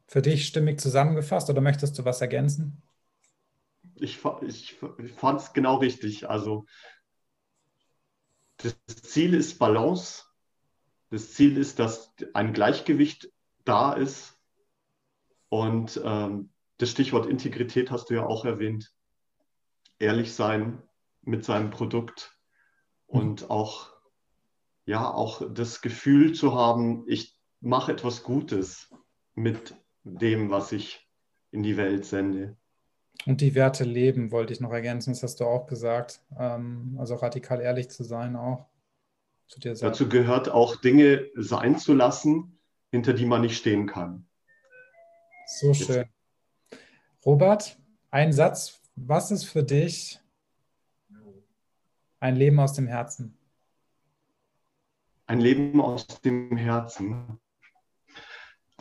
für 0.06 0.22
dich 0.22 0.46
stimmig 0.46 0.80
zusammengefasst 0.80 1.48
oder 1.48 1.60
möchtest 1.60 1.98
du 1.98 2.04
was 2.04 2.20
ergänzen? 2.20 2.82
Ich, 3.94 4.20
ich, 4.42 4.76
ich 4.98 5.12
fand 5.12 5.40
es 5.40 5.52
genau 5.52 5.76
richtig. 5.76 6.28
Also 6.28 6.66
das 8.58 8.76
Ziel 9.02 9.34
ist 9.34 9.58
Balance. 9.58 10.24
Das 11.10 11.32
Ziel 11.32 11.56
ist, 11.56 11.78
dass 11.78 12.14
ein 12.34 12.52
Gleichgewicht 12.52 13.30
da 13.64 13.92
ist. 13.92 14.38
Und 15.48 16.00
ähm, 16.04 16.50
das 16.78 16.90
Stichwort 16.90 17.26
Integrität 17.26 17.90
hast 17.90 18.10
du 18.10 18.14
ja 18.14 18.26
auch 18.26 18.44
erwähnt. 18.44 18.92
Ehrlich 19.98 20.32
sein 20.32 20.82
mit 21.22 21.44
seinem 21.44 21.70
Produkt 21.70 22.36
und 23.06 23.50
auch, 23.50 23.92
ja, 24.84 25.08
auch 25.12 25.42
das 25.52 25.80
Gefühl 25.80 26.34
zu 26.34 26.54
haben, 26.54 27.04
ich 27.06 27.38
mache 27.62 27.92
etwas 27.92 28.22
Gutes 28.22 28.92
mit 29.34 29.74
dem, 30.04 30.50
was 30.50 30.72
ich 30.72 31.08
in 31.52 31.62
die 31.62 31.76
Welt 31.76 32.04
sende. 32.04 32.56
Und 33.24 33.40
die 33.40 33.54
Werte 33.54 33.84
leben, 33.84 34.32
wollte 34.32 34.52
ich 34.52 34.60
noch 34.60 34.72
ergänzen, 34.72 35.12
das 35.12 35.22
hast 35.22 35.40
du 35.40 35.44
auch 35.44 35.66
gesagt. 35.66 36.20
Ähm, 36.36 36.96
also 36.98 37.14
radikal 37.14 37.60
ehrlich 37.60 37.88
zu 37.88 38.02
sein 38.02 38.36
auch. 38.36 38.68
Zu 39.46 39.60
dir 39.60 39.74
Dazu 39.74 40.08
gehört 40.08 40.48
auch 40.48 40.76
Dinge 40.76 41.30
sein 41.34 41.78
zu 41.78 41.94
lassen, 41.94 42.58
hinter 42.90 43.12
die 43.12 43.26
man 43.26 43.42
nicht 43.42 43.56
stehen 43.56 43.86
kann. 43.86 44.26
So 45.46 45.72
schön. 45.74 46.06
Robert, 47.24 47.78
ein 48.10 48.32
Satz. 48.32 48.80
Was 48.96 49.30
ist 49.30 49.44
für 49.44 49.62
dich 49.62 50.20
ein 52.18 52.36
Leben 52.36 52.58
aus 52.60 52.72
dem 52.72 52.86
Herzen? 52.86 53.36
Ein 55.26 55.40
Leben 55.40 55.80
aus 55.80 56.06
dem 56.06 56.56
Herzen. 56.56 57.38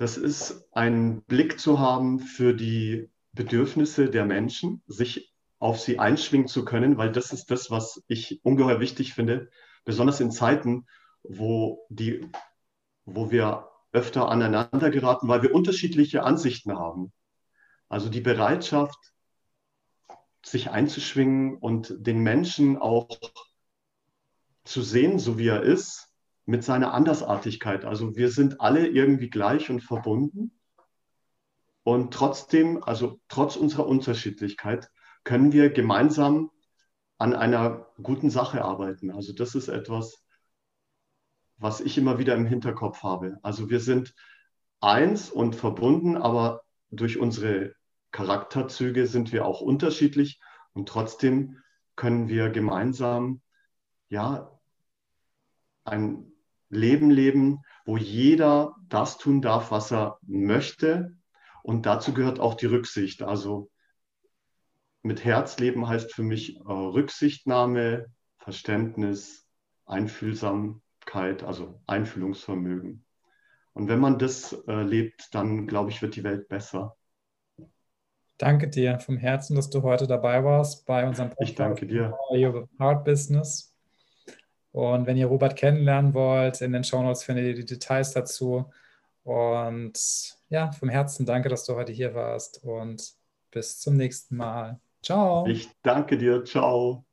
Das 0.02 0.18
ist 0.18 0.68
ein 0.72 1.22
Blick 1.26 1.60
zu 1.60 1.78
haben 1.78 2.18
für 2.18 2.56
die 2.56 3.12
Bedürfnisse 3.34 4.10
der 4.10 4.26
Menschen, 4.26 4.82
sich 4.88 5.32
auf 5.60 5.80
sie 5.80 6.00
einschwingen 6.00 6.48
zu 6.48 6.66
können, 6.66 6.98
weil 6.98 7.12
das 7.12 7.32
ist 7.32 7.52
das, 7.52 7.70
was 7.70 8.04
ich 8.08 8.44
ungeheuer 8.44 8.80
wichtig 8.80 9.14
finde, 9.14 9.52
besonders 9.86 10.20
in 10.20 10.32
Zeiten, 10.32 10.88
wo, 11.22 11.86
die, 11.90 12.28
wo 13.06 13.30
wir 13.30 13.70
öfter 13.92 14.28
aneinander 14.28 14.90
geraten, 14.90 15.28
weil 15.28 15.44
wir 15.44 15.54
unterschiedliche 15.54 16.24
Ansichten 16.24 16.80
haben. 16.80 17.14
Also 17.88 18.10
die 18.10 18.22
Bereitschaft, 18.22 18.98
sich 20.44 20.72
einzuschwingen 20.72 21.60
und 21.60 21.94
den 22.00 22.22
Menschen 22.22 22.76
auch 22.76 23.20
zu 24.64 24.82
sehen, 24.82 25.20
so 25.20 25.38
wie 25.38 25.50
er 25.50 25.62
ist, 25.62 26.11
mit 26.46 26.64
seiner 26.64 26.94
Andersartigkeit. 26.94 27.86
Also 27.86 28.16
wir 28.16 28.30
sind 28.32 28.62
alle 28.62 28.88
irgendwie 28.88 29.30
gleich 29.30 29.70
und 29.70 29.82
verbunden. 29.82 30.52
Und 31.84 32.14
trotzdem, 32.14 32.84
also 32.84 33.20
trotz 33.28 33.56
unserer 33.56 33.88
Unterschiedlichkeit, 33.88 34.90
können 35.24 35.52
wir 35.52 35.70
gemeinsam 35.70 36.52
an 37.18 37.36
einer 37.36 37.88
guten 38.02 38.30
Sache 38.30 38.64
arbeiten. 38.64 39.12
Also 39.12 39.34
das 39.34 39.56
ist 39.56 39.68
etwas, 39.68 40.24
was 41.58 41.80
ich 41.80 41.98
immer 41.98 42.18
wieder 42.18 42.36
im 42.36 42.46
Hinterkopf 42.46 43.04
habe. 43.04 43.38
Also 43.44 43.70
wir 43.70 43.80
sind 43.80 44.16
eins 44.80 45.30
und 45.30 45.56
verbunden, 45.56 46.18
aber 46.18 46.62
durch 46.90 47.20
unsere 47.20 47.76
Charakterzüge 48.12 49.06
sind 49.08 49.32
wir 49.32 49.46
auch 49.46 49.62
unterschiedlich 49.62 50.42
und 50.74 50.90
trotzdem 50.90 51.60
können 51.96 52.28
wir 52.28 52.50
gemeinsam 52.50 53.42
ja 54.10 54.60
ein 55.84 56.31
Leben 56.72 57.12
leben, 57.12 57.62
wo 57.86 57.98
jeder 57.98 58.76
das 58.88 59.18
tun 59.18 59.42
darf, 59.42 59.72
was 59.72 59.92
er 59.92 60.18
möchte. 60.22 61.16
Und 61.64 61.86
dazu 61.86 62.14
gehört 62.14 62.40
auch 62.40 62.56
die 62.56 62.66
Rücksicht. 62.66 63.22
Also 63.22 63.70
mit 65.04 65.24
Herzleben 65.24 65.88
heißt 65.88 66.14
für 66.14 66.24
mich 66.24 66.58
äh, 66.58 66.62
Rücksichtnahme, 66.72 68.08
Verständnis, 68.38 69.46
Einfühlsamkeit, 69.86 71.44
also 71.44 71.82
Einfühlungsvermögen. 71.86 73.06
Und 73.74 73.88
wenn 73.88 74.00
man 74.00 74.18
das 74.18 74.54
äh, 74.68 74.84
lebt, 74.84 75.34
dann 75.34 75.68
glaube 75.68 75.92
ich, 75.92 76.02
wird 76.02 76.16
die 76.16 76.24
Welt 76.24 76.48
besser. 76.48 76.96
Danke 78.38 78.70
dir 78.70 79.00
vom 79.00 79.18
Herzen, 79.18 79.56
dass 79.56 79.70
du 79.70 79.84
heute 79.84 80.08
dabei 80.08 80.44
warst 80.44 80.86
bei 80.88 81.08
unserem 81.08 81.30
Podcast. 81.30 81.50
Ich 81.50 81.56
danke 81.56 81.86
dir. 81.86 82.18
Your 82.32 82.68
Heart 82.80 83.06
Business. 83.06 83.71
Und 84.72 85.06
wenn 85.06 85.18
ihr 85.18 85.28
Robert 85.28 85.56
kennenlernen 85.56 86.14
wollt, 86.14 86.62
in 86.62 86.72
den 86.72 86.84
Shownotes 86.84 87.24
findet 87.24 87.46
ihr 87.46 87.56
die 87.56 87.66
Details 87.66 88.14
dazu. 88.14 88.70
Und 89.24 90.38
ja, 90.50 90.72
vom 90.72 90.90
Herzen 90.90 91.26
danke, 91.26 91.50
dass 91.50 91.66
du 91.66 91.76
heute 91.76 91.92
hier 91.92 92.16
warst 92.16 92.64
und 92.64 93.14
bis 93.52 93.80
zum 93.80 93.98
nächsten 93.98 94.38
Mal. 94.38 94.80
Ciao. 95.04 95.46
Ich 95.48 95.70
danke 95.84 96.18
dir. 96.18 96.44
Ciao. 96.46 97.06